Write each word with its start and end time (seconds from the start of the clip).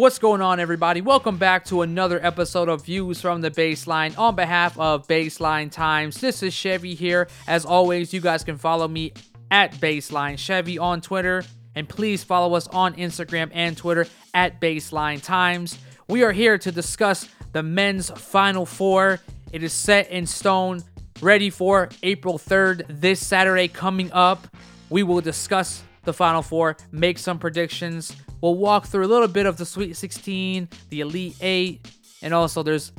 What's 0.00 0.18
going 0.18 0.40
on, 0.40 0.60
everybody? 0.60 1.02
Welcome 1.02 1.36
back 1.36 1.66
to 1.66 1.82
another 1.82 2.24
episode 2.24 2.70
of 2.70 2.86
Views 2.86 3.20
from 3.20 3.42
the 3.42 3.50
Baseline. 3.50 4.16
On 4.16 4.34
behalf 4.34 4.78
of 4.78 5.06
Baseline 5.06 5.70
Times, 5.70 6.22
this 6.22 6.42
is 6.42 6.54
Chevy 6.54 6.94
here. 6.94 7.28
As 7.46 7.66
always, 7.66 8.14
you 8.14 8.22
guys 8.22 8.42
can 8.42 8.56
follow 8.56 8.88
me 8.88 9.12
at 9.50 9.74
Baseline 9.74 10.38
Chevy 10.38 10.78
on 10.78 11.02
Twitter, 11.02 11.44
and 11.74 11.86
please 11.86 12.24
follow 12.24 12.54
us 12.54 12.66
on 12.68 12.94
Instagram 12.94 13.50
and 13.52 13.76
Twitter 13.76 14.06
at 14.32 14.58
Baseline 14.58 15.22
Times. 15.22 15.78
We 16.08 16.22
are 16.22 16.32
here 16.32 16.56
to 16.56 16.72
discuss 16.72 17.28
the 17.52 17.62
men's 17.62 18.08
Final 18.08 18.64
Four. 18.64 19.20
It 19.52 19.62
is 19.62 19.74
set 19.74 20.08
in 20.08 20.24
stone, 20.24 20.82
ready 21.20 21.50
for 21.50 21.90
April 22.02 22.38
3rd, 22.38 22.86
this 22.88 23.24
Saturday 23.24 23.68
coming 23.68 24.10
up. 24.12 24.48
We 24.88 25.02
will 25.02 25.20
discuss 25.20 25.82
the 26.04 26.14
Final 26.14 26.40
Four, 26.40 26.78
make 26.90 27.18
some 27.18 27.38
predictions. 27.38 28.16
We'll 28.40 28.54
walk 28.54 28.86
through 28.86 29.04
a 29.04 29.08
little 29.08 29.28
bit 29.28 29.46
of 29.46 29.58
the 29.58 29.66
Sweet 29.66 29.96
16, 29.96 30.68
the 30.88 31.00
Elite 31.00 31.36
8, 31.40 31.86
and 32.22 32.32
also 32.32 32.62
there's 32.62 32.92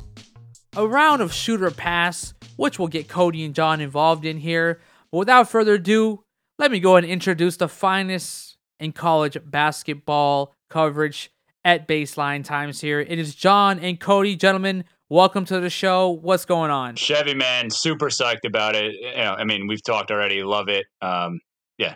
a 0.75 0.87
round 0.87 1.21
of 1.21 1.33
shoot 1.33 1.61
or 1.61 1.71
pass, 1.71 2.33
which 2.57 2.77
will 2.77 2.87
get 2.87 3.07
Cody 3.07 3.43
and 3.43 3.55
John 3.55 3.81
involved 3.81 4.23
in 4.23 4.37
here. 4.37 4.81
But 5.11 5.17
without 5.17 5.49
further 5.49 5.75
ado, 5.75 6.23
let 6.59 6.71
me 6.71 6.79
go 6.79 6.95
and 6.95 7.05
introduce 7.05 7.57
the 7.57 7.67
finest 7.67 8.57
in 8.79 8.91
college 8.91 9.37
basketball 9.43 10.55
coverage 10.69 11.31
at 11.65 11.87
Baseline 11.87 12.43
Times 12.43 12.81
here. 12.81 12.99
It 12.99 13.17
is 13.17 13.33
John 13.33 13.79
and 13.79 13.99
Cody. 13.99 14.35
Gentlemen, 14.35 14.83
welcome 15.09 15.45
to 15.45 15.59
the 15.59 15.69
show. 15.69 16.09
What's 16.09 16.45
going 16.45 16.71
on? 16.71 16.95
Chevy, 16.95 17.33
man, 17.33 17.69
super 17.71 18.09
psyched 18.09 18.45
about 18.45 18.75
it. 18.75 18.93
You 18.93 19.15
know, 19.17 19.35
I 19.37 19.43
mean, 19.43 19.67
we've 19.67 19.83
talked 19.83 20.11
already. 20.11 20.43
Love 20.43 20.69
it. 20.69 20.85
Um, 21.01 21.39
yeah, 21.77 21.95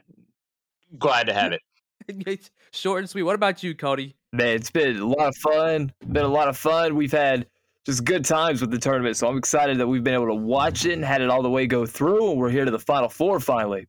glad 0.97 1.27
to 1.27 1.33
have 1.33 1.51
it. 1.51 1.61
Short 2.71 2.99
and 2.99 3.09
sweet. 3.09 3.23
What 3.23 3.35
about 3.35 3.63
you, 3.63 3.75
Cody? 3.75 4.15
Man, 4.33 4.55
it's 4.55 4.71
been 4.71 4.97
a 4.97 5.05
lot 5.05 5.27
of 5.27 5.35
fun. 5.37 5.91
Been 6.11 6.25
a 6.25 6.29
lot 6.29 6.47
of 6.47 6.57
fun. 6.57 6.95
We've 6.95 7.11
had 7.11 7.47
just 7.85 8.03
good 8.03 8.25
times 8.25 8.61
with 8.61 8.71
the 8.71 8.79
tournament, 8.79 9.17
so 9.17 9.27
I'm 9.27 9.37
excited 9.37 9.77
that 9.77 9.87
we've 9.87 10.03
been 10.03 10.13
able 10.13 10.27
to 10.27 10.35
watch 10.35 10.85
it 10.85 10.93
and 10.93 11.05
had 11.05 11.21
it 11.21 11.29
all 11.29 11.43
the 11.43 11.49
way 11.49 11.67
go 11.67 11.85
through, 11.85 12.31
and 12.31 12.39
we're 12.39 12.49
here 12.49 12.65
to 12.65 12.71
the 12.71 12.79
final 12.79 13.09
four 13.09 13.39
finally. 13.39 13.87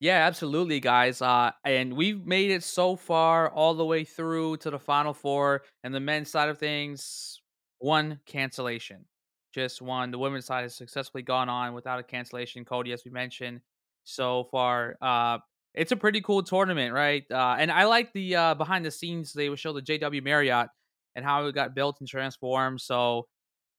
Yeah, 0.00 0.26
absolutely, 0.26 0.80
guys. 0.80 1.22
Uh, 1.22 1.52
and 1.64 1.94
we've 1.96 2.26
made 2.26 2.50
it 2.50 2.62
so 2.62 2.96
far, 2.96 3.48
all 3.48 3.74
the 3.74 3.86
way 3.86 4.04
through 4.04 4.58
to 4.58 4.70
the 4.70 4.78
final 4.78 5.14
four. 5.14 5.62
And 5.82 5.94
the 5.94 6.00
men's 6.00 6.30
side 6.30 6.50
of 6.50 6.58
things, 6.58 7.40
one 7.78 8.20
cancellation, 8.26 9.06
just 9.54 9.80
one. 9.80 10.10
The 10.10 10.18
women's 10.18 10.44
side 10.44 10.62
has 10.62 10.74
successfully 10.74 11.22
gone 11.22 11.48
on 11.48 11.72
without 11.72 12.00
a 12.00 12.02
cancellation. 12.02 12.66
Cody, 12.66 12.92
as 12.92 13.02
we 13.06 13.12
mentioned, 13.12 13.60
so 14.02 14.44
far. 14.50 14.96
Uh, 15.00 15.38
it's 15.74 15.92
a 15.92 15.96
pretty 15.96 16.20
cool 16.20 16.42
tournament, 16.42 16.92
right? 16.92 17.24
Uh, 17.30 17.56
and 17.58 17.70
I 17.70 17.84
like 17.84 18.12
the 18.12 18.36
uh, 18.36 18.54
behind 18.54 18.84
the 18.84 18.90
scenes 18.90 19.32
they 19.32 19.48
would 19.48 19.58
show 19.58 19.72
the 19.72 19.82
JW 19.82 20.22
Marriott 20.22 20.68
and 21.16 21.24
how 21.24 21.46
it 21.46 21.54
got 21.54 21.74
built 21.74 21.96
and 22.00 22.08
transformed. 22.08 22.80
So 22.80 23.26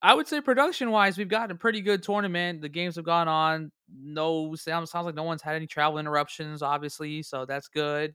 I 0.01 0.13
would 0.13 0.27
say 0.27 0.41
production 0.41 0.91
wise, 0.91 1.17
we've 1.17 1.29
got 1.29 1.51
a 1.51 1.55
pretty 1.55 1.81
good 1.81 2.03
tournament. 2.03 2.61
The 2.61 2.69
games 2.69 2.97
have 2.97 3.05
gone 3.05 3.27
on. 3.27 3.71
No 3.89 4.55
sounds 4.55 4.91
sounds 4.91 5.05
like 5.05 5.15
no 5.15 5.23
one's 5.23 5.41
had 5.41 5.55
any 5.55 5.67
travel 5.67 5.97
interruptions, 5.97 6.61
obviously, 6.61 7.23
so 7.23 7.45
that's 7.45 7.69
good. 7.69 8.13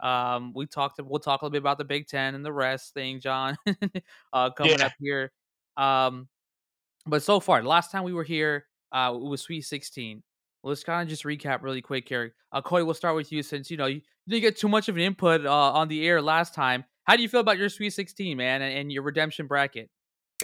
Um, 0.00 0.52
we 0.54 0.66
talked. 0.66 1.00
We'll 1.02 1.20
talk 1.20 1.42
a 1.42 1.44
little 1.44 1.52
bit 1.52 1.62
about 1.62 1.78
the 1.78 1.84
Big 1.84 2.08
Ten 2.08 2.34
and 2.34 2.44
the 2.44 2.52
rest 2.52 2.92
thing, 2.92 3.20
John, 3.20 3.56
uh, 4.32 4.50
coming 4.50 4.78
yeah. 4.78 4.86
up 4.86 4.92
here. 5.00 5.32
Um, 5.76 6.28
but 7.06 7.22
so 7.22 7.40
far, 7.40 7.62
the 7.62 7.68
last 7.68 7.90
time 7.90 8.02
we 8.02 8.12
were 8.12 8.24
here, 8.24 8.66
uh, 8.90 9.12
it 9.14 9.20
was 9.20 9.40
Sweet 9.40 9.62
16 9.62 10.22
let's 10.62 10.84
kind 10.84 11.02
of 11.02 11.08
just 11.08 11.24
recap 11.24 11.62
really 11.62 11.82
quick 11.82 12.08
here. 12.08 12.34
Uh, 12.52 12.62
Cody, 12.62 12.84
we'll 12.84 12.94
start 12.94 13.16
with 13.16 13.32
you 13.32 13.42
since 13.42 13.70
you 13.70 13.76
know 13.76 13.86
you 13.86 14.00
didn't 14.28 14.42
get 14.42 14.56
too 14.56 14.68
much 14.68 14.88
of 14.88 14.96
an 14.96 15.02
input 15.02 15.44
uh, 15.44 15.72
on 15.72 15.88
the 15.88 16.06
air 16.06 16.22
last 16.22 16.54
time. 16.54 16.84
How 17.04 17.16
do 17.16 17.22
you 17.22 17.28
feel 17.28 17.40
about 17.40 17.58
your 17.58 17.68
Sweet 17.68 17.90
16, 17.90 18.36
man, 18.36 18.62
and, 18.62 18.78
and 18.78 18.92
your 18.92 19.02
redemption 19.02 19.46
bracket? 19.46 19.90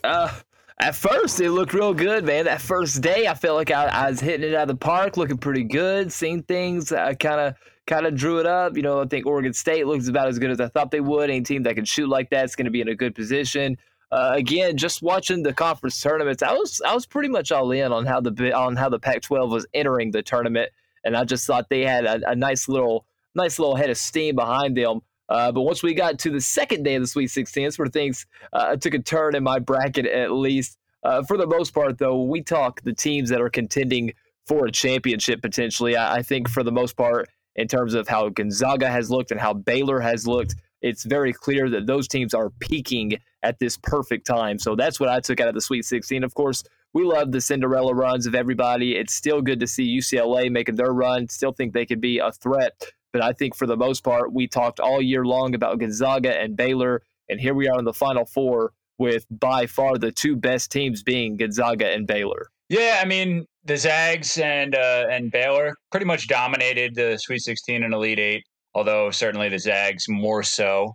Uh, 0.02 0.40
at 0.80 0.94
first, 0.94 1.40
it 1.40 1.50
looked 1.50 1.72
real 1.72 1.94
good, 1.94 2.24
man. 2.24 2.46
That 2.46 2.60
first 2.60 3.00
day, 3.00 3.26
I 3.28 3.34
felt 3.34 3.56
like 3.56 3.70
I, 3.70 3.86
I 3.86 4.10
was 4.10 4.20
hitting 4.20 4.48
it 4.48 4.54
out 4.54 4.62
of 4.62 4.68
the 4.68 4.76
park, 4.76 5.16
looking 5.16 5.38
pretty 5.38 5.64
good, 5.64 6.12
seeing 6.12 6.42
things. 6.42 6.92
I 6.92 7.14
kind 7.14 7.40
of 7.40 7.54
kind 7.86 8.06
of 8.06 8.14
drew 8.14 8.38
it 8.38 8.46
up. 8.46 8.76
You 8.76 8.82
know, 8.82 9.00
I 9.02 9.06
think 9.06 9.26
Oregon 9.26 9.52
State 9.52 9.86
looks 9.86 10.08
about 10.08 10.28
as 10.28 10.38
good 10.38 10.50
as 10.50 10.60
I 10.60 10.68
thought 10.68 10.90
they 10.90 11.00
would. 11.00 11.30
Any 11.30 11.42
team 11.42 11.62
that 11.62 11.74
can 11.74 11.84
shoot 11.84 12.08
like 12.08 12.30
that 12.30 12.44
is 12.44 12.56
going 12.56 12.66
to 12.66 12.70
be 12.70 12.80
in 12.80 12.88
a 12.88 12.94
good 12.94 13.14
position 13.14 13.76
uh, 14.10 14.32
again, 14.34 14.76
just 14.76 15.02
watching 15.02 15.42
the 15.42 15.52
conference 15.52 16.00
tournaments, 16.00 16.42
I 16.42 16.52
was 16.52 16.80
I 16.86 16.94
was 16.94 17.06
pretty 17.06 17.28
much 17.28 17.52
all 17.52 17.70
in 17.72 17.92
on 17.92 18.06
how 18.06 18.20
the 18.20 18.52
on 18.54 18.76
how 18.76 18.88
the 18.88 18.98
Pac-12 18.98 19.50
was 19.50 19.66
entering 19.74 20.10
the 20.10 20.22
tournament, 20.22 20.70
and 21.04 21.16
I 21.16 21.24
just 21.24 21.46
thought 21.46 21.68
they 21.68 21.82
had 21.82 22.04
a, 22.04 22.30
a 22.30 22.34
nice 22.34 22.68
little 22.68 23.04
nice 23.34 23.58
little 23.58 23.76
head 23.76 23.90
of 23.90 23.98
steam 23.98 24.34
behind 24.34 24.76
them. 24.76 25.00
Uh, 25.28 25.52
but 25.52 25.60
once 25.62 25.82
we 25.82 25.92
got 25.92 26.18
to 26.20 26.30
the 26.30 26.40
second 26.40 26.84
day 26.84 26.94
of 26.94 27.02
the 27.02 27.06
Sweet 27.06 27.26
16, 27.28 27.64
that's 27.64 27.78
where 27.78 27.88
things 27.88 28.26
uh, 28.54 28.76
took 28.76 28.94
a 28.94 28.98
turn 28.98 29.34
in 29.34 29.42
my 29.42 29.58
bracket, 29.58 30.06
at 30.06 30.32
least. 30.32 30.78
Uh, 31.02 31.22
for 31.22 31.36
the 31.36 31.46
most 31.46 31.74
part, 31.74 31.98
though, 31.98 32.22
we 32.22 32.42
talk 32.42 32.80
the 32.80 32.94
teams 32.94 33.28
that 33.28 33.40
are 33.40 33.50
contending 33.50 34.12
for 34.46 34.66
a 34.66 34.72
championship 34.72 35.42
potentially. 35.42 35.96
I, 35.96 36.16
I 36.16 36.22
think 36.22 36.48
for 36.48 36.62
the 36.62 36.72
most 36.72 36.96
part, 36.96 37.28
in 37.56 37.68
terms 37.68 37.92
of 37.92 38.08
how 38.08 38.30
Gonzaga 38.30 38.88
has 38.88 39.10
looked 39.10 39.30
and 39.30 39.40
how 39.40 39.52
Baylor 39.52 40.00
has 40.00 40.26
looked, 40.26 40.54
it's 40.80 41.04
very 41.04 41.32
clear 41.32 41.68
that 41.70 41.86
those 41.86 42.08
teams 42.08 42.32
are 42.32 42.50
peaking 42.60 43.18
at 43.42 43.58
this 43.58 43.76
perfect 43.76 44.26
time. 44.26 44.58
So 44.58 44.74
that's 44.74 44.98
what 44.98 45.08
I 45.08 45.20
took 45.20 45.40
out 45.40 45.48
of 45.48 45.54
the 45.54 45.60
Sweet 45.60 45.84
16. 45.84 46.24
Of 46.24 46.34
course, 46.34 46.62
we 46.92 47.04
love 47.04 47.32
the 47.32 47.40
Cinderella 47.40 47.94
runs 47.94 48.26
of 48.26 48.34
everybody. 48.34 48.96
It's 48.96 49.14
still 49.14 49.42
good 49.42 49.60
to 49.60 49.66
see 49.66 49.98
UCLA 49.98 50.50
making 50.50 50.76
their 50.76 50.92
run. 50.92 51.28
Still 51.28 51.52
think 51.52 51.72
they 51.72 51.86
could 51.86 52.00
be 52.00 52.18
a 52.18 52.32
threat. 52.32 52.82
But 53.12 53.22
I 53.22 53.32
think 53.32 53.54
for 53.54 53.66
the 53.66 53.76
most 53.76 54.04
part, 54.04 54.32
we 54.32 54.46
talked 54.46 54.80
all 54.80 55.00
year 55.00 55.24
long 55.24 55.54
about 55.54 55.78
Gonzaga 55.78 56.38
and 56.38 56.56
Baylor. 56.56 57.02
And 57.28 57.40
here 57.40 57.54
we 57.54 57.68
are 57.68 57.78
in 57.78 57.84
the 57.84 57.92
Final 57.92 58.24
Four 58.24 58.72
with 58.98 59.26
by 59.30 59.66
far 59.66 59.96
the 59.96 60.10
two 60.10 60.34
best 60.36 60.72
teams 60.72 61.02
being 61.02 61.36
Gonzaga 61.36 61.88
and 61.92 62.06
Baylor. 62.06 62.50
Yeah, 62.68 62.98
I 63.02 63.06
mean 63.06 63.46
the 63.64 63.76
Zags 63.76 64.36
and 64.38 64.74
uh, 64.74 65.06
and 65.10 65.30
Baylor 65.30 65.74
pretty 65.90 66.06
much 66.06 66.26
dominated 66.28 66.94
the 66.94 67.16
Sweet 67.18 67.40
16 67.40 67.82
and 67.82 67.94
Elite 67.94 68.18
Eight 68.18 68.44
although 68.78 69.10
certainly 69.10 69.48
the 69.48 69.58
Zags 69.58 70.04
more 70.08 70.42
so. 70.42 70.94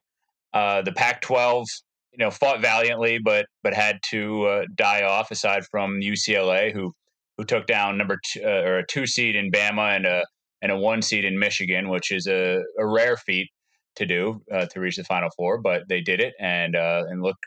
Uh, 0.54 0.82
the 0.84 0.94
Pac-12, 0.94 1.66
you 2.14 2.24
know, 2.24 2.32
fought 2.32 2.62
valiantly, 2.62 3.20
but 3.24 3.48
but 3.64 3.74
had 3.74 4.00
to 4.12 4.44
uh, 4.46 4.64
die 4.76 5.04
off. 5.04 5.32
Aside 5.32 5.64
from 5.72 6.00
UCLA, 6.02 6.72
who 6.72 6.94
who 7.38 7.44
took 7.44 7.66
down 7.66 7.98
number 7.98 8.20
two, 8.32 8.42
uh, 8.44 8.62
or 8.62 8.78
a 8.80 8.88
two 8.88 9.08
seed 9.08 9.36
in 9.36 9.52
Bama 9.52 9.96
and 9.96 10.06
a 10.06 10.24
and 10.62 10.72
a 10.72 10.78
one 10.78 11.02
seed 11.02 11.26
in 11.26 11.38
Michigan, 11.38 11.90
which 11.90 12.12
is 12.12 12.28
a, 12.28 12.62
a 12.80 12.88
rare 12.88 13.18
feat 13.18 13.50
to 13.96 14.06
do 14.06 14.42
uh, 14.52 14.66
to 14.68 14.80
reach 14.80 14.98
the 14.98 15.04
Final 15.04 15.30
Four, 15.36 15.62
but 15.62 15.84
they 15.90 16.02
did 16.02 16.20
it 16.20 16.34
and 16.40 16.76
uh, 16.76 17.04
and 17.08 17.22
looked 17.22 17.46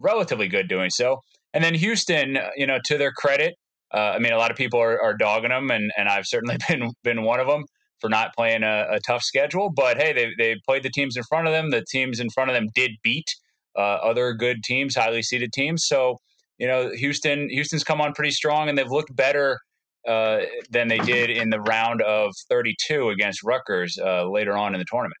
relatively 0.00 0.48
good 0.48 0.68
doing 0.68 0.90
so. 0.90 1.20
And 1.52 1.62
then 1.62 1.74
Houston, 1.74 2.38
you 2.56 2.66
know, 2.66 2.78
to 2.84 2.96
their 2.96 3.12
credit, 3.12 3.54
uh, 3.92 4.12
I 4.14 4.18
mean, 4.18 4.32
a 4.32 4.38
lot 4.38 4.50
of 4.50 4.56
people 4.56 4.80
are, 4.80 5.00
are 5.00 5.16
dogging 5.16 5.50
them, 5.50 5.70
and, 5.70 5.90
and 5.96 6.08
I've 6.08 6.26
certainly 6.26 6.56
been 6.68 6.90
been 7.02 7.22
one 7.22 7.40
of 7.40 7.46
them 7.46 7.64
for 8.00 8.08
not 8.08 8.34
playing 8.34 8.62
a, 8.62 8.86
a, 8.92 9.00
tough 9.06 9.22
schedule. 9.22 9.70
But 9.74 9.98
hey, 9.98 10.12
they, 10.14 10.30
they 10.38 10.56
played 10.66 10.82
the 10.82 10.90
teams 10.90 11.16
in 11.16 11.22
front 11.24 11.46
of 11.46 11.52
them. 11.52 11.70
The 11.70 11.84
teams 11.90 12.18
in 12.18 12.30
front 12.30 12.48
of 12.48 12.54
them 12.54 12.68
did 12.74 12.92
beat 13.02 13.26
uh, 13.26 13.49
other 13.76 14.32
good 14.32 14.62
teams, 14.62 14.94
highly 14.94 15.22
seeded 15.22 15.52
teams. 15.52 15.86
So 15.86 16.16
you 16.60 16.66
know, 16.66 16.90
Houston 16.90 17.48
Houston's 17.48 17.82
come 17.82 18.00
on 18.00 18.12
pretty 18.12 18.30
strong, 18.30 18.68
and 18.68 18.76
they've 18.76 18.90
looked 18.90 19.16
better 19.16 19.58
uh, 20.06 20.40
than 20.70 20.88
they 20.88 20.98
did 20.98 21.30
in 21.30 21.50
the 21.50 21.60
round 21.60 22.02
of 22.02 22.32
32 22.48 23.08
against 23.08 23.42
Rutgers 23.42 23.98
uh, 23.98 24.28
later 24.28 24.56
on 24.56 24.74
in 24.74 24.78
the 24.78 24.84
tournament. 24.88 25.16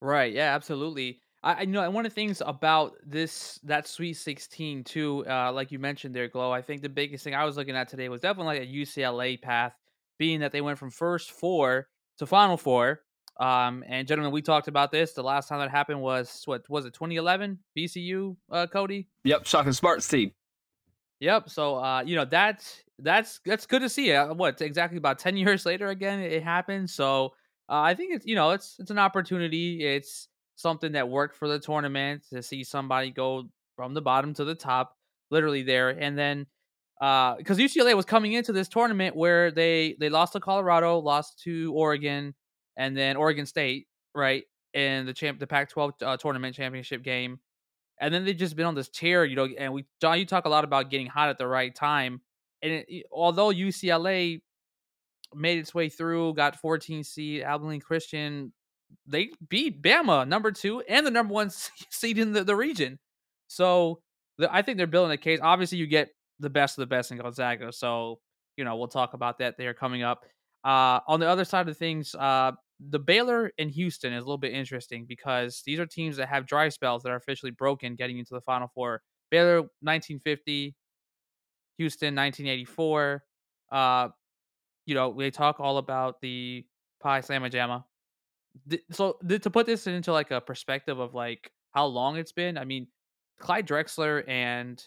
Right. 0.00 0.32
Yeah. 0.32 0.54
Absolutely. 0.54 1.20
I, 1.42 1.62
I 1.62 1.64
know 1.64 1.90
one 1.90 2.06
of 2.06 2.12
the 2.12 2.14
things 2.14 2.42
about 2.44 2.94
this 3.04 3.58
that 3.62 3.86
Sweet 3.86 4.14
16 4.14 4.84
too, 4.84 5.24
uh, 5.26 5.50
like 5.52 5.72
you 5.72 5.78
mentioned 5.78 6.14
there, 6.14 6.28
Glow. 6.28 6.52
I 6.52 6.62
think 6.62 6.82
the 6.82 6.88
biggest 6.90 7.24
thing 7.24 7.34
I 7.34 7.44
was 7.44 7.56
looking 7.56 7.76
at 7.76 7.88
today 7.88 8.08
was 8.08 8.20
definitely 8.20 8.58
like 8.58 8.68
a 8.68 8.72
UCLA 8.72 9.40
path 9.40 9.74
being 10.18 10.40
that 10.40 10.52
they 10.52 10.60
went 10.60 10.78
from 10.78 10.90
first 10.90 11.30
four 11.30 11.88
to 12.18 12.26
final 12.26 12.58
four. 12.58 13.00
Um, 13.40 13.82
and 13.88 14.06
gentlemen, 14.06 14.32
we 14.32 14.42
talked 14.42 14.68
about 14.68 14.92
this. 14.92 15.14
The 15.14 15.22
last 15.22 15.48
time 15.48 15.60
that 15.60 15.70
happened 15.70 16.00
was 16.02 16.42
what 16.44 16.68
was 16.68 16.84
it, 16.84 16.92
2011? 16.92 17.58
VCU, 17.76 18.36
uh, 18.52 18.66
Cody. 18.66 19.08
Yep, 19.24 19.46
Shaka 19.46 19.72
Smart's 19.72 20.06
team. 20.06 20.32
Yep. 21.20 21.48
So, 21.48 21.76
uh, 21.76 22.02
you 22.04 22.16
know 22.16 22.26
that's 22.26 22.84
that's 22.98 23.40
that's 23.46 23.66
good 23.66 23.80
to 23.80 23.88
see. 23.88 24.12
Uh, 24.12 24.34
what 24.34 24.60
exactly 24.60 24.98
about 24.98 25.18
10 25.18 25.36
years 25.38 25.64
later 25.64 25.88
again 25.88 26.20
it 26.20 26.42
happened. 26.42 26.90
So, 26.90 27.30
uh, 27.70 27.80
I 27.80 27.94
think 27.94 28.14
it's 28.14 28.26
you 28.26 28.34
know 28.34 28.50
it's 28.50 28.76
it's 28.78 28.90
an 28.90 28.98
opportunity. 28.98 29.86
It's 29.86 30.28
something 30.56 30.92
that 30.92 31.08
worked 31.08 31.36
for 31.36 31.48
the 31.48 31.58
tournament 31.58 32.24
to 32.30 32.42
see 32.42 32.62
somebody 32.62 33.10
go 33.10 33.44
from 33.74 33.94
the 33.94 34.02
bottom 34.02 34.34
to 34.34 34.44
the 34.44 34.54
top, 34.54 34.94
literally 35.30 35.62
there, 35.62 35.88
and 35.88 36.18
then 36.18 36.46
because 36.98 37.58
uh, 37.58 37.62
UCLA 37.62 37.96
was 37.96 38.04
coming 38.04 38.34
into 38.34 38.52
this 38.52 38.68
tournament 38.68 39.16
where 39.16 39.50
they 39.50 39.96
they 39.98 40.10
lost 40.10 40.34
to 40.34 40.40
Colorado, 40.40 40.98
lost 40.98 41.40
to 41.44 41.72
Oregon, 41.74 42.34
and 42.80 42.96
then 42.96 43.16
Oregon 43.16 43.46
State, 43.46 43.86
right, 44.14 44.44
in 44.72 45.06
the 45.06 45.12
champ 45.12 45.38
the 45.38 45.46
Pac-12 45.46 45.92
uh, 46.02 46.16
tournament 46.16 46.56
championship 46.56 47.02
game, 47.02 47.38
and 48.00 48.12
then 48.12 48.24
they've 48.24 48.36
just 48.36 48.56
been 48.56 48.66
on 48.66 48.74
this 48.74 48.88
tear, 48.88 49.24
you 49.24 49.36
know. 49.36 49.46
And 49.58 49.72
we 49.72 49.84
John, 50.00 50.18
you 50.18 50.26
talk 50.26 50.46
a 50.46 50.48
lot 50.48 50.64
about 50.64 50.90
getting 50.90 51.06
hot 51.06 51.28
at 51.28 51.38
the 51.38 51.46
right 51.46 51.74
time, 51.74 52.20
and 52.62 52.84
it, 52.88 53.06
although 53.12 53.48
UCLA 53.48 54.40
made 55.34 55.58
its 55.58 55.74
way 55.74 55.88
through, 55.88 56.34
got 56.34 56.56
14 56.56 57.04
seed, 57.04 57.42
Abilene 57.42 57.80
Christian 57.80 58.52
they 59.06 59.30
beat 59.48 59.82
Bama, 59.82 60.26
number 60.26 60.50
two, 60.50 60.80
and 60.88 61.06
the 61.06 61.10
number 61.10 61.32
one 61.32 61.50
seed 61.90 62.18
in 62.18 62.32
the, 62.32 62.44
the 62.44 62.56
region. 62.56 62.98
So 63.48 64.00
the, 64.38 64.52
I 64.52 64.62
think 64.62 64.78
they're 64.78 64.86
building 64.86 65.12
a 65.12 65.16
case. 65.16 65.40
Obviously, 65.42 65.78
you 65.78 65.86
get 65.86 66.08
the 66.38 66.50
best 66.50 66.78
of 66.78 66.82
the 66.82 66.86
best 66.86 67.10
in 67.10 67.18
Gonzaga. 67.18 67.72
So 67.72 68.20
you 68.56 68.64
know 68.64 68.76
we'll 68.76 68.88
talk 68.88 69.14
about 69.14 69.38
that 69.38 69.56
there 69.58 69.74
coming 69.74 70.02
up. 70.02 70.24
Uh, 70.64 71.00
on 71.08 71.20
the 71.20 71.28
other 71.28 71.44
side 71.44 71.68
of 71.68 71.76
things, 71.76 72.14
uh, 72.14 72.52
the 72.88 72.98
Baylor 72.98 73.52
and 73.58 73.70
Houston 73.70 74.12
is 74.12 74.22
a 74.22 74.26
little 74.26 74.38
bit 74.38 74.52
interesting 74.52 75.04
because 75.04 75.62
these 75.66 75.78
are 75.78 75.86
teams 75.86 76.16
that 76.16 76.28
have 76.28 76.46
dry 76.46 76.68
spells 76.68 77.02
that 77.02 77.10
are 77.10 77.16
officially 77.16 77.50
broken 77.50 77.94
getting 77.94 78.18
into 78.18 78.34
the 78.34 78.40
Final 78.40 78.68
Four. 78.74 79.02
Baylor 79.30 79.60
1950, 79.82 80.74
Houston 81.76 82.14
1984. 82.14 83.22
Uh, 83.70 84.08
you 84.86 84.94
know, 84.94 85.14
they 85.16 85.30
talk 85.30 85.60
all 85.60 85.78
about 85.78 86.20
the 86.20 86.64
Phi 87.02 87.20
Slama 87.20 87.52
Jama. 87.52 87.84
So 88.90 89.18
to 89.28 89.50
put 89.50 89.66
this 89.66 89.86
into 89.86 90.12
like 90.12 90.30
a 90.30 90.40
perspective 90.40 90.98
of 90.98 91.14
like 91.14 91.52
how 91.72 91.86
long 91.86 92.16
it's 92.16 92.32
been, 92.32 92.58
I 92.58 92.64
mean, 92.64 92.88
Clyde 93.38 93.66
Drexler 93.66 94.28
and 94.28 94.82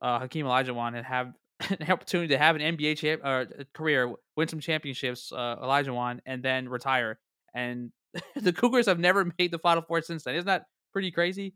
uh, 0.00 0.20
Hakeem 0.20 0.46
Olajuwon 0.46 1.02
have 1.04 1.32
an 1.68 1.90
opportunity 1.90 2.28
to 2.28 2.38
have 2.38 2.56
an 2.56 2.62
NBA 2.62 2.98
champ, 2.98 3.20
uh, 3.24 3.44
career, 3.74 4.14
win 4.36 4.48
some 4.48 4.60
championships, 4.60 5.32
uh, 5.32 5.56
Olajuwon, 5.56 6.20
and 6.26 6.42
then 6.42 6.68
retire. 6.68 7.18
And 7.54 7.92
the 8.36 8.52
Cougars 8.52 8.86
have 8.86 8.98
never 8.98 9.24
made 9.38 9.50
the 9.50 9.58
Final 9.58 9.82
Four 9.82 10.02
since 10.02 10.24
then. 10.24 10.34
Isn't 10.34 10.46
that 10.46 10.66
pretty 10.92 11.10
crazy? 11.10 11.54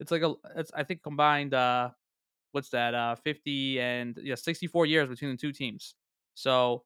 It's 0.00 0.10
like 0.10 0.22
a, 0.22 0.34
it's 0.56 0.72
I 0.74 0.84
think 0.84 1.02
combined, 1.02 1.54
uh, 1.54 1.90
what's 2.52 2.70
that, 2.70 2.94
uh, 2.94 3.16
fifty 3.16 3.80
and 3.80 4.18
yeah, 4.22 4.34
sixty 4.34 4.66
four 4.66 4.86
years 4.86 5.08
between 5.08 5.30
the 5.32 5.36
two 5.36 5.52
teams. 5.52 5.94
So 6.34 6.84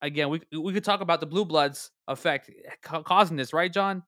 again, 0.00 0.28
we 0.28 0.40
we 0.56 0.72
could 0.72 0.84
talk 0.84 1.00
about 1.00 1.20
the 1.20 1.26
blue 1.26 1.44
bloods 1.44 1.90
effect 2.08 2.50
ca- 2.82 3.02
causing 3.02 3.36
this, 3.36 3.52
right, 3.52 3.72
John? 3.72 4.02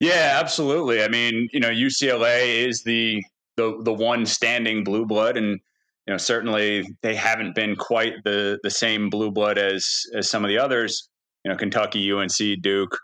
Yeah, 0.00 0.38
absolutely. 0.40 1.02
I 1.02 1.08
mean, 1.08 1.48
you 1.52 1.60
know, 1.60 1.70
UCLA 1.70 2.66
is 2.66 2.82
the 2.82 3.22
the 3.56 3.80
the 3.82 3.92
one 3.92 4.26
standing 4.26 4.84
blue 4.84 5.06
blood, 5.06 5.36
and 5.36 5.60
you 6.06 6.12
know, 6.14 6.18
certainly 6.18 6.84
they 7.02 7.14
haven't 7.14 7.54
been 7.54 7.76
quite 7.76 8.14
the 8.24 8.58
the 8.62 8.70
same 8.70 9.10
blue 9.10 9.30
blood 9.30 9.58
as 9.58 10.02
as 10.14 10.28
some 10.28 10.44
of 10.44 10.48
the 10.48 10.58
others. 10.58 11.08
You 11.44 11.50
know, 11.50 11.56
Kentucky, 11.56 12.12
UNC, 12.12 12.62
Duke. 12.62 12.96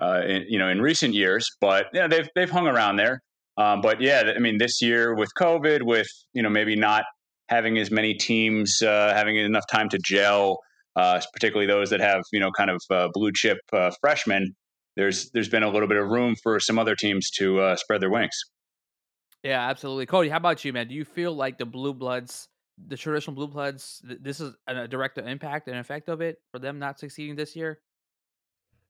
Uh, 0.00 0.22
in, 0.24 0.44
you 0.48 0.60
know, 0.60 0.68
in 0.68 0.80
recent 0.80 1.12
years, 1.12 1.50
but 1.60 1.86
yeah, 1.92 2.06
they've 2.06 2.28
they've 2.36 2.50
hung 2.50 2.68
around 2.68 2.96
there. 2.96 3.20
Um, 3.56 3.80
but 3.80 4.00
yeah, 4.00 4.32
I 4.34 4.38
mean, 4.38 4.58
this 4.58 4.80
year 4.80 5.16
with 5.16 5.30
COVID, 5.36 5.82
with 5.82 6.06
you 6.32 6.42
know 6.42 6.48
maybe 6.48 6.76
not 6.76 7.02
having 7.48 7.78
as 7.78 7.90
many 7.90 8.14
teams 8.14 8.80
uh, 8.80 9.12
having 9.14 9.36
enough 9.36 9.64
time 9.68 9.88
to 9.88 9.98
gel, 10.04 10.60
uh, 10.94 11.20
particularly 11.32 11.66
those 11.66 11.90
that 11.90 12.00
have 12.00 12.22
you 12.32 12.38
know 12.38 12.52
kind 12.52 12.70
of 12.70 12.80
uh, 12.90 13.08
blue 13.12 13.32
chip 13.34 13.58
uh, 13.72 13.90
freshmen. 14.00 14.54
There's 14.96 15.30
there's 15.32 15.48
been 15.48 15.64
a 15.64 15.70
little 15.70 15.88
bit 15.88 15.96
of 15.96 16.08
room 16.08 16.36
for 16.42 16.60
some 16.60 16.78
other 16.78 16.94
teams 16.94 17.30
to 17.38 17.60
uh, 17.60 17.76
spread 17.76 18.00
their 18.00 18.10
wings. 18.10 18.38
Yeah, 19.48 19.66
absolutely, 19.66 20.04
Cody. 20.04 20.28
How 20.28 20.36
about 20.36 20.62
you, 20.62 20.74
man? 20.74 20.88
Do 20.88 20.94
you 20.94 21.06
feel 21.06 21.32
like 21.32 21.56
the 21.56 21.64
blue 21.64 21.94
bloods, 21.94 22.48
the 22.86 22.98
traditional 22.98 23.34
blue 23.34 23.46
bloods, 23.46 24.02
this 24.04 24.40
is 24.40 24.52
a 24.66 24.86
direct 24.86 25.16
impact 25.16 25.68
and 25.68 25.78
effect 25.78 26.10
of 26.10 26.20
it 26.20 26.42
for 26.50 26.58
them 26.58 26.78
not 26.78 27.00
succeeding 27.00 27.34
this 27.34 27.56
year? 27.56 27.80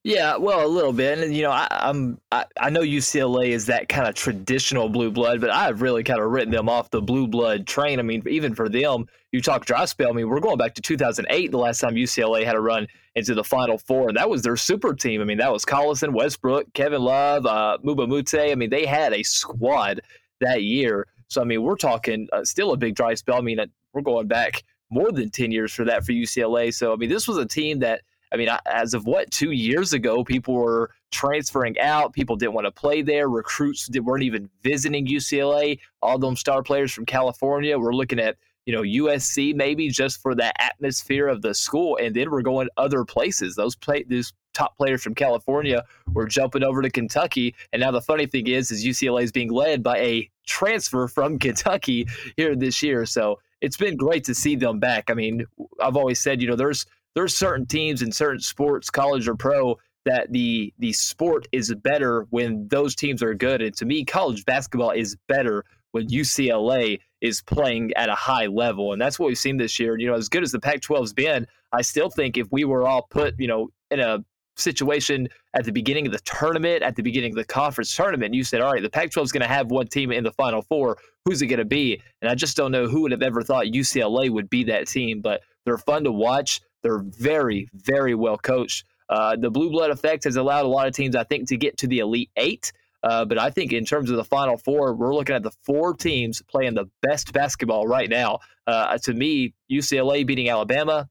Yeah, 0.02 0.36
well, 0.36 0.66
a 0.66 0.66
little 0.66 0.92
bit, 0.92 1.20
and 1.20 1.32
you 1.32 1.44
know, 1.44 1.52
I, 1.52 1.68
I'm 1.70 2.20
I, 2.32 2.44
I 2.60 2.70
know 2.70 2.80
UCLA 2.80 3.50
is 3.50 3.66
that 3.66 3.88
kind 3.88 4.08
of 4.08 4.16
traditional 4.16 4.88
blue 4.88 5.12
blood, 5.12 5.40
but 5.40 5.50
I've 5.50 5.80
really 5.80 6.02
kind 6.02 6.20
of 6.20 6.28
written 6.28 6.50
them 6.50 6.68
off 6.68 6.90
the 6.90 7.02
blue 7.02 7.28
blood 7.28 7.64
train. 7.68 8.00
I 8.00 8.02
mean, 8.02 8.24
even 8.26 8.52
for 8.52 8.68
them, 8.68 9.06
you 9.30 9.40
talk 9.40 9.64
dry 9.64 9.84
spell. 9.84 10.08
I 10.08 10.12
mean, 10.12 10.28
we're 10.28 10.40
going 10.40 10.58
back 10.58 10.74
to 10.74 10.82
2008, 10.82 11.52
the 11.52 11.58
last 11.58 11.78
time 11.78 11.94
UCLA 11.94 12.44
had 12.44 12.56
a 12.56 12.60
run 12.60 12.88
into 13.14 13.34
the 13.34 13.44
Final 13.44 13.78
Four, 13.78 14.08
and 14.08 14.16
that 14.16 14.28
was 14.28 14.42
their 14.42 14.56
super 14.56 14.92
team. 14.92 15.20
I 15.20 15.24
mean, 15.24 15.38
that 15.38 15.52
was 15.52 15.64
Collison, 15.64 16.12
Westbrook, 16.12 16.72
Kevin 16.74 17.02
Love, 17.02 17.46
uh, 17.46 17.78
Mbah 17.84 18.04
a 18.04 18.06
Moute. 18.08 18.34
I 18.34 18.56
mean, 18.56 18.70
they 18.70 18.86
had 18.86 19.12
a 19.12 19.22
squad 19.22 20.00
that 20.40 20.62
year. 20.62 21.06
So 21.28 21.40
I 21.40 21.44
mean, 21.44 21.62
we're 21.62 21.76
talking 21.76 22.28
uh, 22.32 22.44
still 22.44 22.72
a 22.72 22.76
big 22.76 22.94
dry 22.94 23.14
spell. 23.14 23.36
I 23.36 23.40
mean, 23.40 23.58
we're 23.92 24.02
going 24.02 24.28
back 24.28 24.62
more 24.90 25.12
than 25.12 25.30
10 25.30 25.52
years 25.52 25.72
for 25.72 25.84
that 25.84 26.04
for 26.04 26.12
UCLA. 26.12 26.72
So 26.72 26.92
I 26.92 26.96
mean, 26.96 27.10
this 27.10 27.28
was 27.28 27.36
a 27.36 27.46
team 27.46 27.80
that 27.80 28.02
I 28.32 28.36
mean, 28.36 28.48
as 28.66 28.94
of 28.94 29.06
what 29.06 29.30
two 29.30 29.52
years 29.52 29.92
ago, 29.92 30.22
people 30.22 30.54
were 30.54 30.90
transferring 31.10 31.78
out. 31.78 32.12
People 32.12 32.36
didn't 32.36 32.54
want 32.54 32.66
to 32.66 32.70
play 32.70 33.02
there. 33.02 33.28
Recruits 33.28 33.88
weren't 34.00 34.22
even 34.22 34.50
visiting 34.62 35.06
UCLA. 35.06 35.78
All 36.02 36.18
them 36.18 36.36
star 36.36 36.62
players 36.62 36.92
from 36.92 37.06
California 37.06 37.78
were 37.78 37.94
looking 37.94 38.20
at 38.20 38.36
you 38.66 38.74
know 38.74 38.82
USC 38.82 39.54
maybe 39.54 39.88
just 39.88 40.20
for 40.20 40.34
the 40.34 40.52
atmosphere 40.62 41.26
of 41.26 41.40
the 41.42 41.54
school, 41.54 41.98
and 42.00 42.14
then 42.14 42.30
we're 42.30 42.42
going 42.42 42.68
other 42.76 43.04
places. 43.04 43.56
Those 43.56 43.74
play 43.74 44.04
these 44.06 44.32
top 44.58 44.76
players 44.76 45.02
from 45.02 45.14
California 45.14 45.84
were 46.12 46.26
jumping 46.26 46.62
over 46.62 46.82
to 46.82 46.90
Kentucky, 46.90 47.54
and 47.72 47.80
now 47.80 47.90
the 47.90 48.00
funny 48.00 48.26
thing 48.26 48.46
is, 48.48 48.70
is 48.70 48.84
UCLA 48.84 49.22
is 49.22 49.32
being 49.32 49.50
led 49.50 49.82
by 49.82 49.98
a 49.98 50.30
transfer 50.46 51.06
from 51.06 51.38
Kentucky 51.38 52.06
here 52.36 52.56
this 52.56 52.82
year. 52.82 53.06
So 53.06 53.38
it's 53.60 53.76
been 53.76 53.96
great 53.96 54.24
to 54.24 54.34
see 54.34 54.56
them 54.56 54.78
back. 54.78 55.10
I 55.10 55.14
mean, 55.14 55.44
I've 55.80 55.96
always 55.96 56.20
said, 56.20 56.42
you 56.42 56.48
know, 56.48 56.56
there's 56.56 56.86
there's 57.14 57.36
certain 57.36 57.66
teams 57.66 58.02
in 58.02 58.12
certain 58.12 58.40
sports, 58.40 58.90
college 58.90 59.28
or 59.28 59.34
pro, 59.34 59.78
that 60.04 60.32
the 60.32 60.72
the 60.78 60.92
sport 60.92 61.46
is 61.52 61.74
better 61.74 62.26
when 62.30 62.68
those 62.68 62.94
teams 62.94 63.22
are 63.22 63.34
good. 63.34 63.62
And 63.62 63.76
to 63.76 63.84
me, 63.84 64.04
college 64.04 64.44
basketball 64.44 64.90
is 64.90 65.16
better 65.28 65.64
when 65.92 66.08
UCLA 66.08 67.00
is 67.20 67.42
playing 67.42 67.92
at 67.94 68.08
a 68.08 68.14
high 68.14 68.46
level. 68.46 68.92
And 68.92 69.00
that's 69.00 69.18
what 69.18 69.26
we've 69.26 69.38
seen 69.38 69.56
this 69.56 69.78
year. 69.78 69.98
You 69.98 70.06
know, 70.08 70.14
as 70.14 70.28
good 70.28 70.42
as 70.42 70.52
the 70.52 70.60
Pac 70.60 70.80
12's 70.80 71.12
been, 71.12 71.46
I 71.72 71.82
still 71.82 72.10
think 72.10 72.36
if 72.36 72.46
we 72.52 72.64
were 72.64 72.86
all 72.86 73.02
put, 73.02 73.34
you 73.38 73.48
know, 73.48 73.70
in 73.90 74.00
a 74.00 74.24
situation 74.58 75.28
at 75.54 75.64
the 75.64 75.72
beginning 75.72 76.06
of 76.06 76.12
the 76.12 76.20
tournament, 76.20 76.82
at 76.82 76.96
the 76.96 77.02
beginning 77.02 77.32
of 77.32 77.36
the 77.36 77.44
conference 77.44 77.94
tournament, 77.94 78.34
you 78.34 78.44
said, 78.44 78.60
all 78.60 78.72
right, 78.72 78.82
the 78.82 78.90
Pac 78.90 79.10
12 79.10 79.26
is 79.26 79.32
going 79.32 79.42
to 79.42 79.48
have 79.48 79.70
one 79.70 79.86
team 79.86 80.12
in 80.12 80.24
the 80.24 80.32
Final 80.32 80.62
Four. 80.62 80.98
Who's 81.24 81.42
it 81.42 81.46
going 81.46 81.58
to 81.58 81.64
be? 81.64 82.02
And 82.22 82.30
I 82.30 82.34
just 82.34 82.56
don't 82.56 82.72
know 82.72 82.86
who 82.86 83.02
would 83.02 83.12
have 83.12 83.22
ever 83.22 83.42
thought 83.42 83.66
UCLA 83.66 84.30
would 84.30 84.50
be 84.50 84.64
that 84.64 84.88
team, 84.88 85.20
but 85.20 85.42
they're 85.64 85.78
fun 85.78 86.04
to 86.04 86.12
watch. 86.12 86.60
They're 86.82 87.02
very, 87.02 87.68
very 87.74 88.14
well 88.14 88.38
coached. 88.38 88.84
Uh, 89.08 89.36
the 89.36 89.50
blue 89.50 89.70
blood 89.70 89.90
effect 89.90 90.24
has 90.24 90.36
allowed 90.36 90.64
a 90.64 90.68
lot 90.68 90.86
of 90.86 90.94
teams, 90.94 91.16
I 91.16 91.24
think, 91.24 91.48
to 91.48 91.56
get 91.56 91.78
to 91.78 91.86
the 91.86 92.00
Elite 92.00 92.30
Eight. 92.36 92.72
Uh, 93.02 93.24
but 93.24 93.38
I 93.38 93.50
think 93.50 93.72
in 93.72 93.84
terms 93.84 94.10
of 94.10 94.16
the 94.16 94.24
Final 94.24 94.56
Four, 94.56 94.94
we're 94.94 95.14
looking 95.14 95.36
at 95.36 95.42
the 95.42 95.52
four 95.62 95.94
teams 95.94 96.42
playing 96.42 96.74
the 96.74 96.90
best 97.00 97.32
basketball 97.32 97.86
right 97.86 98.10
now. 98.10 98.40
Uh, 98.66 98.98
to 98.98 99.14
me, 99.14 99.54
UCLA 99.70 100.26
beating 100.26 100.48
Alabama 100.48 101.08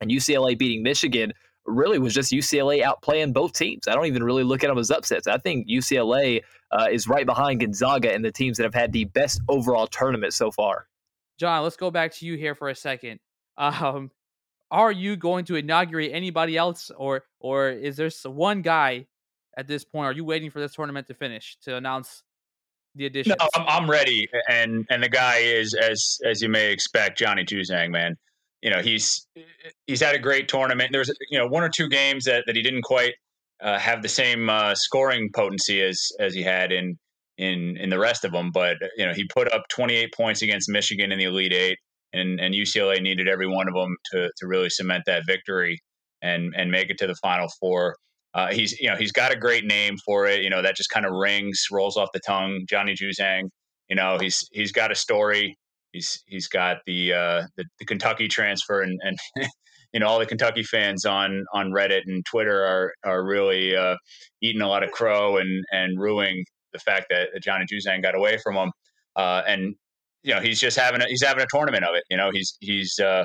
and 0.00 0.10
UCLA 0.10 0.58
beating 0.58 0.82
Michigan 0.82 1.32
really 1.66 1.98
was 1.98 2.14
just 2.14 2.32
UCLA 2.32 2.82
outplaying 2.82 3.32
both 3.32 3.52
teams. 3.52 3.88
I 3.88 3.94
don't 3.94 4.06
even 4.06 4.22
really 4.22 4.44
look 4.44 4.64
at 4.64 4.68
them 4.68 4.78
as 4.78 4.90
upsets. 4.90 5.26
I 5.26 5.38
think 5.38 5.68
UCLA 5.68 6.42
uh, 6.70 6.88
is 6.90 7.08
right 7.08 7.26
behind 7.26 7.60
Gonzaga 7.60 8.12
and 8.12 8.24
the 8.24 8.32
teams 8.32 8.56
that 8.56 8.64
have 8.64 8.74
had 8.74 8.92
the 8.92 9.04
best 9.04 9.40
overall 9.48 9.86
tournament 9.86 10.34
so 10.34 10.50
far. 10.50 10.86
John, 11.38 11.62
let's 11.62 11.76
go 11.76 11.90
back 11.90 12.12
to 12.14 12.26
you 12.26 12.36
here 12.36 12.54
for 12.54 12.68
a 12.68 12.74
second. 12.74 13.20
Um, 13.58 14.10
are 14.70 14.92
you 14.92 15.16
going 15.16 15.44
to 15.46 15.56
inaugurate 15.56 16.10
anybody 16.12 16.56
else, 16.56 16.90
or 16.96 17.24
or 17.40 17.68
is 17.68 17.96
there 17.96 18.10
one 18.24 18.62
guy 18.62 19.06
at 19.56 19.66
this 19.66 19.84
point? 19.84 20.06
Are 20.06 20.12
you 20.12 20.24
waiting 20.24 20.50
for 20.50 20.60
this 20.60 20.74
tournament 20.74 21.06
to 21.08 21.14
finish 21.14 21.56
to 21.62 21.76
announce 21.76 22.22
the 22.94 23.06
addition? 23.06 23.36
No, 23.38 23.48
I'm, 23.54 23.66
I'm 23.68 23.90
ready, 23.90 24.28
and 24.48 24.84
and 24.90 25.02
the 25.02 25.08
guy 25.08 25.38
is 25.38 25.74
as 25.74 26.18
as 26.24 26.42
you 26.42 26.48
may 26.48 26.72
expect, 26.72 27.18
Johnny 27.18 27.44
Juzang, 27.44 27.90
man. 27.90 28.16
You 28.66 28.72
know 28.72 28.82
he's 28.82 29.28
he's 29.86 30.00
had 30.00 30.16
a 30.16 30.18
great 30.18 30.48
tournament. 30.48 30.90
There's 30.90 31.08
you 31.30 31.38
know 31.38 31.46
one 31.46 31.62
or 31.62 31.68
two 31.68 31.88
games 31.88 32.24
that, 32.24 32.42
that 32.46 32.56
he 32.56 32.62
didn't 32.62 32.82
quite 32.82 33.14
uh, 33.62 33.78
have 33.78 34.02
the 34.02 34.08
same 34.08 34.50
uh, 34.50 34.74
scoring 34.74 35.30
potency 35.32 35.80
as 35.80 36.10
as 36.18 36.34
he 36.34 36.42
had 36.42 36.72
in 36.72 36.98
in 37.38 37.76
in 37.76 37.90
the 37.90 37.98
rest 38.00 38.24
of 38.24 38.32
them, 38.32 38.50
but 38.52 38.76
you 38.96 39.06
know 39.06 39.12
he 39.12 39.24
put 39.32 39.52
up 39.52 39.62
28 39.70 40.12
points 40.12 40.42
against 40.42 40.68
Michigan 40.68 41.12
in 41.12 41.18
the 41.20 41.26
Elite 41.26 41.52
Eight 41.52 41.78
and 42.12 42.40
and 42.40 42.54
UCLA 42.54 43.00
needed 43.00 43.28
every 43.28 43.46
one 43.46 43.68
of 43.68 43.74
them 43.74 43.94
to 44.10 44.30
to 44.36 44.48
really 44.48 44.68
cement 44.68 45.04
that 45.06 45.22
victory 45.28 45.78
and 46.20 46.52
and 46.56 46.68
make 46.68 46.90
it 46.90 46.98
to 46.98 47.06
the 47.06 47.14
Final 47.22 47.46
Four. 47.60 47.94
Uh, 48.34 48.48
he's 48.48 48.76
you 48.80 48.88
know 48.88 48.96
he's 48.96 49.12
got 49.12 49.32
a 49.32 49.36
great 49.36 49.64
name 49.64 49.96
for 50.04 50.26
it. 50.26 50.42
You 50.42 50.50
know 50.50 50.60
that 50.62 50.74
just 50.74 50.90
kind 50.90 51.06
of 51.06 51.12
rings, 51.12 51.66
rolls 51.70 51.96
off 51.96 52.08
the 52.12 52.20
tongue. 52.26 52.64
Johnny 52.68 52.96
Juzang. 52.96 53.48
You 53.88 53.94
know 53.94 54.18
he's 54.20 54.48
he's 54.50 54.72
got 54.72 54.90
a 54.90 54.96
story. 54.96 55.56
He's 55.96 56.22
he's 56.26 56.46
got 56.46 56.78
the 56.86 57.14
uh, 57.14 57.42
the, 57.56 57.64
the 57.78 57.86
Kentucky 57.86 58.28
transfer 58.28 58.82
and 58.82 58.98
and 59.02 59.18
you 59.94 60.00
know 60.00 60.08
all 60.08 60.18
the 60.18 60.26
Kentucky 60.26 60.62
fans 60.62 61.06
on 61.06 61.44
on 61.54 61.70
Reddit 61.70 62.02
and 62.06 62.22
Twitter 62.26 62.62
are 62.64 62.92
are 63.02 63.24
really 63.24 63.74
uh, 63.74 63.96
eating 64.42 64.60
a 64.60 64.68
lot 64.68 64.82
of 64.82 64.90
crow 64.90 65.38
and 65.38 65.64
and 65.72 65.98
ruining 65.98 66.44
the 66.74 66.78
fact 66.78 67.06
that 67.08 67.28
Johnny 67.42 67.64
Juzang 67.64 68.02
got 68.02 68.14
away 68.14 68.36
from 68.36 68.56
him. 68.56 68.72
Uh, 69.16 69.42
and 69.46 69.74
you 70.22 70.34
know 70.34 70.40
he's 70.40 70.60
just 70.60 70.78
having 70.78 71.00
a, 71.00 71.06
he's 71.06 71.22
having 71.22 71.42
a 71.42 71.46
tournament 71.50 71.84
of 71.84 71.94
it. 71.94 72.04
You 72.10 72.18
know 72.18 72.30
he's 72.30 72.58
he's 72.60 72.98
uh, 72.98 73.24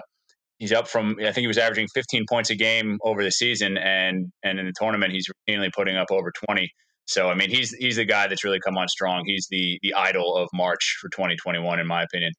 he's 0.60 0.72
up 0.72 0.88
from 0.88 1.18
I 1.20 1.34
think 1.34 1.40
he 1.40 1.48
was 1.48 1.58
averaging 1.58 1.90
15 1.94 2.25
points 2.30 2.50
a 2.51 2.56
game 2.56 3.00
over 3.04 3.22
the 3.22 3.32
season, 3.32 3.78
and 3.78 4.28
and 4.44 4.60
in 4.60 4.66
the 4.66 4.74
tournament 4.80 5.12
he's 5.12 5.28
routinely 5.28 5.70
putting 5.75 5.98
up 5.98 6.08
over 6.10 6.32
20. 6.48 6.70
So 7.06 7.30
I 7.30 7.36
mean 7.36 7.50
he's 7.50 7.72
he's 7.72 7.98
the 7.98 8.06
guy 8.06 8.28
that's 8.28 8.46
really 8.46 8.60
come 8.66 8.78
on 8.78 8.88
strong. 8.88 9.24
He's 9.25 9.48
the 9.51 9.78
the 9.82 9.94
idol 9.94 10.38
of 10.38 10.48
March 10.54 10.98
for 11.01 11.10
2021 11.10 11.80
in 11.80 11.88
my 11.88 12.04
opinion. 12.04 12.32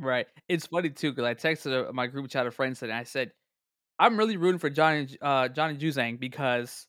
Right. 0.00 0.26
It's 0.48 0.66
funny 0.66 0.90
too 0.90 1.12
because 1.12 1.24
I 1.24 1.34
texted 1.34 1.88
uh, 1.88 1.92
my 1.92 2.06
group 2.06 2.30
chat 2.30 2.46
of 2.46 2.54
friends 2.54 2.82
and 2.82 2.90
I 2.92 3.02
said 3.04 3.32
I'm 3.98 4.16
really 4.16 4.38
rooting 4.38 4.58
for 4.58 4.70
Johnny 4.70 5.08
uh, 5.22 5.48
Johnny 5.48 5.76
Juzang 5.76 6.18
because 6.18 6.86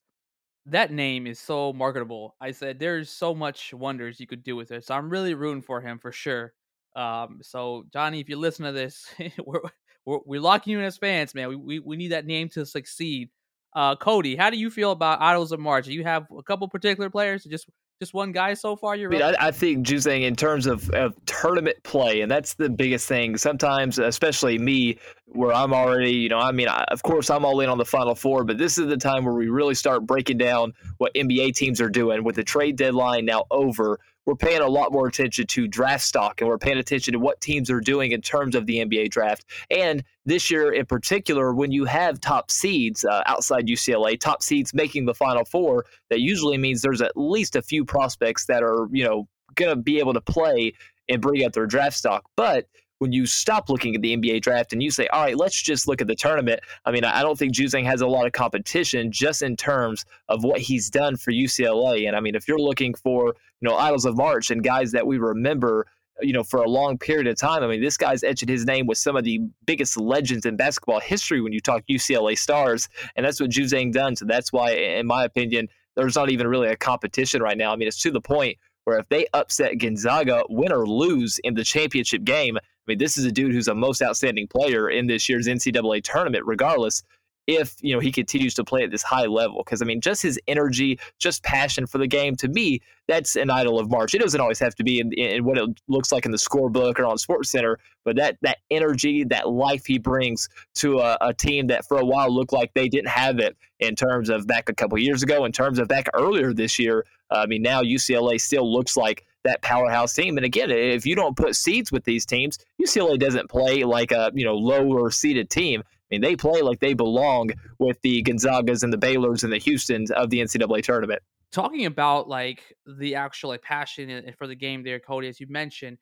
that 0.68 0.91
name 0.91 1.27
is 1.27 1.39
so 1.39 1.74
marketable. 1.74 2.36
I 2.41 2.51
said 2.51 2.80
there's 2.80 3.10
so 3.10 3.36
much 3.36 3.74
wonders 3.74 4.20
you 4.20 4.27
could 4.27 4.44
do 4.44 4.56
with 4.56 4.72
it. 4.72 4.86
So 4.86 4.96
I'm 4.96 5.10
really 5.10 5.34
rooting 5.34 5.62
for 5.62 5.82
him 5.82 6.00
for 6.00 6.12
sure. 6.13 6.53
Um, 6.96 7.39
so 7.41 7.84
Johnny, 7.94 8.22
if 8.22 8.30
you 8.30 8.38
listen 8.38 8.65
to 8.65 8.72
this, 8.72 9.08
we're, 9.46 9.62
we're, 10.06 10.20
we're 10.25 10.41
locking 10.41 10.72
you 10.72 10.80
in 10.80 10.86
as 10.86 10.98
fans, 10.98 11.36
man. 11.36 11.50
We, 11.50 11.56
we 11.58 11.80
we 11.80 11.98
need 11.98 12.13
that 12.13 12.25
name 12.25 12.50
to 12.51 12.65
succeed. 12.65 13.30
Uh, 13.75 13.96
Cody, 13.98 14.36
how 14.38 14.50
do 14.50 14.58
you 14.58 14.70
feel 14.70 14.91
about 14.91 15.22
Idols 15.22 15.51
of 15.51 15.60
March? 15.60 15.86
Do 15.86 15.94
you 15.94 16.03
have 16.03 16.27
a 16.38 16.44
couple 16.44 16.68
particular 16.70 17.10
players, 17.10 17.44
just 17.46 17.68
just 18.01 18.15
one 18.15 18.31
guy 18.31 18.55
so 18.55 18.75
far? 18.75 18.96
You're 18.96 19.13
I, 19.13 19.13
mean, 19.13 19.22
I, 19.22 19.48
I 19.48 19.51
think 19.51 19.86
Juzang 19.86 20.24
in 20.24 20.36
terms 20.36 20.65
of, 20.65 20.89
of 20.89 21.13
tournament 21.27 21.77
play, 21.84 22.22
and 22.22 22.31
that's 22.31 22.55
the 22.55 22.67
biggest 22.67 23.08
thing. 23.08 23.38
Sometimes, 23.38 24.00
especially 24.00 24.58
me, 24.58 24.98
where 25.27 25.53
I'm 25.53 25.72
already, 25.72 26.12
you 26.12 26.29
know, 26.29 26.39
I 26.39 26.51
mean, 26.51 26.67
I, 26.67 26.84
of 26.89 27.03
course, 27.03 27.29
I'm 27.29 27.46
all 27.46 27.60
in 27.60 27.70
on 27.70 27.77
the 27.77 27.86
Final 27.86 28.15
Four, 28.15 28.43
but 28.43 28.58
this 28.58 28.79
is 28.79 28.88
the 28.88 28.98
time 28.98 29.24
where 29.24 29.36
we 29.36 29.50
really 29.50 29.75
start 29.75 30.08
breaking 30.08 30.39
down 30.39 30.74
what 30.98 31.13
NBA 31.13 31.53
teams 31.53 31.79
are 31.79 31.91
doing 31.91 32.24
with 32.24 32.36
the 32.36 32.43
trade 32.43 32.75
deadline 32.75 33.24
now 33.25 33.46
over 33.51 34.00
we're 34.25 34.36
paying 34.36 34.62
a 34.62 34.68
lot 34.68 34.92
more 34.92 35.08
attention 35.08 35.48
to 35.48 35.68
draft 35.68 36.04
stock 36.04 36.42
and 36.42 36.48
we're 36.48 36.58
paying 36.58 36.78
attention 36.78 37.13
to 37.13 37.20
what 37.20 37.42
teams 37.42 37.70
are 37.72 37.82
doing 37.82 38.12
in 38.12 38.22
terms 38.22 38.56
of 38.56 38.66
the 38.66 38.78
NBA 38.78 39.10
draft. 39.10 39.46
And 39.70 40.04
this 40.25 40.51
year 40.51 40.72
in 40.72 40.86
particular, 40.86 41.54
when 41.54 41.72
you 41.72 41.86
have 41.86 42.22
top 42.22 42.51
seeds 42.51 43.04
uh, 43.04 43.24
outside 43.25 43.68
UCLA, 43.68 44.20
top 44.20 44.44
seeds 44.44 44.74
making 44.74 45.06
the 45.06 45.16
Final 45.16 45.46
Four, 45.46 45.86
that 46.10 46.20
usually 46.20 46.58
means 46.58 46.82
there's 46.82 47.01
at 47.01 47.18
least 47.18 47.56
a 47.56 47.62
few 47.62 47.84
prospects 47.84 48.46
that 48.46 48.63
are, 48.63 48.88
you 48.92 49.04
know, 49.04 49.28
going 49.56 49.75
to 49.75 49.82
be 49.82 50.00
able 50.00 50.13
to 50.13 50.22
play 50.22 50.74
and 51.10 51.22
bring 51.22 51.44
up 51.44 51.54
their 51.54 51.66
draft 51.66 51.98
stock. 51.98 52.24
But 52.38 52.68
when 53.01 53.12
you 53.12 53.25
stop 53.25 53.67
looking 53.67 53.96
at 53.96 54.03
the 54.03 54.15
NBA 54.15 54.43
draft 54.43 54.74
and 54.74 54.84
you 54.84 54.91
say, 54.91 55.08
all 55.08 55.24
right, 55.24 55.36
let's 55.36 55.60
just 55.60 55.88
look 55.88 56.01
at 56.01 56.08
the 56.08 56.13
tournament. 56.13 56.60
I 56.86 56.91
mean, 56.91 57.03
I 57.03 57.24
don't 57.24 57.36
think 57.36 57.51
Juzang 57.51 57.84
has 57.86 58.01
a 58.01 58.08
lot 58.08 58.27
of 58.27 58.31
competition 58.31 59.12
just 59.12 59.41
in 59.41 59.58
terms 59.58 60.05
of 60.29 60.43
what 60.43 60.60
he's 60.60 60.88
done 60.88 61.17
for 61.17 61.31
UCLA. 61.31 62.08
And 62.08 62.15
I 62.15 62.20
mean, 62.20 62.36
if 62.36 62.48
you're 62.48 62.60
looking 62.60 62.93
for, 62.93 63.34
you 63.60 63.67
know, 63.67 63.75
idols 63.75 64.05
of 64.05 64.15
March 64.15 64.51
and 64.51 64.63
guys 64.63 64.91
that 64.91 65.08
we 65.08 65.17
remember, 65.17 65.88
you 66.22 66.31
know, 66.31 66.43
for 66.43 66.62
a 66.62 66.70
long 66.70 67.00
period 67.00 67.25
of 67.25 67.38
time. 67.38 67.63
I 67.63 67.67
mean, 67.67 67.81
this 67.81 67.98
guy's 67.98 68.24
etching 68.24 68.48
his 68.48 68.67
name 68.67 68.86
with 68.86 69.00
some 69.00 69.15
of 69.15 69.24
the 69.24 69.41
biggest 69.65 69.98
legends 69.98 70.46
in 70.46 70.55
basketball 70.55 71.00
history 71.00 71.41
when 71.41 71.53
you 71.53 71.60
talk 71.60 71.81
UCLA 71.89 72.38
stars. 72.38 72.88
And 73.15 73.25
that's 73.25 73.41
what 73.41 73.50
Juzang 73.50 73.93
done. 73.93 74.15
So 74.15 74.25
that's 74.25 74.53
why, 74.53 74.74
in 74.74 75.08
my 75.08 75.24
opinion, 75.24 75.70
there's 75.96 76.15
not 76.15 76.29
even 76.29 76.48
really 76.48 76.67
a 76.67 76.77
competition 76.77 77.41
right 77.41 77.58
now. 77.58 77.74
I 77.74 77.77
mean, 77.77 77.88
it's 77.88 78.01
to 78.03 78.12
the 78.12 78.22
point 78.22 78.60
where 78.84 79.00
if 79.00 79.10
they 79.10 79.25
upset 79.34 79.77
Gonzaga, 79.77 80.43
win 80.50 80.72
or 80.72 80.88
lose 80.88 81.39
in 81.43 81.55
the 81.55 81.63
championship 81.63 82.24
game, 82.24 82.58
mean, 82.92 82.98
this 82.98 83.18
is 83.18 83.26
a 83.26 83.32
dude 83.32 83.54
who's 83.54 83.68
a 83.68 83.76
most 83.76 84.02
outstanding 84.02 84.48
player 84.48 84.90
in 84.90 85.08
this 85.08 85.28
year's 85.28 85.48
NCAA 85.48 86.04
tournament, 86.04 86.46
regardless 86.46 87.04
if 87.48 87.76
you 87.82 87.94
know 87.94 88.00
he 88.00 88.12
continues 88.12 88.54
to 88.54 88.64
play 88.64 88.84
at 88.84 88.92
this 88.92 89.04
high 89.04 89.26
level. 89.26 89.64
Because 89.64 89.82
i 89.82 89.86
mean 89.86 90.02
just 90.02 90.22
his 90.22 90.40
energy 90.48 91.00
just 91.20 91.44
passion 91.44 91.88
for 91.88 91.98
the 91.98 92.08
game 92.08 92.36
to 92.38 92.48
me 92.48 92.82
that's 93.08 93.36
an 93.36 93.50
idol 93.50 93.78
of 93.78 93.90
march. 93.90 94.14
It 94.14 94.22
doesn't 94.22 94.40
always 94.40 94.60
have 94.60 94.74
to 94.76 94.84
be 94.84 95.00
in, 95.00 95.12
in 95.14 95.44
what 95.44 95.58
it 95.58 95.70
looks 95.90 96.14
like 96.14 96.26
in 96.26 96.32
the 96.32 96.38
scorebook 96.38 96.98
or 97.00 97.06
on 97.06 97.18
sports 97.18 97.50
center 97.50 97.80
but 98.06 98.16
that 98.16 98.38
that 98.42 98.60
energy 98.70 99.24
that 99.26 99.50
life 99.50 99.86
he 99.86 99.98
brings 99.98 100.48
to 100.76 101.00
a, 101.00 101.18
a 101.22 101.34
team 101.34 101.68
that 101.68 101.86
for 101.86 101.98
a 101.98 102.06
while 102.06 102.30
looked 102.34 102.54
like 102.54 102.74
they 102.74 102.88
didn't 102.88 103.10
have 103.10 103.40
it 103.40 103.58
in 103.80 103.96
terms 103.96 104.30
of 104.30 104.48
back 104.48 104.70
a 104.70 104.74
couple 104.74 104.98
years 104.98 105.24
ago 105.24 105.46
in 105.46 105.52
terms 105.52 105.80
of 105.80 105.88
back 105.88 106.08
earlier 106.14 106.54
this 106.54 106.78
year. 106.78 107.06
Uh, 107.32 107.40
i 107.40 107.46
mean 107.48 107.62
now 107.62 107.82
ucla 107.82 108.40
still 108.40 108.72
looks 108.72 108.96
like 108.96 109.26
that 109.44 109.62
powerhouse 109.62 110.14
team. 110.14 110.38
And 110.38 110.46
again, 110.46 110.70
if 110.72 111.06
you 111.06 111.16
don't 111.16 111.36
put 111.36 111.56
seeds 111.56 111.92
with 111.92 112.04
these 112.04 112.26
teams, 112.26 112.58
UCLA 112.82 113.20
doesn't 113.20 113.50
play 113.50 113.84
like 113.84 114.12
a 114.12 114.32
you 114.34 114.46
know 114.46 114.56
lower 114.56 115.10
seeded 115.12 115.50
team. 115.50 115.82
I 115.86 116.16
mean, 116.16 116.22
they 116.22 116.36
play 116.36 116.62
like 116.62 116.80
they 116.80 116.94
belong 116.94 117.52
with 117.80 118.02
the 118.02 118.22
Gonzagas 118.24 118.84
and 118.84 118.92
the 118.92 118.98
Baylors 118.98 119.44
and 119.44 119.54
the 119.54 119.58
Houston's 119.58 120.12
of 120.12 120.30
the 120.30 120.42
NCAA 120.42 120.84
tournament. 120.84 121.22
Talking 121.52 121.86
about 121.86 122.28
like 122.28 122.62
the 122.86 123.16
actual 123.16 123.50
like 123.50 123.62
passion 123.62 124.34
for 124.38 124.48
the 124.48 124.56
game 124.56 124.84
there, 124.84 125.00
Cody, 125.00 125.28
as 125.28 125.40
you 125.40 125.48
mentioned, 125.50 125.98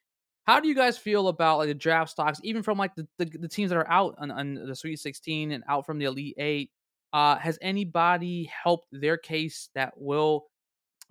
how 0.46 0.60
do 0.60 0.68
you 0.68 0.76
guys 0.76 0.98
feel 0.98 1.28
about 1.28 1.60
like 1.60 1.68
the 1.68 1.76
draft 1.76 2.10
stocks, 2.10 2.40
even 2.44 2.64
from 2.64 2.78
like 2.78 2.96
the, 2.96 3.08
the, 3.20 3.26
the 3.26 3.48
teams 3.48 3.70
that 3.70 3.78
are 3.78 3.90
out 3.90 4.16
on, 4.18 4.32
on, 4.32 4.56
the 4.56 4.76
Sweet 4.76 4.98
16 4.98 5.52
and 5.52 5.64
out 5.70 5.86
from 5.86 6.00
the 6.00 6.06
Elite 6.06 6.36
Eight? 6.40 6.72
Uh, 7.14 7.36
has 7.38 7.58
anybody 7.62 8.52
helped 8.64 8.88
their 8.92 9.18
case 9.18 9.70
that 9.76 9.94
will 9.96 10.46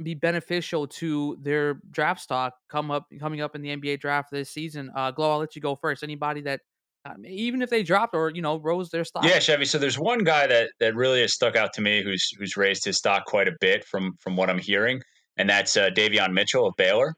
be 0.02 0.14
beneficial 0.14 0.86
to 0.86 1.36
their 1.40 1.80
draft 1.90 2.20
stock 2.20 2.54
come 2.68 2.90
up 2.90 3.06
coming 3.18 3.40
up 3.40 3.54
in 3.54 3.62
the 3.62 3.76
NBA 3.76 4.00
draft 4.00 4.30
this 4.30 4.50
season. 4.50 4.90
Uh, 4.94 5.10
Glow, 5.10 5.32
I'll 5.32 5.38
let 5.38 5.56
you 5.56 5.62
go 5.62 5.74
first. 5.74 6.02
Anybody 6.02 6.40
that 6.42 6.60
um, 7.04 7.24
even 7.26 7.62
if 7.62 7.70
they 7.70 7.82
dropped 7.82 8.14
or 8.14 8.30
you 8.30 8.42
know 8.42 8.58
rose 8.58 8.90
their 8.90 9.04
stock. 9.04 9.24
Yeah, 9.24 9.38
Chevy. 9.38 9.64
So 9.64 9.78
there's 9.78 9.98
one 9.98 10.24
guy 10.24 10.46
that 10.46 10.70
that 10.80 10.94
really 10.94 11.20
has 11.20 11.34
stuck 11.34 11.56
out 11.56 11.72
to 11.74 11.80
me 11.80 12.02
who's 12.02 12.30
who's 12.38 12.56
raised 12.56 12.84
his 12.84 12.96
stock 12.96 13.24
quite 13.26 13.48
a 13.48 13.52
bit 13.60 13.84
from 13.84 14.12
from 14.20 14.36
what 14.36 14.50
I'm 14.50 14.58
hearing, 14.58 15.02
and 15.36 15.48
that's 15.48 15.76
uh, 15.76 15.90
Davion 15.90 16.32
Mitchell 16.32 16.66
of 16.66 16.74
Baylor. 16.76 17.14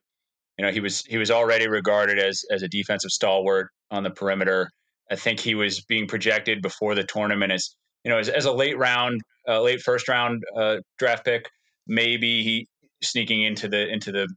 You 0.59 0.65
know, 0.65 0.73
he 0.73 0.81
was 0.81 1.05
he 1.05 1.19
was 1.19 1.31
already 1.31 1.69
regarded 1.69 2.19
as 2.19 2.45
as 2.51 2.63
a 2.63 2.69
defensive 2.69 3.11
stalwart 3.11 3.71
on 3.91 4.03
the 4.03 4.11
perimeter. 4.11 4.71
I 5.11 5.17
think 5.17 5.41
he 5.41 5.55
was 5.55 5.81
being 5.83 6.07
projected 6.07 6.63
before 6.63 6.95
the 6.95 7.05
tournament 7.05 7.53
as 7.53 7.75
you 8.05 8.11
know 8.11 8.19
as, 8.19 8.29
as 8.29 8.45
a 8.45 8.53
late 8.53 8.79
round, 8.79 9.21
uh, 9.49 9.61
late 9.61 9.81
first 9.81 10.09
round 10.09 10.43
uh, 10.57 10.77
draft 10.99 11.25
pick 11.25 11.45
maybe 11.91 12.43
he 12.43 12.69
sneaking 13.03 13.43
into 13.43 13.69
the 13.69 13.89
into 13.89 14.13
the 14.13 14.29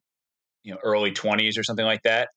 you 0.63 0.73
know 0.73 0.79
early 0.83 1.11
20s 1.11 1.57
or 1.57 1.63
something 1.63 1.85
like 1.85 2.01
that. 2.03 2.29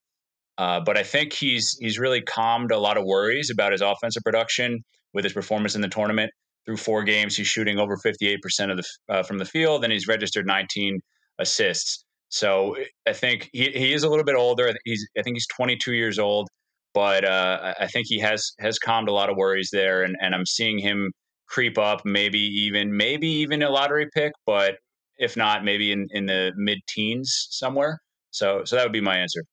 Uh, 0.57 0.79
but 0.79 0.97
I 0.97 1.03
think 1.03 1.33
he's 1.33 1.77
he's 1.79 1.99
really 1.99 2.21
calmed 2.21 2.71
a 2.71 2.79
lot 2.79 2.97
of 2.97 3.05
worries 3.05 3.49
about 3.49 3.71
his 3.71 3.81
offensive 3.81 4.23
production 4.23 4.83
with 5.13 5.23
his 5.23 5.33
performance 5.33 5.75
in 5.75 5.81
the 5.81 5.89
tournament. 5.89 6.31
Through 6.65 6.77
four 6.77 7.03
games, 7.03 7.37
he's 7.37 7.47
shooting 7.47 7.79
over 7.79 7.95
58% 7.95 8.37
of 8.71 8.77
the 8.77 8.83
uh, 9.09 9.23
from 9.23 9.37
the 9.37 9.45
field, 9.45 9.83
and 9.83 9.93
he's 9.93 10.07
registered 10.07 10.45
19 10.45 10.99
assists. 11.39 12.03
So 12.29 12.75
I 13.07 13.13
think 13.13 13.49
he, 13.53 13.71
he 13.71 13.93
is 13.93 14.03
a 14.03 14.09
little 14.09 14.25
bit 14.25 14.35
older. 14.35 14.73
He's 14.83 15.07
I 15.17 15.21
think 15.21 15.35
he's 15.35 15.47
22 15.47 15.93
years 15.93 16.19
old, 16.19 16.49
but 16.93 17.23
uh, 17.23 17.73
I 17.79 17.87
think 17.87 18.07
he 18.09 18.19
has 18.19 18.51
has 18.59 18.79
calmed 18.79 19.07
a 19.07 19.13
lot 19.13 19.29
of 19.29 19.37
worries 19.37 19.69
there, 19.71 20.03
and, 20.03 20.17
and 20.19 20.35
I'm 20.35 20.45
seeing 20.45 20.79
him 20.79 21.11
creep 21.47 21.77
up, 21.77 22.01
maybe 22.03 22.39
even 22.39 22.97
maybe 22.97 23.27
even 23.27 23.63
a 23.63 23.69
lottery 23.69 24.07
pick, 24.13 24.33
but 24.45 24.75
if 25.17 25.37
not, 25.37 25.63
maybe 25.63 25.91
in, 25.91 26.07
in 26.11 26.25
the 26.25 26.51
mid 26.55 26.79
teens 26.87 27.47
somewhere. 27.51 27.99
So, 28.31 28.63
so 28.65 28.75
that 28.75 28.83
would 28.83 28.93
be 28.93 29.01
my 29.01 29.17
answer. 29.17 29.43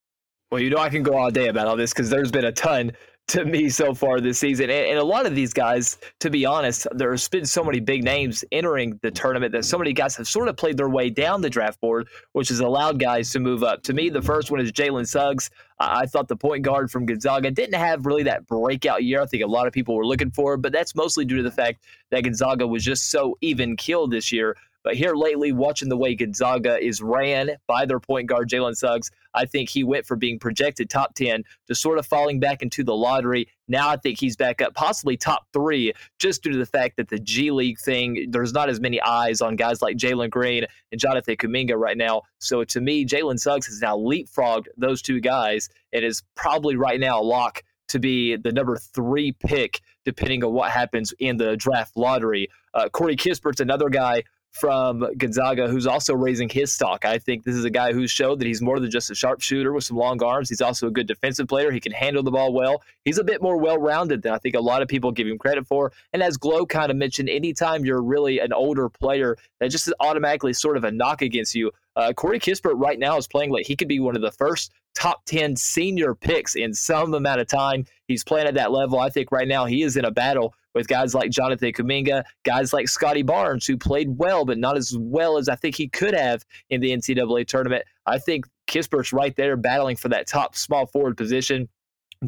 Well, 0.50 0.60
you 0.60 0.70
know, 0.70 0.78
I 0.78 0.88
can 0.88 1.02
go 1.02 1.16
all 1.16 1.30
day 1.30 1.48
about 1.48 1.66
all 1.66 1.76
this 1.76 1.92
because 1.92 2.10
there's 2.10 2.30
been 2.30 2.44
a 2.44 2.52
ton 2.52 2.92
to 3.26 3.44
me 3.44 3.70
so 3.70 3.94
far 3.94 4.20
this 4.20 4.38
season. 4.38 4.68
And, 4.68 4.86
and, 4.86 4.98
a 4.98 5.04
lot 5.04 5.24
of 5.24 5.34
these 5.34 5.54
guys, 5.54 5.96
to 6.20 6.28
be 6.28 6.44
honest, 6.44 6.86
there's 6.92 7.26
been 7.26 7.46
so 7.46 7.64
many 7.64 7.80
big 7.80 8.04
names 8.04 8.44
entering 8.52 8.98
the 9.02 9.10
tournament 9.10 9.52
that 9.52 9.64
so 9.64 9.78
many 9.78 9.94
guys 9.94 10.14
have 10.16 10.28
sort 10.28 10.48
of 10.48 10.56
played 10.56 10.76
their 10.76 10.90
way 10.90 11.08
down 11.08 11.40
the 11.40 11.48
draft 11.48 11.80
board, 11.80 12.06
which 12.32 12.50
has 12.50 12.60
allowed 12.60 13.00
guys 13.00 13.30
to 13.30 13.40
move 13.40 13.62
up. 13.62 13.82
To 13.84 13.94
me, 13.94 14.10
the 14.10 14.20
first 14.20 14.50
one 14.50 14.60
is 14.60 14.70
Jalen 14.72 15.08
Suggs. 15.08 15.48
I 15.80 16.04
thought 16.04 16.28
the 16.28 16.36
point 16.36 16.62
guard 16.62 16.90
from 16.90 17.06
Gonzaga 17.06 17.50
didn't 17.50 17.80
have 17.80 18.04
really 18.04 18.24
that 18.24 18.46
breakout 18.46 19.02
year. 19.02 19.22
I 19.22 19.26
think 19.26 19.42
a 19.42 19.46
lot 19.46 19.66
of 19.66 19.72
people 19.72 19.96
were 19.96 20.06
looking 20.06 20.30
for, 20.30 20.58
but 20.58 20.72
that's 20.72 20.94
mostly 20.94 21.24
due 21.24 21.38
to 21.38 21.42
the 21.42 21.50
fact 21.50 21.82
that 22.10 22.24
Gonzaga 22.24 22.66
was 22.66 22.84
just 22.84 23.10
so 23.10 23.38
even 23.40 23.76
killed 23.76 24.10
this 24.10 24.30
year. 24.30 24.54
But 24.84 24.96
here 24.96 25.14
lately, 25.14 25.50
watching 25.50 25.88
the 25.88 25.96
way 25.96 26.14
Gonzaga 26.14 26.78
is 26.78 27.00
ran 27.00 27.52
by 27.66 27.86
their 27.86 27.98
point 27.98 28.28
guard, 28.28 28.50
Jalen 28.50 28.76
Suggs, 28.76 29.10
I 29.32 29.46
think 29.46 29.70
he 29.70 29.82
went 29.82 30.04
from 30.04 30.18
being 30.18 30.38
projected 30.38 30.90
top 30.90 31.14
10 31.14 31.42
to 31.68 31.74
sort 31.74 31.98
of 31.98 32.06
falling 32.06 32.38
back 32.38 32.62
into 32.62 32.84
the 32.84 32.94
lottery. 32.94 33.48
Now 33.66 33.88
I 33.88 33.96
think 33.96 34.20
he's 34.20 34.36
back 34.36 34.60
up, 34.60 34.74
possibly 34.74 35.16
top 35.16 35.46
three, 35.54 35.94
just 36.18 36.42
due 36.42 36.52
to 36.52 36.58
the 36.58 36.66
fact 36.66 36.98
that 36.98 37.08
the 37.08 37.18
G 37.18 37.50
League 37.50 37.78
thing, 37.80 38.26
there's 38.30 38.52
not 38.52 38.68
as 38.68 38.78
many 38.78 39.00
eyes 39.00 39.40
on 39.40 39.56
guys 39.56 39.80
like 39.80 39.96
Jalen 39.96 40.28
Green 40.28 40.66
and 40.92 41.00
Jonathan 41.00 41.36
Kuminga 41.36 41.76
right 41.76 41.96
now. 41.96 42.22
So 42.38 42.62
to 42.64 42.80
me, 42.80 43.06
Jalen 43.06 43.40
Suggs 43.40 43.66
has 43.66 43.80
now 43.80 43.96
leapfrogged 43.96 44.66
those 44.76 45.00
two 45.00 45.20
guys 45.20 45.70
and 45.94 46.04
is 46.04 46.22
probably 46.34 46.76
right 46.76 47.00
now 47.00 47.20
a 47.20 47.24
lock 47.24 47.62
to 47.88 47.98
be 47.98 48.36
the 48.36 48.52
number 48.52 48.76
three 48.76 49.32
pick, 49.32 49.80
depending 50.04 50.42
on 50.44 50.52
what 50.52 50.70
happens 50.70 51.14
in 51.18 51.36
the 51.36 51.56
draft 51.56 51.96
lottery. 51.96 52.48
Uh, 52.72 52.88
Corey 52.88 53.16
Kispert's 53.16 53.60
another 53.60 53.88
guy 53.88 54.24
from 54.54 55.04
Gonzaga, 55.18 55.66
who's 55.66 55.86
also 55.86 56.14
raising 56.14 56.48
his 56.48 56.72
stock. 56.72 57.04
I 57.04 57.18
think 57.18 57.42
this 57.42 57.56
is 57.56 57.64
a 57.64 57.70
guy 57.70 57.92
who's 57.92 58.12
showed 58.12 58.38
that 58.38 58.46
he's 58.46 58.62
more 58.62 58.78
than 58.78 58.88
just 58.88 59.10
a 59.10 59.14
sharpshooter 59.14 59.72
with 59.72 59.82
some 59.82 59.96
long 59.96 60.22
arms. 60.22 60.48
He's 60.48 60.60
also 60.60 60.86
a 60.86 60.92
good 60.92 61.08
defensive 61.08 61.48
player. 61.48 61.72
He 61.72 61.80
can 61.80 61.90
handle 61.90 62.22
the 62.22 62.30
ball 62.30 62.52
well. 62.52 62.80
He's 63.04 63.18
a 63.18 63.24
bit 63.24 63.42
more 63.42 63.56
well 63.56 63.78
rounded 63.78 64.22
than 64.22 64.32
I 64.32 64.38
think 64.38 64.54
a 64.54 64.60
lot 64.60 64.80
of 64.80 64.86
people 64.86 65.10
give 65.10 65.26
him 65.26 65.38
credit 65.38 65.66
for. 65.66 65.90
And 66.12 66.22
as 66.22 66.36
Glow 66.36 66.66
kind 66.66 66.92
of 66.92 66.96
mentioned, 66.96 67.28
anytime 67.28 67.84
you're 67.84 68.00
really 68.00 68.38
an 68.38 68.52
older 68.52 68.88
player, 68.88 69.36
that 69.58 69.70
just 69.72 69.88
is 69.88 69.94
automatically 69.98 70.52
sort 70.52 70.76
of 70.76 70.84
a 70.84 70.92
knock 70.92 71.20
against 71.20 71.56
you. 71.56 71.72
Uh, 71.96 72.12
Corey 72.12 72.38
Kispert 72.38 72.74
right 72.76 72.98
now 72.98 73.16
is 73.16 73.26
playing 73.26 73.50
like 73.50 73.66
he 73.66 73.74
could 73.74 73.88
be 73.88 73.98
one 73.98 74.14
of 74.14 74.22
the 74.22 74.32
first 74.32 74.72
top 74.94 75.24
10 75.26 75.56
senior 75.56 76.14
picks 76.14 76.54
in 76.54 76.74
some 76.74 77.12
amount 77.12 77.40
of 77.40 77.48
time. 77.48 77.86
He's 78.06 78.22
playing 78.22 78.46
at 78.46 78.54
that 78.54 78.70
level. 78.70 79.00
I 79.00 79.10
think 79.10 79.32
right 79.32 79.48
now 79.48 79.64
he 79.64 79.82
is 79.82 79.96
in 79.96 80.04
a 80.04 80.12
battle 80.12 80.54
with 80.74 80.88
guys 80.88 81.14
like 81.14 81.30
Jonathan 81.30 81.72
Kuminga, 81.72 82.24
guys 82.44 82.72
like 82.72 82.88
Scottie 82.88 83.22
Barnes, 83.22 83.66
who 83.66 83.76
played 83.76 84.18
well, 84.18 84.44
but 84.44 84.58
not 84.58 84.76
as 84.76 84.94
well 84.98 85.38
as 85.38 85.48
I 85.48 85.56
think 85.56 85.76
he 85.76 85.88
could 85.88 86.14
have 86.14 86.44
in 86.70 86.80
the 86.80 86.90
NCAA 86.90 87.46
tournament. 87.46 87.84
I 88.06 88.18
think 88.18 88.46
Kispert's 88.66 89.12
right 89.12 89.34
there 89.36 89.56
battling 89.56 89.96
for 89.96 90.08
that 90.10 90.26
top 90.26 90.56
small 90.56 90.86
forward 90.86 91.16
position. 91.16 91.68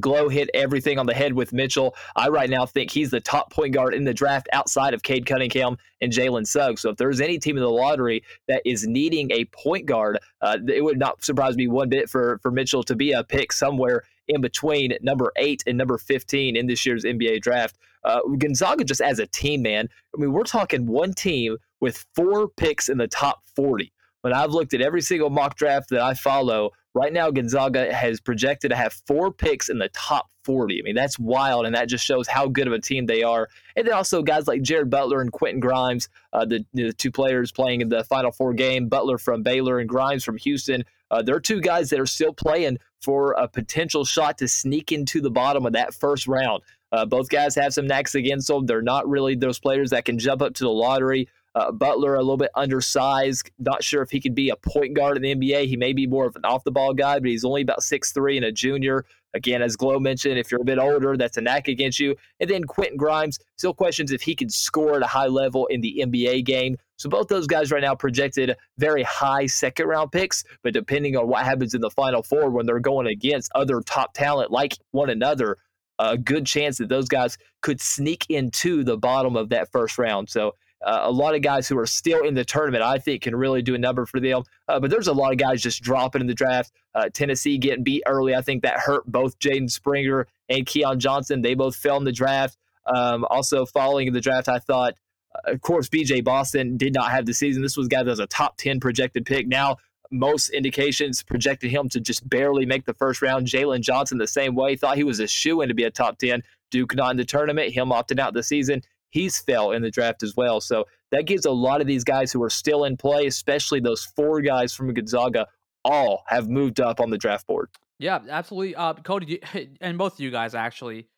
Glow 0.00 0.28
hit 0.28 0.50
everything 0.52 0.98
on 0.98 1.06
the 1.06 1.14
head 1.14 1.32
with 1.32 1.52
Mitchell. 1.52 1.94
I 2.16 2.28
right 2.28 2.50
now 2.50 2.66
think 2.66 2.90
he's 2.90 3.10
the 3.10 3.20
top 3.20 3.50
point 3.50 3.72
guard 3.72 3.94
in 3.94 4.04
the 4.04 4.12
draft 4.12 4.48
outside 4.52 4.92
of 4.92 5.02
Cade 5.02 5.24
Cunningham 5.24 5.78
and 6.00 6.12
Jalen 6.12 6.46
Suggs. 6.46 6.82
So 6.82 6.90
if 6.90 6.96
there's 6.96 7.20
any 7.20 7.38
team 7.38 7.56
in 7.56 7.62
the 7.62 7.70
lottery 7.70 8.22
that 8.46 8.60
is 8.66 8.86
needing 8.86 9.30
a 9.30 9.46
point 9.46 9.86
guard, 9.86 10.18
uh, 10.42 10.58
it 10.68 10.84
would 10.84 10.98
not 10.98 11.24
surprise 11.24 11.56
me 11.56 11.68
one 11.68 11.88
bit 11.88 12.10
for 12.10 12.38
for 12.42 12.50
Mitchell 12.50 12.82
to 12.84 12.94
be 12.94 13.12
a 13.12 13.24
pick 13.24 13.52
somewhere 13.52 14.02
in 14.28 14.40
between 14.40 14.92
number 15.02 15.32
eight 15.36 15.62
and 15.66 15.78
number 15.78 15.98
15 15.98 16.56
in 16.56 16.66
this 16.66 16.84
year's 16.84 17.04
NBA 17.04 17.40
draft. 17.42 17.76
Uh, 18.04 18.20
Gonzaga 18.38 18.84
just 18.84 19.00
as 19.00 19.18
a 19.18 19.26
team, 19.26 19.62
man. 19.62 19.88
I 20.14 20.20
mean, 20.20 20.32
we're 20.32 20.44
talking 20.44 20.86
one 20.86 21.12
team 21.12 21.56
with 21.80 22.04
four 22.14 22.48
picks 22.48 22.88
in 22.88 22.98
the 22.98 23.08
top 23.08 23.42
40. 23.54 23.92
When 24.22 24.32
I've 24.32 24.50
looked 24.50 24.74
at 24.74 24.80
every 24.80 25.02
single 25.02 25.30
mock 25.30 25.56
draft 25.56 25.90
that 25.90 26.00
I 26.00 26.14
follow, 26.14 26.72
Right 26.96 27.12
now, 27.12 27.30
Gonzaga 27.30 27.92
has 27.92 28.22
projected 28.22 28.70
to 28.70 28.76
have 28.76 28.94
four 29.06 29.30
picks 29.30 29.68
in 29.68 29.76
the 29.76 29.90
top 29.90 30.30
40. 30.44 30.80
I 30.80 30.82
mean, 30.82 30.94
that's 30.94 31.18
wild, 31.18 31.66
and 31.66 31.74
that 31.74 31.90
just 31.90 32.06
shows 32.06 32.26
how 32.26 32.48
good 32.48 32.66
of 32.66 32.72
a 32.72 32.80
team 32.80 33.04
they 33.04 33.22
are. 33.22 33.50
And 33.76 33.86
then 33.86 33.92
also 33.92 34.22
guys 34.22 34.48
like 34.48 34.62
Jared 34.62 34.88
Butler 34.88 35.20
and 35.20 35.30
Quentin 35.30 35.60
Grimes, 35.60 36.08
uh, 36.32 36.46
the, 36.46 36.64
the 36.72 36.94
two 36.94 37.10
players 37.10 37.52
playing 37.52 37.82
in 37.82 37.90
the 37.90 38.02
Final 38.04 38.32
Four 38.32 38.54
game, 38.54 38.88
Butler 38.88 39.18
from 39.18 39.42
Baylor 39.42 39.78
and 39.78 39.86
Grimes 39.86 40.24
from 40.24 40.38
Houston. 40.38 40.84
Uh, 41.10 41.20
they're 41.20 41.38
two 41.38 41.60
guys 41.60 41.90
that 41.90 42.00
are 42.00 42.06
still 42.06 42.32
playing 42.32 42.78
for 43.02 43.32
a 43.32 43.48
potential 43.48 44.04
shot 44.04 44.38
to 44.38 44.48
sneak 44.48 44.92
into 44.92 45.20
the 45.20 45.30
bottom 45.30 45.66
of 45.66 45.72
that 45.72 45.94
first 45.94 46.26
round. 46.26 46.62
Uh, 46.92 47.04
both 47.04 47.28
guys 47.28 47.54
have 47.54 47.72
some 47.72 47.86
knacks 47.86 48.14
against 48.14 48.48
them. 48.48 48.66
They're 48.66 48.82
not 48.82 49.08
really 49.08 49.34
those 49.34 49.58
players 49.58 49.90
that 49.90 50.04
can 50.04 50.18
jump 50.18 50.42
up 50.42 50.54
to 50.54 50.64
the 50.64 50.70
lottery. 50.70 51.28
Uh, 51.54 51.72
Butler 51.72 52.14
a 52.14 52.18
little 52.18 52.36
bit 52.36 52.50
undersized. 52.54 53.50
Not 53.58 53.82
sure 53.82 54.02
if 54.02 54.10
he 54.10 54.20
could 54.20 54.34
be 54.34 54.50
a 54.50 54.56
point 54.56 54.94
guard 54.94 55.16
in 55.16 55.22
the 55.22 55.34
NBA. 55.34 55.66
He 55.66 55.76
may 55.76 55.94
be 55.94 56.06
more 56.06 56.26
of 56.26 56.36
an 56.36 56.44
off 56.44 56.64
the 56.64 56.70
ball 56.70 56.92
guy, 56.92 57.18
but 57.18 57.28
he's 57.28 57.44
only 57.44 57.62
about 57.62 57.82
six 57.82 58.12
three 58.12 58.36
and 58.36 58.44
a 58.44 58.52
junior. 58.52 59.06
Again, 59.36 59.60
as 59.60 59.76
Glow 59.76 60.00
mentioned, 60.00 60.38
if 60.38 60.50
you're 60.50 60.62
a 60.62 60.64
bit 60.64 60.78
older, 60.78 61.16
that's 61.16 61.36
a 61.36 61.42
knack 61.42 61.68
against 61.68 62.00
you. 62.00 62.16
And 62.40 62.48
then 62.48 62.64
Quentin 62.64 62.96
Grimes 62.96 63.38
still 63.56 63.74
questions 63.74 64.10
if 64.10 64.22
he 64.22 64.34
can 64.34 64.48
score 64.48 64.96
at 64.96 65.02
a 65.02 65.06
high 65.06 65.26
level 65.26 65.66
in 65.66 65.82
the 65.82 66.02
NBA 66.04 66.44
game. 66.46 66.78
So 66.96 67.10
both 67.10 67.28
those 67.28 67.46
guys 67.46 67.70
right 67.70 67.82
now 67.82 67.94
projected 67.94 68.56
very 68.78 69.02
high 69.02 69.44
second 69.46 69.86
round 69.86 70.10
picks, 70.10 70.42
but 70.62 70.72
depending 70.72 71.16
on 71.16 71.28
what 71.28 71.44
happens 71.44 71.74
in 71.74 71.82
the 71.82 71.90
final 71.90 72.22
four 72.22 72.48
when 72.48 72.64
they're 72.64 72.80
going 72.80 73.06
against 73.06 73.52
other 73.54 73.82
top 73.82 74.14
talent 74.14 74.50
like 74.50 74.78
one 74.92 75.10
another, 75.10 75.58
a 75.98 76.16
good 76.16 76.46
chance 76.46 76.78
that 76.78 76.88
those 76.88 77.08
guys 77.08 77.36
could 77.60 77.80
sneak 77.80 78.24
into 78.30 78.82
the 78.82 78.96
bottom 78.96 79.36
of 79.36 79.50
that 79.50 79.70
first 79.70 79.98
round. 79.98 80.30
So 80.30 80.54
uh, 80.84 81.00
a 81.04 81.10
lot 81.10 81.34
of 81.34 81.42
guys 81.42 81.68
who 81.68 81.78
are 81.78 81.86
still 81.86 82.24
in 82.24 82.34
the 82.34 82.44
tournament, 82.44 82.82
I 82.82 82.98
think, 82.98 83.22
can 83.22 83.34
really 83.34 83.62
do 83.62 83.74
a 83.74 83.78
number 83.78 84.06
for 84.06 84.20
them. 84.20 84.42
Uh, 84.68 84.78
but 84.78 84.90
there's 84.90 85.08
a 85.08 85.12
lot 85.12 85.32
of 85.32 85.38
guys 85.38 85.62
just 85.62 85.82
dropping 85.82 86.20
in 86.20 86.26
the 86.26 86.34
draft. 86.34 86.72
Uh, 86.94 87.08
Tennessee 87.12 87.58
getting 87.58 87.82
beat 87.82 88.02
early, 88.06 88.34
I 88.34 88.42
think 88.42 88.62
that 88.62 88.78
hurt 88.78 89.04
both 89.06 89.38
Jaden 89.38 89.70
Springer 89.70 90.26
and 90.48 90.66
Keon 90.66 91.00
Johnson. 91.00 91.42
They 91.42 91.54
both 91.54 91.76
fell 91.76 91.96
in 91.96 92.04
the 92.04 92.12
draft. 92.12 92.56
Um, 92.86 93.24
also, 93.30 93.66
following 93.66 94.06
in 94.06 94.12
the 94.12 94.20
draft, 94.20 94.48
I 94.48 94.58
thought, 94.58 94.94
uh, 95.34 95.52
of 95.52 95.60
course, 95.60 95.88
BJ 95.88 96.22
Boston 96.22 96.76
did 96.76 96.94
not 96.94 97.10
have 97.10 97.26
the 97.26 97.34
season. 97.34 97.62
This 97.62 97.76
was 97.76 97.86
a 97.86 97.90
guy 97.90 98.02
that 98.02 98.10
was 98.10 98.20
a 98.20 98.26
top 98.26 98.56
10 98.58 98.78
projected 98.78 99.26
pick. 99.26 99.48
Now, 99.48 99.78
most 100.12 100.50
indications 100.50 101.22
projected 101.22 101.70
him 101.70 101.88
to 101.88 102.00
just 102.00 102.28
barely 102.28 102.64
make 102.64 102.84
the 102.84 102.94
first 102.94 103.22
round. 103.22 103.48
Jalen 103.48 103.80
Johnson, 103.80 104.18
the 104.18 104.26
same 104.26 104.54
way, 104.54 104.76
thought 104.76 104.96
he 104.96 105.04
was 105.04 105.18
a 105.18 105.26
shoe 105.26 105.62
in 105.62 105.68
to 105.68 105.74
be 105.74 105.82
a 105.82 105.90
top 105.90 106.18
10. 106.18 106.42
Duke 106.70 106.94
not 106.94 107.10
in 107.10 107.16
the 107.16 107.24
tournament, 107.24 107.72
him 107.72 107.88
opting 107.88 108.20
out 108.20 108.34
the 108.34 108.42
season 108.42 108.82
he's 109.16 109.40
fell 109.40 109.72
in 109.72 109.80
the 109.80 109.90
draft 109.90 110.22
as 110.22 110.36
well. 110.36 110.60
So 110.60 110.84
that 111.10 111.24
gives 111.24 111.46
a 111.46 111.50
lot 111.50 111.80
of 111.80 111.86
these 111.86 112.04
guys 112.04 112.30
who 112.30 112.42
are 112.42 112.50
still 112.50 112.84
in 112.84 112.98
play, 112.98 113.26
especially 113.26 113.80
those 113.80 114.04
four 114.04 114.42
guys 114.42 114.74
from 114.74 114.92
Gonzaga, 114.92 115.46
all 115.86 116.22
have 116.26 116.50
moved 116.50 116.80
up 116.80 117.00
on 117.00 117.08
the 117.08 117.16
draft 117.16 117.46
board. 117.46 117.70
Yeah, 117.98 118.20
absolutely. 118.28 118.74
Uh, 118.74 118.92
Cody, 118.94 119.40
and 119.80 119.96
both 119.96 120.14
of 120.14 120.20
you 120.20 120.30
guys 120.30 120.54
actually, 120.54 121.08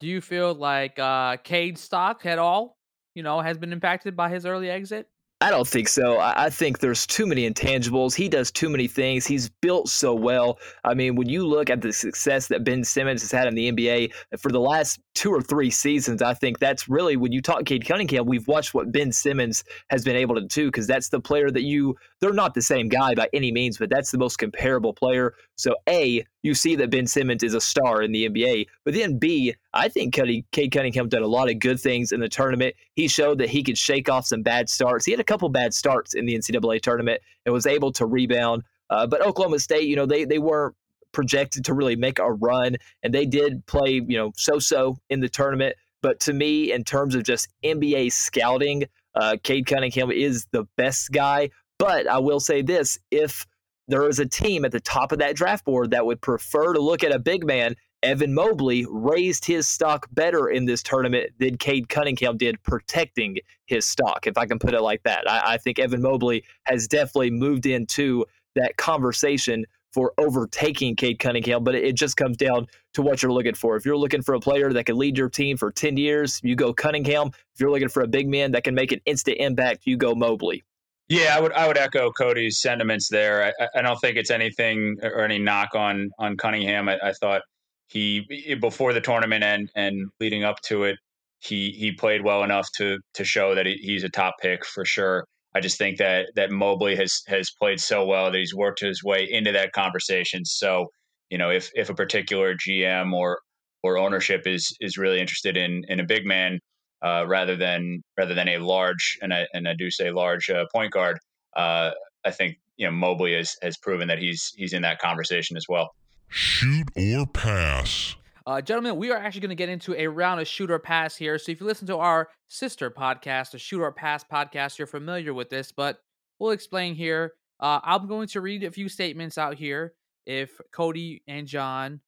do 0.00 0.06
you 0.06 0.22
feel 0.22 0.54
like 0.54 0.98
uh, 0.98 1.36
Cade's 1.38 1.82
stock 1.82 2.24
at 2.24 2.38
all, 2.38 2.78
you 3.14 3.22
know, 3.22 3.40
has 3.40 3.58
been 3.58 3.72
impacted 3.72 4.16
by 4.16 4.30
his 4.30 4.46
early 4.46 4.70
exit? 4.70 5.06
I 5.42 5.50
don't 5.50 5.68
think 5.68 5.88
so. 5.88 6.18
I, 6.18 6.48
think 6.48 6.78
there's 6.78 7.06
too 7.06 7.26
many 7.26 7.48
intangibles. 7.48 8.14
He 8.14 8.26
does 8.26 8.50
too 8.50 8.70
many 8.70 8.88
things. 8.88 9.26
He's 9.26 9.50
built 9.50 9.90
so 9.90 10.14
well. 10.14 10.58
I 10.82 10.94
mean, 10.94 11.14
when 11.14 11.28
you 11.28 11.46
look 11.46 11.68
at 11.68 11.82
the 11.82 11.92
success 11.92 12.48
that 12.48 12.64
Ben 12.64 12.82
Simmons 12.84 13.20
has 13.20 13.32
had 13.32 13.46
in 13.46 13.54
the 13.54 13.70
NBA 13.70 14.12
for 14.38 14.50
the 14.50 14.60
last 14.60 14.98
two 15.14 15.30
or 15.30 15.42
three 15.42 15.68
seasons, 15.68 16.22
I 16.22 16.32
think 16.32 16.58
that's 16.58 16.88
really 16.88 17.18
when 17.18 17.32
you 17.32 17.42
talk 17.42 17.66
Cade 17.66 17.86
Cunningham, 17.86 18.24
we've 18.24 18.48
watched 18.48 18.72
what 18.72 18.90
Ben 18.90 19.12
Simmons 19.12 19.62
has 19.90 20.04
been 20.04 20.16
able 20.16 20.36
to 20.36 20.40
do 20.40 20.68
because 20.68 20.86
that's 20.86 21.10
the 21.10 21.20
player 21.20 21.50
that 21.50 21.64
you, 21.64 21.96
they're 22.20 22.32
not 22.32 22.54
the 22.54 22.62
same 22.62 22.88
guy 22.88 23.14
by 23.14 23.28
any 23.32 23.52
means, 23.52 23.78
but 23.78 23.90
that's 23.90 24.10
the 24.10 24.18
most 24.18 24.38
comparable 24.38 24.92
player. 24.92 25.34
So, 25.56 25.74
A, 25.88 26.24
you 26.42 26.54
see 26.54 26.76
that 26.76 26.90
Ben 26.90 27.06
Simmons 27.06 27.42
is 27.42 27.54
a 27.54 27.60
star 27.60 28.02
in 28.02 28.12
the 28.12 28.28
NBA. 28.28 28.66
But 28.84 28.94
then 28.94 29.18
B, 29.18 29.54
I 29.74 29.88
think 29.88 30.14
Cade 30.14 30.72
Cunningham 30.72 31.08
done 31.08 31.22
a 31.22 31.28
lot 31.28 31.50
of 31.50 31.58
good 31.58 31.78
things 31.78 32.12
in 32.12 32.20
the 32.20 32.28
tournament. 32.28 32.74
He 32.94 33.08
showed 33.08 33.38
that 33.38 33.50
he 33.50 33.62
could 33.62 33.78
shake 33.78 34.08
off 34.08 34.26
some 34.26 34.42
bad 34.42 34.68
starts. 34.68 35.04
He 35.04 35.12
had 35.12 35.20
a 35.20 35.24
couple 35.24 35.48
bad 35.48 35.74
starts 35.74 36.14
in 36.14 36.26
the 36.26 36.36
NCAA 36.36 36.80
tournament 36.80 37.20
and 37.44 37.52
was 37.52 37.66
able 37.66 37.92
to 37.92 38.06
rebound. 38.06 38.62
Uh, 38.88 39.06
but 39.06 39.24
Oklahoma 39.24 39.58
State, 39.58 39.88
you 39.88 39.96
know, 39.96 40.06
they 40.06 40.24
they 40.24 40.38
weren't 40.38 40.74
projected 41.12 41.64
to 41.64 41.74
really 41.74 41.96
make 41.96 42.18
a 42.18 42.32
run, 42.32 42.76
and 43.02 43.12
they 43.12 43.26
did 43.26 43.64
play, 43.66 44.02
you 44.06 44.16
know, 44.18 44.32
so-so 44.36 44.96
in 45.10 45.20
the 45.20 45.28
tournament. 45.28 45.74
But 46.02 46.20
to 46.20 46.32
me, 46.32 46.72
in 46.72 46.84
terms 46.84 47.14
of 47.14 47.24
just 47.24 47.48
NBA 47.64 48.12
scouting, 48.12 48.84
uh, 49.14 49.36
Cade 49.42 49.66
Cunningham 49.66 50.10
is 50.10 50.46
the 50.52 50.64
best 50.76 51.10
guy. 51.10 51.50
But 51.78 52.06
I 52.06 52.18
will 52.18 52.40
say 52.40 52.62
this: 52.62 52.98
if 53.10 53.46
there 53.88 54.08
is 54.08 54.18
a 54.18 54.26
team 54.26 54.64
at 54.64 54.72
the 54.72 54.80
top 54.80 55.12
of 55.12 55.18
that 55.18 55.36
draft 55.36 55.64
board 55.64 55.90
that 55.92 56.04
would 56.04 56.20
prefer 56.20 56.72
to 56.72 56.80
look 56.80 57.04
at 57.04 57.14
a 57.14 57.18
big 57.18 57.44
man. 57.46 57.76
Evan 58.02 58.34
Mobley 58.34 58.84
raised 58.88 59.44
his 59.44 59.66
stock 59.66 60.06
better 60.12 60.48
in 60.48 60.66
this 60.66 60.82
tournament 60.82 61.30
than 61.38 61.56
Cade 61.56 61.88
Cunningham 61.88 62.36
did 62.36 62.62
protecting 62.62 63.38
his 63.66 63.86
stock, 63.86 64.26
if 64.26 64.36
I 64.36 64.46
can 64.46 64.58
put 64.58 64.74
it 64.74 64.82
like 64.82 65.02
that. 65.04 65.28
I, 65.28 65.54
I 65.54 65.56
think 65.56 65.78
Evan 65.78 66.02
Mobley 66.02 66.44
has 66.64 66.86
definitely 66.86 67.30
moved 67.30 67.64
into 67.66 68.26
that 68.54 68.76
conversation 68.76 69.64
for 69.92 70.12
overtaking 70.18 70.94
Cade 70.94 71.18
Cunningham, 71.18 71.64
but 71.64 71.74
it 71.74 71.94
just 71.94 72.16
comes 72.16 72.36
down 72.36 72.66
to 72.92 73.02
what 73.02 73.22
you're 73.22 73.32
looking 73.32 73.54
for. 73.54 73.76
If 73.76 73.86
you're 73.86 73.96
looking 73.96 74.22
for 74.22 74.34
a 74.34 74.40
player 74.40 74.72
that 74.72 74.84
can 74.84 74.98
lead 74.98 75.16
your 75.16 75.30
team 75.30 75.56
for 75.56 75.72
10 75.72 75.96
years, 75.96 76.38
you 76.44 76.54
go 76.54 76.74
Cunningham. 76.74 77.28
If 77.54 77.60
you're 77.60 77.70
looking 77.70 77.88
for 77.88 78.02
a 78.02 78.06
big 78.06 78.28
man 78.28 78.52
that 78.52 78.62
can 78.62 78.74
make 78.74 78.92
an 78.92 79.00
instant 79.06 79.38
impact, 79.38 79.86
you 79.86 79.96
go 79.96 80.14
Mobley. 80.14 80.62
Yeah, 81.08 81.36
I 81.36 81.40
would 81.40 81.52
I 81.52 81.68
would 81.68 81.78
echo 81.78 82.10
Cody's 82.10 82.60
sentiments 82.60 83.08
there. 83.08 83.52
I, 83.60 83.68
I 83.78 83.82
don't 83.82 83.98
think 84.00 84.16
it's 84.16 84.30
anything 84.30 84.96
or 85.02 85.20
any 85.24 85.38
knock 85.38 85.74
on 85.74 86.10
on 86.18 86.36
Cunningham. 86.36 86.88
I, 86.88 86.98
I 87.02 87.12
thought 87.12 87.42
he 87.88 88.56
before 88.60 88.92
the 88.92 89.00
tournament 89.00 89.44
and 89.44 89.70
and 89.76 90.08
leading 90.18 90.42
up 90.42 90.60
to 90.62 90.84
it, 90.84 90.96
he 91.40 91.70
he 91.70 91.92
played 91.92 92.24
well 92.24 92.42
enough 92.42 92.68
to 92.78 92.98
to 93.14 93.24
show 93.24 93.54
that 93.54 93.66
he, 93.66 93.74
he's 93.74 94.02
a 94.02 94.08
top 94.08 94.34
pick 94.42 94.64
for 94.64 94.84
sure. 94.84 95.24
I 95.54 95.60
just 95.60 95.78
think 95.78 95.98
that 95.98 96.26
that 96.34 96.50
Mobley 96.50 96.96
has 96.96 97.22
has 97.28 97.50
played 97.58 97.80
so 97.80 98.04
well 98.04 98.30
that 98.32 98.38
he's 98.38 98.54
worked 98.54 98.80
his 98.80 99.04
way 99.04 99.28
into 99.30 99.52
that 99.52 99.72
conversation. 99.72 100.44
So 100.44 100.88
you 101.30 101.38
know, 101.38 101.50
if 101.50 101.70
if 101.74 101.88
a 101.88 101.94
particular 101.94 102.56
GM 102.56 103.12
or 103.12 103.38
or 103.84 103.96
ownership 103.98 104.46
is 104.46 104.76
is 104.80 104.98
really 104.98 105.20
interested 105.20 105.56
in 105.56 105.84
in 105.88 106.00
a 106.00 106.04
big 106.04 106.26
man, 106.26 106.58
uh, 107.02 107.24
rather 107.26 107.56
than 107.56 108.02
rather 108.16 108.34
than 108.34 108.48
a 108.48 108.58
large 108.58 109.18
and 109.22 109.32
I 109.32 109.46
and 109.52 109.68
I 109.68 109.74
do 109.74 109.90
say 109.90 110.10
large 110.10 110.50
uh, 110.50 110.64
point 110.72 110.92
guard. 110.92 111.18
Uh, 111.54 111.90
I 112.24 112.30
think 112.30 112.56
you 112.76 112.86
know 112.86 112.92
Mobley 112.92 113.34
has 113.34 113.54
has 113.62 113.76
proven 113.76 114.08
that 114.08 114.18
he's 114.18 114.52
he's 114.56 114.72
in 114.72 114.82
that 114.82 114.98
conversation 114.98 115.56
as 115.56 115.66
well. 115.68 115.90
Shoot 116.28 116.88
or 116.96 117.26
pass. 117.26 118.16
Uh, 118.46 118.60
gentlemen, 118.60 118.96
we 118.96 119.10
are 119.10 119.16
actually 119.16 119.40
going 119.40 119.48
to 119.48 119.56
get 119.56 119.68
into 119.68 119.92
a 119.94 120.06
round 120.06 120.40
of 120.40 120.46
shoot 120.46 120.70
or 120.70 120.78
pass 120.78 121.16
here. 121.16 121.36
So 121.36 121.50
if 121.50 121.60
you 121.60 121.66
listen 121.66 121.88
to 121.88 121.98
our 121.98 122.28
sister 122.48 122.90
podcast, 122.90 123.50
the 123.50 123.58
Shoot 123.58 123.82
or 123.82 123.90
Pass 123.90 124.22
podcast, 124.22 124.78
you're 124.78 124.86
familiar 124.86 125.34
with 125.34 125.50
this, 125.50 125.72
but 125.72 125.98
we'll 126.38 126.52
explain 126.52 126.94
here. 126.94 127.32
Uh, 127.58 127.80
I'm 127.82 128.06
going 128.06 128.28
to 128.28 128.40
read 128.40 128.62
a 128.62 128.70
few 128.70 128.88
statements 128.88 129.36
out 129.36 129.56
here. 129.56 129.94
If 130.26 130.60
Cody 130.72 131.22
and 131.26 131.48
John 131.48 132.00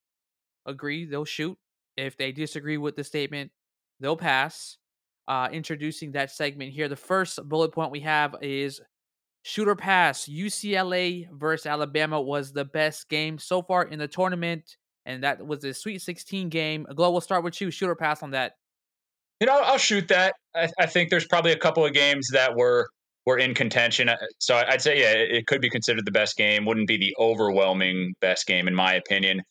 agree, 0.65 1.05
they'll 1.05 1.25
shoot. 1.25 1.57
If 1.97 2.17
they 2.17 2.31
disagree 2.31 2.77
with 2.77 2.95
the 2.95 3.03
statement, 3.03 3.51
they'll 3.99 4.17
pass. 4.17 4.77
Uh, 5.27 5.47
introducing 5.51 6.13
that 6.13 6.31
segment 6.31 6.71
here. 6.71 6.87
The 6.87 6.95
first 6.95 7.39
bullet 7.47 7.71
point 7.71 7.91
we 7.91 7.99
have 7.99 8.35
is 8.41 8.81
shoot 9.43 9.67
or 9.67 9.75
pass. 9.75 10.27
UCLA 10.27 11.27
versus 11.31 11.67
Alabama 11.67 12.19
was 12.19 12.51
the 12.51 12.65
best 12.65 13.07
game 13.09 13.37
so 13.37 13.61
far 13.61 13.83
in 13.83 13.99
the 13.99 14.07
tournament, 14.07 14.77
and 15.05 15.23
that 15.23 15.45
was 15.45 15.63
a 15.63 15.73
Sweet 15.73 16.01
16 16.01 16.49
game. 16.49 16.87
Glow, 16.95 17.11
we'll 17.11 17.21
start 17.21 17.43
with 17.43 17.61
you. 17.61 17.69
Shoot 17.69 17.89
or 17.89 17.95
pass 17.95 18.23
on 18.23 18.31
that. 18.31 18.53
You 19.39 19.45
know, 19.45 19.61
I'll 19.61 19.77
shoot 19.77 20.07
that. 20.07 20.33
I, 20.55 20.67
I 20.79 20.87
think 20.87 21.11
there's 21.11 21.27
probably 21.27 21.51
a 21.51 21.59
couple 21.59 21.85
of 21.85 21.93
games 21.93 22.29
that 22.33 22.55
were 22.55 22.89
were 23.25 23.37
in 23.37 23.53
contention. 23.53 24.09
Uh, 24.09 24.15
so 24.39 24.55
I'd 24.55 24.81
say, 24.81 24.99
yeah, 24.99 25.11
it 25.11 25.45
could 25.45 25.61
be 25.61 25.69
considered 25.69 26.05
the 26.05 26.11
best 26.11 26.37
game. 26.37 26.65
Wouldn't 26.65 26.87
be 26.87 26.97
the 26.97 27.15
overwhelming 27.19 28.15
best 28.19 28.47
game 28.47 28.67
in 28.67 28.73
my 28.73 28.95
opinion, 28.95 29.43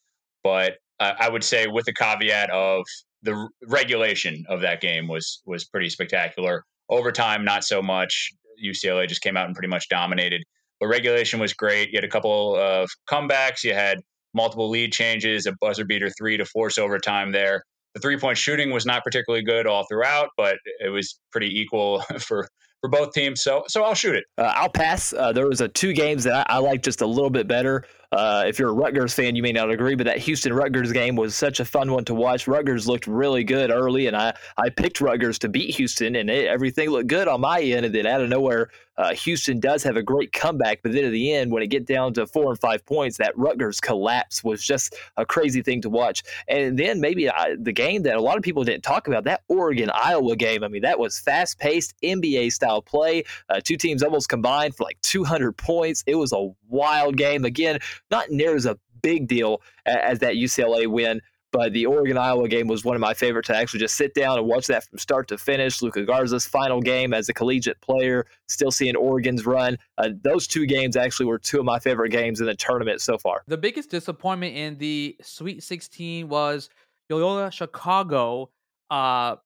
but 0.42 0.78
I 1.00 1.28
would 1.28 1.44
say 1.44 1.68
with 1.68 1.86
the 1.86 1.92
caveat 1.92 2.50
of 2.50 2.84
the 3.22 3.48
regulation 3.66 4.44
of 4.48 4.60
that 4.60 4.80
game 4.80 5.08
was 5.08 5.42
was 5.46 5.64
pretty 5.64 5.88
spectacular. 5.88 6.64
Overtime, 6.88 7.44
not 7.44 7.64
so 7.64 7.82
much. 7.82 8.30
UCLA 8.64 9.08
just 9.08 9.20
came 9.20 9.36
out 9.36 9.46
and 9.46 9.54
pretty 9.54 9.68
much 9.68 9.88
dominated. 9.88 10.42
But 10.80 10.86
regulation 10.88 11.40
was 11.40 11.52
great. 11.52 11.90
You 11.90 11.96
had 11.96 12.04
a 12.04 12.08
couple 12.08 12.56
of 12.56 12.88
comebacks. 13.10 13.64
You 13.64 13.74
had 13.74 13.98
multiple 14.34 14.68
lead 14.68 14.92
changes, 14.92 15.46
a 15.46 15.52
buzzer 15.60 15.84
beater 15.84 16.10
three 16.10 16.36
to 16.36 16.44
force 16.44 16.78
overtime 16.78 17.32
there. 17.32 17.62
The 17.94 18.00
three 18.00 18.18
point 18.18 18.38
shooting 18.38 18.70
was 18.70 18.86
not 18.86 19.02
particularly 19.04 19.44
good 19.44 19.66
all 19.66 19.84
throughout, 19.88 20.28
but 20.36 20.58
it 20.80 20.90
was 20.90 21.18
pretty 21.32 21.58
equal 21.58 22.00
for 22.18 22.48
for 22.80 22.88
both 22.88 23.12
teams. 23.12 23.42
So 23.42 23.64
so 23.68 23.82
I'll 23.82 23.94
shoot 23.94 24.14
it. 24.14 24.24
Uh, 24.36 24.52
I'll 24.54 24.70
pass. 24.70 25.12
Uh, 25.12 25.32
there 25.32 25.48
was 25.48 25.60
a 25.60 25.68
two 25.68 25.92
games 25.92 26.24
that 26.24 26.48
I, 26.48 26.56
I 26.56 26.58
like 26.58 26.82
just 26.82 27.00
a 27.00 27.06
little 27.06 27.30
bit 27.30 27.48
better. 27.48 27.84
Uh, 28.10 28.44
if 28.46 28.58
you're 28.58 28.70
a 28.70 28.74
Rutgers 28.74 29.12
fan, 29.12 29.36
you 29.36 29.42
may 29.42 29.52
not 29.52 29.70
agree, 29.70 29.94
but 29.94 30.06
that 30.06 30.18
Houston 30.18 30.52
Rutgers 30.52 30.92
game 30.92 31.14
was 31.14 31.34
such 31.34 31.60
a 31.60 31.64
fun 31.64 31.92
one 31.92 32.04
to 32.06 32.14
watch. 32.14 32.48
Rutgers 32.48 32.88
looked 32.88 33.06
really 33.06 33.44
good 33.44 33.70
early, 33.70 34.06
and 34.06 34.16
I, 34.16 34.34
I 34.56 34.70
picked 34.70 35.00
Rutgers 35.02 35.38
to 35.40 35.48
beat 35.48 35.74
Houston, 35.76 36.16
and 36.16 36.30
it, 36.30 36.46
everything 36.46 36.88
looked 36.88 37.08
good 37.08 37.28
on 37.28 37.42
my 37.42 37.60
end. 37.60 37.84
And 37.84 37.94
then 37.94 38.06
out 38.06 38.22
of 38.22 38.30
nowhere, 38.30 38.70
uh, 38.98 39.14
Houston 39.14 39.60
does 39.60 39.82
have 39.84 39.96
a 39.96 40.02
great 40.02 40.32
comeback, 40.32 40.80
but 40.82 40.92
then 40.92 41.04
at 41.04 41.12
the 41.12 41.32
end, 41.32 41.52
when 41.52 41.62
it 41.62 41.68
get 41.68 41.86
down 41.86 42.12
to 42.14 42.26
four 42.26 42.50
and 42.50 42.58
five 42.58 42.84
points, 42.84 43.16
that 43.18 43.36
Rutgers 43.36 43.80
collapse 43.80 44.42
was 44.42 44.62
just 44.62 44.96
a 45.16 45.24
crazy 45.24 45.62
thing 45.62 45.80
to 45.82 45.90
watch. 45.90 46.24
And 46.48 46.76
then 46.78 47.00
maybe 47.00 47.30
I, 47.30 47.54
the 47.60 47.72
game 47.72 48.02
that 48.02 48.16
a 48.16 48.20
lot 48.20 48.36
of 48.36 48.42
people 48.42 48.64
didn't 48.64 48.82
talk 48.82 49.06
about, 49.06 49.24
that 49.24 49.42
Oregon 49.48 49.90
Iowa 49.94 50.34
game. 50.34 50.64
I 50.64 50.68
mean, 50.68 50.82
that 50.82 50.98
was 50.98 51.18
fast 51.18 51.58
paced 51.60 51.94
NBA 52.02 52.52
style 52.52 52.82
play. 52.82 53.22
Uh, 53.48 53.60
two 53.62 53.76
teams 53.76 54.02
almost 54.02 54.28
combined 54.28 54.74
for 54.74 54.82
like 54.82 55.00
200 55.02 55.52
points. 55.56 56.02
It 56.06 56.16
was 56.16 56.32
a 56.32 56.48
wild 56.68 57.16
game. 57.16 57.44
Again, 57.44 57.78
not 58.10 58.30
near 58.30 58.54
as 58.54 58.66
a 58.66 58.78
big 59.02 59.28
deal 59.28 59.62
as 59.86 60.18
that 60.20 60.34
UCLA 60.34 60.86
win. 60.86 61.20
But 61.50 61.72
the 61.72 61.86
Oregon 61.86 62.18
Iowa 62.18 62.46
game 62.46 62.66
was 62.66 62.84
one 62.84 62.94
of 62.94 63.00
my 63.00 63.14
favorites 63.14 63.46
to 63.46 63.56
actually 63.56 63.80
just 63.80 63.96
sit 63.96 64.12
down 64.12 64.36
and 64.38 64.46
watch 64.46 64.66
that 64.66 64.84
from 64.84 64.98
start 64.98 65.28
to 65.28 65.38
finish. 65.38 65.80
Luka 65.80 66.04
Garza's 66.04 66.44
final 66.44 66.82
game 66.82 67.14
as 67.14 67.30
a 67.30 67.34
collegiate 67.34 67.80
player, 67.80 68.26
still 68.48 68.70
seeing 68.70 68.94
Oregon's 68.96 69.46
run. 69.46 69.78
Uh, 69.96 70.10
those 70.22 70.46
two 70.46 70.66
games 70.66 70.94
actually 70.94 71.24
were 71.24 71.38
two 71.38 71.58
of 71.58 71.64
my 71.64 71.78
favorite 71.78 72.10
games 72.10 72.40
in 72.40 72.46
the 72.46 72.54
tournament 72.54 73.00
so 73.00 73.16
far. 73.16 73.44
The 73.46 73.56
biggest 73.56 73.88
disappointment 73.88 74.56
in 74.56 74.76
the 74.76 75.16
Sweet 75.22 75.62
16 75.62 76.28
was 76.28 76.68
Loyola 77.08 77.50
Chicago. 77.50 78.50
Uh, 78.90 79.36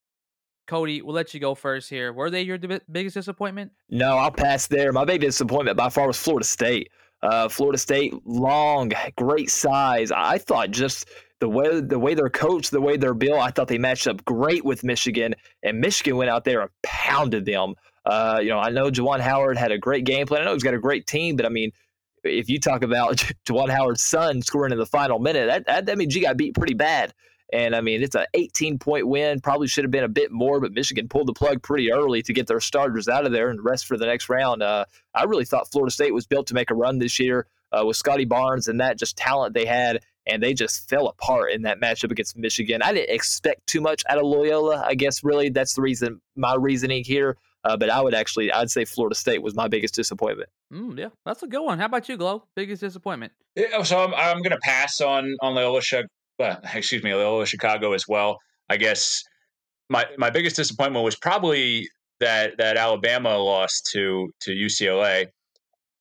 Cody, 0.67 1.03
we'll 1.03 1.15
let 1.15 1.35
you 1.35 1.41
go 1.41 1.55
first 1.55 1.89
here. 1.89 2.13
Were 2.13 2.31
they 2.31 2.43
your 2.43 2.59
biggest 2.91 3.15
disappointment? 3.15 3.73
No, 3.91 4.17
I'll 4.17 4.33
pass 4.33 4.67
there. 4.67 4.93
My 4.93 5.05
biggest 5.05 5.39
disappointment 5.39 5.77
by 5.77 5.89
far 5.89 6.09
was 6.09 6.19
Florida 6.19 6.45
State. 6.45 6.91
Uh, 7.23 7.49
Florida 7.49 7.79
State, 7.79 8.15
long, 8.25 8.93
great 9.17 9.51
size. 9.51 10.11
I 10.11 10.39
thought 10.39 10.71
just 10.71 11.09
the 11.39 11.49
way 11.49 11.81
the 11.81 11.99
way 11.99 12.15
they're 12.15 12.31
coached, 12.31 12.71
the 12.71 12.81
way 12.81 12.97
they're 12.97 13.15
built, 13.15 13.41
I 13.41 13.51
thought 13.51 13.69
they 13.69 13.79
matched 13.79 14.07
up 14.07 14.25
great 14.25 14.65
with 14.65 14.85
Michigan, 14.85 15.35
and 15.63 15.81
Michigan 15.81 16.17
went 16.17 16.31
out 16.31 16.45
there 16.45 16.63
and 16.63 16.71
pounded 16.83 17.45
them. 17.45 17.75
Uh, 18.05 18.39
you 18.43 18.49
know, 18.49 18.59
I 18.59 18.71
know 18.71 18.91
Juwan 18.91 19.21
Howard 19.21 19.57
had 19.57 19.71
a 19.71 19.79
great 19.79 20.05
game 20.05 20.27
plan. 20.27 20.43
I 20.43 20.45
know 20.47 20.53
he's 20.55 20.63
got 20.63 20.75
a 20.75 20.79
great 20.79 21.07
team, 21.07 21.37
but 21.37 21.47
I 21.47 21.49
mean, 21.49 21.71
if 22.25 22.49
you 22.49 22.59
talk 22.59 22.83
about 22.83 23.17
Juwan 23.47 23.71
Howard's 23.71 24.03
son 24.03 24.43
scoring 24.43 24.73
in 24.73 24.79
the 24.79 24.87
final 24.87 25.19
minute, 25.19 25.47
that, 25.47 25.67
that, 25.67 25.87
that 25.87 25.99
means 25.99 26.15
you 26.15 26.23
got 26.23 26.37
beat 26.37 26.55
pretty 26.55 26.75
bad. 26.75 27.13
And 27.53 27.77
I 27.77 27.83
mean, 27.83 28.03
it's 28.03 28.15
an 28.15 28.25
18 28.35 28.79
point 28.79 29.07
win. 29.07 29.41
Probably 29.41 29.67
should 29.67 29.85
have 29.85 29.91
been 29.91 30.05
a 30.05 30.09
bit 30.09 30.33
more, 30.33 30.61
but 30.61 30.73
Michigan 30.73 31.09
pulled 31.09 31.29
the 31.29 31.35
plug 31.35 31.63
pretty 31.63 31.93
early 31.93 32.23
to 32.23 32.33
get 32.33 32.47
their 32.47 32.61
starters 32.61 33.09
out 33.09 33.27
of 33.27 33.33
there 33.33 33.51
and 33.51 33.63
rest 33.63 33.87
for 33.87 33.99
the 33.99 34.07
next 34.07 34.29
round. 34.29 34.63
Uh, 34.63 34.87
I 35.15 35.25
really 35.25 35.45
thought 35.45 35.71
Florida 35.71 35.93
State 35.93 36.15
was 36.15 36.27
built 36.27 36.47
to 36.49 36.55
make 36.55 36.71
a 36.71 36.75
run 36.75 36.99
this 36.99 37.21
year 37.21 37.47
uh, 37.71 37.85
with 37.85 37.97
Scottie 37.97 38.25
Barnes 38.25 38.69
and 38.69 38.81
that 38.81 38.99
just 38.99 39.17
talent 39.17 39.55
they 39.55 39.67
had. 39.67 40.01
And 40.25 40.41
they 40.41 40.55
just 40.55 40.89
fell 40.89 41.09
apart 41.09 41.51
in 41.51 41.63
that 41.63 41.81
matchup 41.81 42.13
against 42.13 42.37
Michigan. 42.37 42.81
I 42.81 42.93
didn't 42.93 43.13
expect 43.13 43.67
too 43.67 43.81
much 43.81 44.05
out 44.09 44.19
of 44.19 44.25
Loyola. 44.25 44.85
I 44.87 44.95
guess 44.95 45.25
really 45.25 45.49
that's 45.49 45.75
the 45.75 45.83
reason, 45.83 46.21
my 46.37 46.55
reasoning 46.55 47.03
here. 47.03 47.37
Uh, 47.65 47.77
but 47.77 47.91
I 47.91 48.01
would 48.01 48.15
actually, 48.15 48.53
I'd 48.53 48.71
say 48.71 48.85
Florida 48.85 49.15
State 49.15 49.43
was 49.43 49.55
my 49.55 49.69
biggest 49.69 49.95
disappointment. 49.95 50.49
Mm, 50.73 50.99
yeah, 50.99 51.09
that's 51.25 51.43
a 51.43 51.47
good 51.47 51.63
one. 51.63 51.79
How 51.79 51.87
about 51.87 52.09
you, 52.09 52.17
Glow? 52.17 52.45
Biggest 52.57 52.81
disappointment? 52.81 53.33
Yeah, 53.55 53.83
so 53.83 54.03
I'm, 54.03 54.15
I'm 54.15 54.39
going 54.39 54.53
to 54.53 54.61
pass 54.63 55.01
on 55.01 55.37
on 55.41 55.55
Loyola 55.55 55.83
well, 56.39 56.61
excuse 56.75 57.03
me, 57.03 57.15
Loyola 57.15 57.47
Chicago 57.47 57.93
as 57.93 58.07
well. 58.09 58.39
I 58.69 58.77
guess 58.77 59.23
my 59.89 60.07
my 60.19 60.31
biggest 60.31 60.57
disappointment 60.57 61.05
was 61.05 61.17
probably 61.17 61.89
that 62.21 62.57
that 62.59 62.77
Alabama 62.77 63.37
lost 63.37 63.89
to 63.93 64.31
to 64.43 64.53
UCLA. 64.53 65.27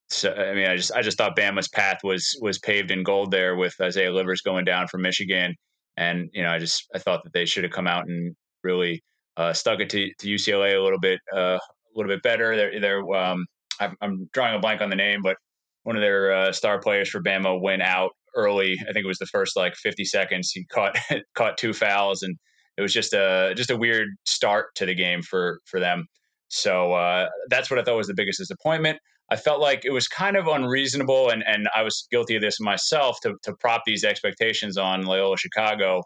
So 0.10 0.34
I 0.34 0.54
mean, 0.54 0.68
I 0.68 0.76
just 0.76 0.92
I 0.94 1.02
just 1.02 1.18
thought 1.18 1.38
Bama's 1.38 1.68
path 1.68 2.00
was 2.04 2.38
was 2.42 2.60
paved 2.60 2.92
in 2.92 3.04
gold 3.04 3.32
there 3.32 3.56
with 3.56 3.76
Isaiah 3.82 4.12
Livers 4.12 4.42
going 4.42 4.66
down 4.66 4.88
from 4.88 5.02
Michigan, 5.02 5.56
and 5.98 6.30
you 6.34 6.44
know 6.44 6.50
I 6.50 6.60
just 6.60 6.86
I 6.96 7.00
thought 7.00 7.24
that 7.24 7.34
they 7.34 7.46
should 7.46 7.64
have 7.64 7.74
come 7.74 7.88
out 7.88 8.08
and 8.08 8.36
really 8.64 9.02
uh, 9.38 9.54
stuck 9.54 9.80
it 9.80 9.90
to, 9.90 10.10
to 10.20 10.28
UCLA 10.28 10.78
a 10.78 10.82
little 10.82 11.00
bit 11.00 11.20
uh, 11.36 11.58
a 11.58 11.96
little 11.96 12.12
bit 12.12 12.22
better. 12.22 12.56
They're, 12.56 12.80
they're 12.80 13.14
um, 13.14 13.46
I'm, 13.80 13.96
I'm, 14.02 14.30
drawing 14.34 14.56
a 14.56 14.60
blank 14.60 14.82
on 14.82 14.90
the 14.90 14.96
name, 14.96 15.22
but 15.24 15.38
one 15.84 15.96
of 15.96 16.02
their 16.02 16.32
uh, 16.32 16.52
star 16.52 16.80
players 16.80 17.10
for 17.10 17.22
Bama 17.22 17.60
went 17.60 17.82
out 17.82 18.12
early. 18.36 18.78
I 18.82 18.94
think 18.94 19.04
it 19.04 19.08
was 19.08 19.20
the 19.20 19.26
first 19.26 19.56
like 19.56 19.76
50 19.76 20.06
seconds. 20.06 20.52
He 20.52 20.66
caught 20.66 20.98
caught 21.36 21.58
two 21.58 21.74
fouls, 21.74 22.22
and 22.22 22.36
it 22.78 22.82
was 22.82 22.94
just 22.94 23.14
a 23.14 23.54
just 23.56 23.72
a 23.72 23.78
weird 23.78 24.10
start 24.26 24.68
to 24.76 24.86
the 24.86 24.96
game 24.96 25.22
for 25.22 25.60
for 25.66 25.80
them. 25.80 26.06
So 26.50 26.94
uh, 26.94 27.28
that's 27.50 27.70
what 27.72 27.80
I 27.80 27.84
thought 27.84 27.96
was 27.96 28.08
the 28.08 28.14
biggest 28.14 28.40
disappointment. 28.40 29.00
I 29.32 29.38
felt 29.38 29.62
like 29.62 29.86
it 29.86 29.92
was 29.92 30.10
kind 30.10 30.36
of 30.36 30.48
unreasonable, 30.48 31.30
and 31.30 31.44
and 31.48 31.68
I 31.76 31.84
was 31.84 32.08
guilty 32.12 32.36
of 32.36 32.42
this 32.42 32.60
myself 32.60 33.18
to 33.24 33.36
to 33.44 33.54
prop 33.60 33.84
these 33.86 34.04
expectations 34.04 34.78
on 34.78 35.04
Loyola 35.04 35.38
Chicago. 35.38 36.04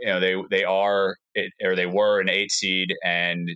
You 0.00 0.06
know, 0.06 0.20
they 0.20 0.36
they 0.50 0.64
are 0.64 1.16
or 1.64 1.74
they 1.74 1.86
were 1.86 2.20
an 2.20 2.28
eight 2.28 2.52
seed, 2.52 2.94
and 3.04 3.48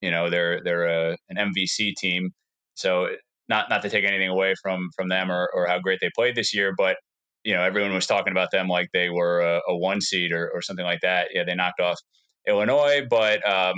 you 0.00 0.10
know 0.10 0.30
they're 0.30 0.60
they're 0.64 1.10
a, 1.10 1.16
an 1.28 1.52
MVC 1.52 1.92
team. 1.96 2.30
So 2.74 3.08
not 3.48 3.68
not 3.68 3.82
to 3.82 3.90
take 3.90 4.04
anything 4.04 4.28
away 4.28 4.54
from 4.62 4.88
from 4.96 5.08
them 5.08 5.30
or, 5.30 5.48
or 5.54 5.66
how 5.66 5.78
great 5.78 5.98
they 6.00 6.10
played 6.14 6.34
this 6.34 6.54
year, 6.54 6.72
but 6.76 6.96
you 7.44 7.54
know, 7.54 7.62
everyone 7.62 7.94
was 7.94 8.06
talking 8.06 8.32
about 8.32 8.50
them 8.50 8.68
like 8.68 8.88
they 8.92 9.10
were 9.10 9.40
a, 9.40 9.60
a 9.68 9.76
one 9.76 10.00
seed 10.00 10.32
or, 10.32 10.50
or 10.52 10.62
something 10.62 10.84
like 10.84 11.00
that. 11.02 11.28
Yeah, 11.32 11.44
they 11.44 11.54
knocked 11.54 11.80
off 11.80 11.98
Illinois, 12.48 13.02
but 13.08 13.46
um, 13.48 13.74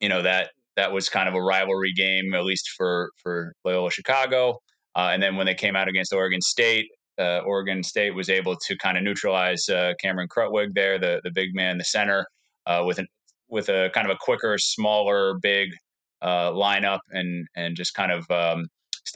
you 0.00 0.08
know 0.08 0.22
that 0.22 0.50
that 0.76 0.92
was 0.92 1.08
kind 1.08 1.28
of 1.28 1.34
a 1.34 1.40
rivalry 1.40 1.92
game, 1.92 2.34
at 2.34 2.44
least 2.44 2.70
for 2.76 3.10
for 3.22 3.52
Loyola 3.64 3.90
Chicago. 3.90 4.58
Uh, 4.94 5.10
and 5.12 5.22
then 5.22 5.36
when 5.36 5.46
they 5.46 5.54
came 5.54 5.76
out 5.76 5.88
against 5.88 6.12
Oregon 6.12 6.40
State, 6.40 6.86
uh, 7.18 7.40
Oregon 7.40 7.82
State 7.82 8.14
was 8.14 8.28
able 8.28 8.56
to 8.66 8.76
kind 8.78 8.96
of 8.96 9.02
neutralize 9.02 9.68
uh, 9.68 9.92
Cameron 10.00 10.28
Krutwig 10.28 10.74
there, 10.74 10.98
the 10.98 11.20
the 11.24 11.30
big 11.34 11.54
man, 11.54 11.78
the 11.78 11.84
center, 11.84 12.26
uh, 12.66 12.82
with 12.86 12.98
an 12.98 13.06
with 13.48 13.68
a 13.68 13.90
kind 13.94 14.08
of 14.08 14.14
a 14.14 14.18
quicker, 14.20 14.58
smaller, 14.58 15.34
big 15.40 15.70
uh, 16.22 16.50
lineup, 16.50 17.00
and 17.10 17.46
and 17.56 17.76
just 17.76 17.94
kind 17.94 18.12
of 18.12 18.30
um, 18.30 18.66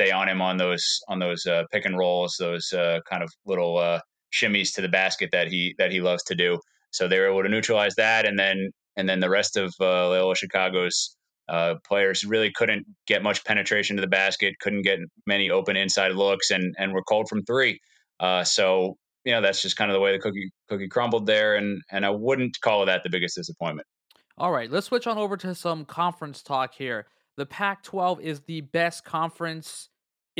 stay 0.00 0.10
on 0.10 0.28
him 0.28 0.40
on 0.40 0.56
those 0.56 1.00
on 1.08 1.18
those 1.18 1.44
uh, 1.46 1.64
pick 1.70 1.84
and 1.84 1.98
rolls, 1.98 2.36
those 2.38 2.72
uh, 2.72 3.00
kind 3.08 3.22
of 3.22 3.30
little 3.44 3.76
uh, 3.76 4.00
shimmies 4.32 4.74
to 4.74 4.80
the 4.80 4.88
basket 4.88 5.30
that 5.32 5.48
he 5.48 5.74
that 5.78 5.92
he 5.92 6.00
loves 6.00 6.22
to 6.24 6.34
do. 6.34 6.58
So 6.90 7.06
they 7.06 7.18
were 7.18 7.28
able 7.28 7.42
to 7.42 7.48
neutralize 7.48 7.94
that, 7.96 8.26
and 8.26 8.38
then 8.38 8.70
and 8.96 9.08
then 9.08 9.20
the 9.20 9.28
rest 9.28 9.56
of 9.56 9.74
uh, 9.80 10.08
Loyola 10.08 10.34
Chicago's 10.34 11.16
uh, 11.48 11.74
players 11.86 12.24
really 12.24 12.50
couldn't 12.50 12.86
get 13.06 13.22
much 13.22 13.44
penetration 13.44 13.96
to 13.96 14.00
the 14.00 14.08
basket, 14.08 14.54
couldn't 14.60 14.82
get 14.82 15.00
many 15.26 15.50
open 15.50 15.76
inside 15.76 16.12
looks, 16.12 16.50
and 16.50 16.74
and 16.78 16.92
were 16.94 17.02
cold 17.02 17.28
from 17.28 17.44
three. 17.44 17.78
Uh, 18.20 18.42
so 18.42 18.96
you 19.24 19.32
know 19.32 19.42
that's 19.42 19.60
just 19.60 19.76
kind 19.76 19.90
of 19.90 19.94
the 19.94 20.00
way 20.00 20.12
the 20.12 20.18
cookie 20.18 20.50
cookie 20.70 20.88
crumbled 20.88 21.26
there, 21.26 21.56
and 21.56 21.82
and 21.90 22.06
I 22.06 22.10
wouldn't 22.10 22.58
call 22.62 22.86
that 22.86 23.02
the 23.02 23.10
biggest 23.10 23.36
disappointment. 23.36 23.86
All 24.38 24.50
right, 24.50 24.70
let's 24.70 24.86
switch 24.86 25.06
on 25.06 25.18
over 25.18 25.36
to 25.36 25.54
some 25.54 25.84
conference 25.84 26.42
talk 26.42 26.72
here. 26.74 27.06
The 27.36 27.44
Pac 27.46 27.82
12 27.82 28.20
is 28.20 28.40
the 28.40 28.62
best 28.62 29.04
conference 29.04 29.89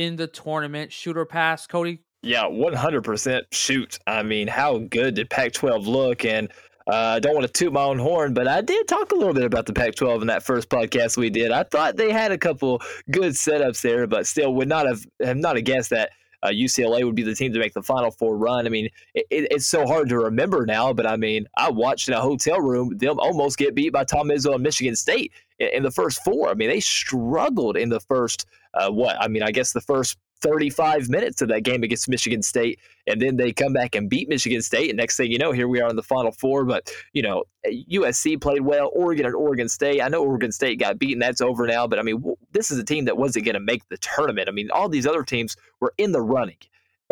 in 0.00 0.16
the 0.16 0.26
tournament. 0.26 0.92
Shoot 0.92 1.16
or 1.16 1.26
pass, 1.26 1.66
Cody? 1.66 2.00
Yeah, 2.22 2.44
100% 2.44 3.42
shoot. 3.52 3.98
I 4.06 4.22
mean, 4.22 4.48
how 4.48 4.78
good 4.78 5.14
did 5.14 5.30
Pac 5.30 5.52
12 5.52 5.86
look? 5.86 6.24
And 6.24 6.50
uh, 6.86 6.90
I 6.90 7.16
uh, 7.16 7.18
don't 7.20 7.34
want 7.34 7.46
to 7.46 7.52
toot 7.52 7.72
my 7.72 7.82
own 7.82 7.98
horn, 7.98 8.34
but 8.34 8.48
I 8.48 8.62
did 8.62 8.88
talk 8.88 9.12
a 9.12 9.14
little 9.14 9.34
bit 9.34 9.44
about 9.44 9.66
the 9.66 9.72
Pac 9.72 9.94
12 9.94 10.22
in 10.22 10.26
that 10.28 10.42
first 10.42 10.68
podcast 10.68 11.16
we 11.16 11.30
did. 11.30 11.52
I 11.52 11.62
thought 11.62 11.96
they 11.96 12.10
had 12.10 12.32
a 12.32 12.38
couple 12.38 12.80
good 13.10 13.32
setups 13.34 13.82
there, 13.82 14.06
but 14.06 14.26
still 14.26 14.54
would 14.54 14.68
not 14.68 14.86
have, 14.86 15.06
have 15.22 15.36
not 15.36 15.56
have 15.56 15.64
guessed 15.64 15.90
that 15.90 16.10
uh, 16.42 16.48
UCLA 16.48 17.04
would 17.04 17.14
be 17.14 17.22
the 17.22 17.34
team 17.34 17.52
to 17.52 17.58
make 17.58 17.74
the 17.74 17.82
Final 17.82 18.10
Four 18.10 18.36
run. 18.36 18.66
I 18.66 18.70
mean, 18.70 18.88
it, 19.14 19.26
it, 19.30 19.48
it's 19.50 19.66
so 19.66 19.86
hard 19.86 20.08
to 20.08 20.18
remember 20.18 20.64
now, 20.64 20.92
but 20.92 21.06
I 21.06 21.16
mean, 21.16 21.46
I 21.56 21.70
watched 21.70 22.08
in 22.08 22.14
a 22.14 22.20
hotel 22.20 22.60
room 22.60 22.96
them 22.96 23.18
almost 23.20 23.58
get 23.58 23.74
beat 23.74 23.92
by 23.92 24.04
Tom 24.04 24.28
Izzo 24.28 24.54
and 24.54 24.62
Michigan 24.62 24.96
State 24.96 25.32
in, 25.58 25.68
in 25.68 25.82
the 25.82 25.90
first 25.90 26.24
four. 26.24 26.48
I 26.48 26.54
mean, 26.54 26.70
they 26.70 26.80
struggled 26.80 27.76
in 27.76 27.90
the 27.90 28.00
first 28.00 28.46
uh, 28.74 28.90
what? 28.90 29.16
I 29.20 29.28
mean, 29.28 29.42
I 29.42 29.50
guess 29.50 29.72
the 29.72 29.80
first 29.80 30.18
35 30.40 31.08
minutes 31.08 31.42
of 31.42 31.48
that 31.48 31.62
game 31.62 31.82
against 31.82 32.08
Michigan 32.08 32.42
State, 32.42 32.80
and 33.06 33.20
then 33.20 33.36
they 33.36 33.52
come 33.52 33.72
back 33.72 33.94
and 33.94 34.08
beat 34.08 34.28
Michigan 34.28 34.62
State. 34.62 34.90
And 34.90 34.96
next 34.96 35.16
thing 35.16 35.30
you 35.30 35.38
know, 35.38 35.52
here 35.52 35.68
we 35.68 35.80
are 35.80 35.88
in 35.88 35.96
the 35.96 36.02
Final 36.02 36.32
Four. 36.32 36.64
But 36.64 36.90
you 37.12 37.22
know, 37.22 37.44
USC 37.66 38.40
played 38.40 38.62
well. 38.62 38.90
Oregon 38.94 39.26
and 39.26 39.34
Oregon 39.34 39.68
State. 39.68 40.00
I 40.00 40.08
know 40.08 40.24
Oregon 40.24 40.52
State 40.52 40.78
got 40.78 40.98
beaten. 40.98 41.18
That's 41.18 41.40
over 41.40 41.66
now. 41.66 41.86
But 41.86 41.98
I 41.98 42.02
mean, 42.02 42.22
this 42.52 42.70
is 42.70 42.78
a 42.78 42.84
team 42.84 43.04
that 43.04 43.16
wasn't 43.16 43.44
going 43.44 43.54
to 43.54 43.60
make 43.60 43.88
the 43.88 43.98
tournament. 43.98 44.48
I 44.48 44.52
mean, 44.52 44.70
all 44.70 44.88
these 44.88 45.06
other 45.06 45.22
teams 45.22 45.56
were 45.80 45.92
in 45.98 46.12
the 46.12 46.22
running. 46.22 46.58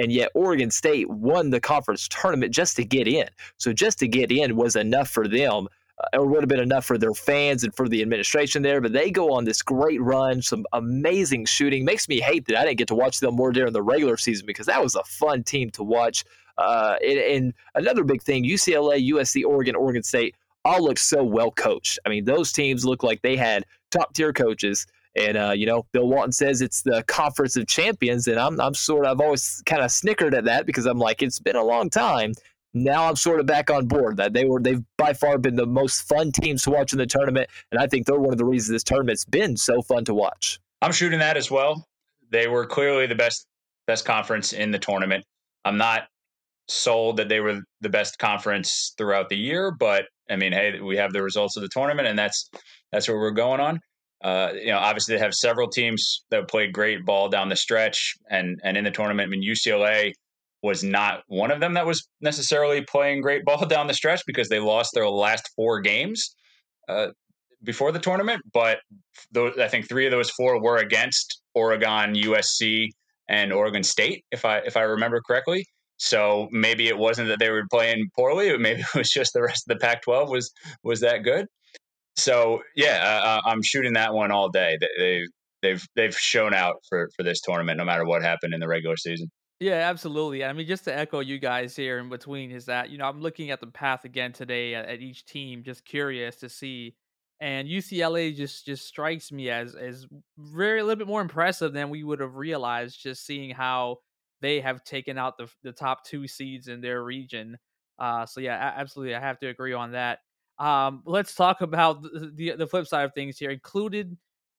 And 0.01 0.13
yet, 0.13 0.31
Oregon 0.35 0.71
State 0.71 1.11
won 1.11 1.51
the 1.51 1.61
conference 1.61 2.07
tournament 2.09 2.55
just 2.55 2.77
to 2.77 2.85
get 2.85 3.09
in. 3.09 3.29
So, 3.57 3.73
just 3.73 3.99
to 3.99 4.09
get 4.09 4.31
in 4.31 4.57
was 4.57 4.77
enough 4.77 5.11
for 5.11 5.27
them 5.27 5.67
or 6.13 6.27
would 6.27 6.43
have 6.43 6.49
been 6.49 6.61
enough 6.61 6.85
for 6.85 6.99
their 6.99 7.15
fans 7.15 7.65
and 7.65 7.75
for 7.75 7.89
the 7.89 8.03
administration 8.03 8.63
there. 8.63 8.81
But 8.81 8.93
they 8.93 9.11
go 9.11 9.33
on 9.33 9.45
this 9.45 9.63
great 9.63 10.01
run, 10.01 10.43
some 10.43 10.65
amazing 10.73 11.47
shooting. 11.47 11.85
Makes 11.85 12.09
me 12.09 12.21
hate 12.21 12.47
that 12.47 12.57
I 12.57 12.65
didn't 12.65 12.79
get 12.79 12.89
to 12.89 12.95
watch 12.95 13.21
them 13.21 13.35
more 13.35 13.53
during 13.53 13.73
the 13.73 13.83
regular 13.83 14.17
season 14.17 14.47
because 14.47 14.67
that 14.67 14.83
was 14.83 14.95
a 14.95 15.05
fun 15.05 15.43
team 15.43 15.71
to 15.71 15.83
watch. 15.83 16.25
Uh, 16.57 16.97
and, 17.05 17.19
and 17.19 17.55
another 17.75 18.05
big 18.05 18.23
thing: 18.23 18.45
UCLA, 18.45 19.09
USC, 19.11 19.45
Oregon, 19.45 19.75
Oregon 19.75 20.03
State 20.03 20.35
all 20.65 20.85
look 20.85 20.99
so 20.99 21.23
well 21.23 21.51
coached. 21.51 21.99
I 22.05 22.09
mean, 22.09 22.25
those 22.25 22.53
teams 22.53 22.85
look 22.85 23.03
like 23.03 23.23
they 23.23 23.37
had 23.37 23.65
top 23.91 24.15
tier 24.15 24.33
coaches. 24.33 24.87
And 25.17 25.37
uh, 25.37 25.53
you 25.57 25.67
know, 25.67 25.85
Bill 25.93 26.07
Walton 26.07 26.33
says 26.33 26.61
it's 26.61 26.83
the 26.83 27.03
conference 27.05 27.57
of 27.57 27.67
champions, 27.67 28.29
and 28.29 28.39
I'm 28.39 28.61
I'm 28.61 28.75
sort 28.75 29.05
of 29.05 29.13
I've 29.13 29.21
always 29.21 29.63
kind 29.67 29.83
of 29.83 29.91
snickered 29.91 30.35
at 30.35 30.45
that 30.45 30.67
because 30.67 30.87
I'm 30.87 30.99
like 30.99 31.23
it's 31.23 31.41
been 31.41 31.57
a 31.57 31.65
long 31.65 31.91
time. 31.91 32.35
Now 32.75 33.09
I'm 33.09 33.17
sort 33.17 33.41
of 33.41 33.47
back 33.47 33.71
on 33.71 33.87
board 33.87 34.19
that 34.19 34.33
they 34.33 34.45
were 34.45 34.61
they've 34.61 34.83
by 34.97 35.13
far 35.13 35.39
been 35.39 35.57
the 35.57 35.67
most 35.67 36.03
fun 36.09 36.33
teams 36.33 36.63
to 36.63 36.71
watch 36.71 36.93
in 36.93 36.99
the 36.99 37.07
tournament, 37.07 37.49
and 37.73 37.81
I 37.81 37.87
think 37.87 38.07
they're 38.07 38.19
one 38.19 38.33
of 38.33 38.39
the 38.39 38.45
reasons 38.45 38.73
this 38.73 38.83
tournament's 38.83 39.25
been 39.25 39.57
so 39.57 39.83
fun 39.83 40.05
to 40.05 40.15
watch. 40.15 40.59
I'm 40.83 40.93
shooting 40.93 41.19
that 41.19 41.37
as 41.37 41.51
well. 41.51 41.87
They 42.31 42.47
were 42.47 42.67
clearly 42.67 43.07
the 43.07 43.15
best 43.15 43.47
best 43.87 44.05
conference 44.05 44.53
in 44.53 44.71
the 44.71 44.79
tournament. 44.79 45.25
I'm 45.65 45.79
not 45.79 46.05
sold 46.69 47.17
that 47.17 47.29
they 47.29 47.41
were 47.41 47.61
the 47.81 47.89
best 47.89 48.19
conference 48.19 48.95
throughout 48.99 49.31
the 49.31 49.37
year, 49.37 49.71
but 49.71 50.05
I 50.31 50.37
mean, 50.37 50.53
hey, 50.53 50.81
we 50.81 50.97
have 50.99 51.13
the 51.13 51.23
results 51.23 51.57
of 51.57 51.63
the 51.63 51.71
tournament, 51.73 52.07
and 52.07 52.19
that's 52.19 52.51
that's 52.93 53.09
where 53.09 53.19
we're 53.19 53.31
going 53.31 53.61
on. 53.61 53.81
Uh, 54.23 54.51
you 54.55 54.67
know, 54.67 54.79
obviously 54.79 55.15
they 55.15 55.21
have 55.21 55.33
several 55.33 55.69
teams 55.69 56.25
that 56.31 56.49
played 56.49 56.73
great 56.73 57.05
ball 57.07 57.29
down 57.29 57.49
the 57.49 57.57
stretch 57.57 58.15
and 58.31 58.61
and 58.63 58.77
in 58.77 58.85
the 58.85 58.91
tournament. 58.91 59.29
I 59.29 59.31
mean, 59.31 59.43
UCLA 59.43 60.13
was 60.63 60.83
not 60.83 61.23
one 61.29 61.51
of 61.51 61.61
them 61.61 61.75
that 61.75 61.87
was 61.87 62.09
necessarily 62.21 62.83
playing 62.83 63.21
great 63.21 63.45
ball 63.45 63.67
down 63.69 63.87
the 63.87 63.95
stretch 63.95 64.23
because 64.27 64.49
they 64.49 64.61
lost 64.61 64.91
their 64.95 65.09
last 65.09 65.49
four 65.57 65.81
games 65.81 66.35
uh, 66.89 67.09
before 67.63 67.93
the 67.93 67.99
tournament. 67.99 68.43
But 68.53 68.79
those, 69.33 69.59
I 69.59 69.69
think 69.69 69.89
three 69.89 70.07
of 70.07 70.11
those 70.11 70.31
four 70.31 70.61
were 70.61 70.79
against 70.79 71.41
Oregon, 71.55 72.15
USC, 72.15 72.89
and 73.29 73.53
Oregon 73.53 73.83
State, 73.83 74.25
if 74.31 74.45
I 74.45 74.59
if 74.59 74.77
I 74.77 74.83
remember 74.83 75.21
correctly. 75.27 75.67
So 75.99 76.49
maybe 76.53 76.87
it 76.87 76.97
wasn't 76.97 77.29
that 77.29 77.41
they 77.41 77.51
were 77.51 77.65
playing 77.71 78.09
poorly. 78.17 78.57
Maybe 78.57 78.81
it 78.95 78.99
was 78.99 79.11
just 79.11 79.33
the 79.35 79.43
rest 79.43 79.65
of 79.69 79.77
the 79.77 79.85
Pac-12 79.85 80.31
was 80.31 80.53
was 80.83 81.01
that 81.01 81.23
good. 81.23 81.47
So 82.17 82.63
yeah, 82.75 83.21
uh, 83.25 83.41
I'm 83.49 83.63
shooting 83.63 83.93
that 83.95 84.15
one 84.15 84.33
all 84.33 84.49
day. 84.49 84.77
They 84.99 85.25
they've 85.63 85.83
they've 85.95 86.17
shown 86.17 86.55
out 86.55 86.77
for 86.89 87.09
for 87.17 87.23
this 87.23 87.41
tournament, 87.41 87.79
no 87.79 87.85
matter 87.85 88.05
what 88.05 88.23
happened 88.23 88.55
in 88.55 88.61
the 88.61 88.69
regular 88.69 88.97
season. 88.97 89.29
Yeah, 89.61 89.75
absolutely. 89.91 90.45
I 90.45 90.53
mean, 90.53 90.67
just 90.69 90.85
to 90.85 90.97
echo 90.97 91.19
you 91.21 91.39
guys 91.39 91.75
here 91.75 91.99
in 91.99 92.09
between 92.09 92.53
is 92.53 92.67
that 92.67 92.91
you 92.91 92.99
know 92.99 93.07
I'm 93.09 93.21
looking 93.21 93.51
at 93.51 93.61
the 93.61 93.67
path 93.67 94.05
again 94.05 94.33
today 94.33 94.75
at, 94.75 94.87
at 94.87 95.01
each 95.01 95.25
team, 95.25 95.65
just 95.65 95.85
curious 95.85 96.37
to 96.37 96.49
see 96.49 96.95
and 97.41 97.69
UCLA 97.69 98.33
just 98.33 98.67
just 98.67 98.87
strikes 98.87 99.33
me 99.33 99.51
as 99.51 99.75
as 99.75 100.07
very 100.39 100.81
a 100.81 100.85
little 100.85 100.97
bit 100.99 101.09
more 101.09 101.21
impressive 101.21 101.73
than 101.73 101.91
we 101.91 102.05
would 102.05 102.21
have 102.21 102.37
realized 102.37 103.01
just 103.03 103.27
seeing 103.27 103.51
how 103.51 103.97
they 104.41 104.61
have 104.61 104.85
taken 104.85 105.19
out 105.19 105.37
the 105.39 105.49
the 105.65 105.73
top 105.73 106.05
two 106.05 106.29
seeds 106.29 106.69
in 106.69 106.81
their 106.81 107.03
region. 107.03 107.59
Uh, 107.99 108.27
so 108.27 108.41
yeah, 108.41 108.73
absolutely, 108.77 109.15
I 109.17 109.21
have 109.21 109.41
to 109.41 109.49
agree 109.49 109.73
on 109.73 109.93
that. 109.93 110.21
Um, 110.61 111.03
let's 111.05 111.35
talk 111.35 111.61
about 111.63 112.03
the, 112.03 112.33
the, 112.35 112.53
the 112.57 112.67
flip 112.69 112.87
side 112.87 113.05
of 113.05 113.13
things 113.15 113.39
here. 113.39 113.51
Included 113.51 114.17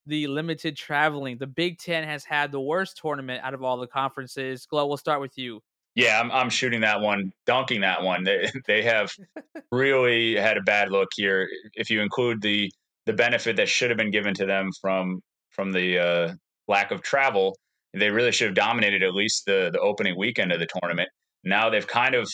the 0.09 0.27
limited 0.27 0.75
traveling. 0.75 1.37
The 1.37 1.47
Big 1.47 1.77
Ten 1.77 2.03
has 2.03 2.25
had 2.25 2.51
the 2.51 2.59
worst 2.59 2.97
tournament 3.01 3.43
out 3.43 3.53
of 3.53 3.63
all 3.63 3.77
the 3.77 3.87
conferences. 3.87 4.65
Glow, 4.65 4.87
we'll 4.87 4.97
start 4.97 5.21
with 5.21 5.37
you. 5.37 5.61
Yeah, 5.95 6.19
I'm, 6.19 6.31
I'm 6.31 6.49
shooting 6.49 6.81
that 6.81 7.01
one, 7.01 7.31
dunking 7.45 7.81
that 7.81 8.03
one. 8.03 8.23
They 8.23 8.49
they 8.67 8.83
have 8.83 9.11
really 9.71 10.35
had 10.35 10.57
a 10.57 10.61
bad 10.61 10.91
look 10.91 11.09
here. 11.15 11.47
If 11.73 11.89
you 11.89 12.01
include 12.01 12.41
the 12.41 12.71
the 13.05 13.13
benefit 13.13 13.55
that 13.57 13.69
should 13.69 13.89
have 13.89 13.97
been 13.97 14.11
given 14.11 14.33
to 14.35 14.45
them 14.45 14.69
from 14.81 15.21
from 15.51 15.71
the 15.71 15.99
uh, 15.99 16.33
lack 16.67 16.91
of 16.91 17.01
travel, 17.01 17.57
they 17.93 18.09
really 18.09 18.31
should 18.31 18.47
have 18.47 18.55
dominated 18.55 19.03
at 19.03 19.13
least 19.13 19.45
the 19.45 19.69
the 19.71 19.79
opening 19.79 20.17
weekend 20.17 20.51
of 20.51 20.59
the 20.59 20.67
tournament. 20.81 21.09
Now 21.43 21.69
they've 21.69 21.87
kind 21.87 22.15
of 22.15 22.29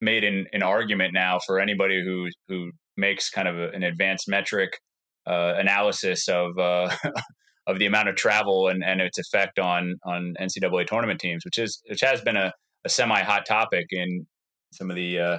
made 0.00 0.24
an, 0.24 0.46
an 0.52 0.62
argument 0.62 1.12
now 1.12 1.38
for 1.44 1.60
anybody 1.60 2.02
who 2.04 2.28
who 2.48 2.70
makes 2.96 3.30
kind 3.30 3.48
of 3.48 3.58
a, 3.58 3.70
an 3.70 3.82
advanced 3.82 4.28
metric 4.28 4.78
uh, 5.28 5.54
analysis 5.58 6.28
of 6.28 6.58
uh, 6.58 6.90
of 7.66 7.78
the 7.78 7.86
amount 7.86 8.08
of 8.08 8.16
travel 8.16 8.68
and, 8.68 8.82
and 8.82 9.00
its 9.00 9.18
effect 9.18 9.58
on 9.58 9.96
on 10.04 10.34
NCAA 10.40 10.86
tournament 10.86 11.20
teams, 11.20 11.44
which 11.44 11.58
is 11.58 11.82
which 11.88 12.00
has 12.00 12.20
been 12.20 12.36
a, 12.36 12.52
a 12.84 12.88
semi 12.88 13.22
hot 13.22 13.46
topic 13.46 13.86
in 13.90 14.26
some 14.72 14.90
of 14.90 14.96
the 14.96 15.18
uh, 15.18 15.38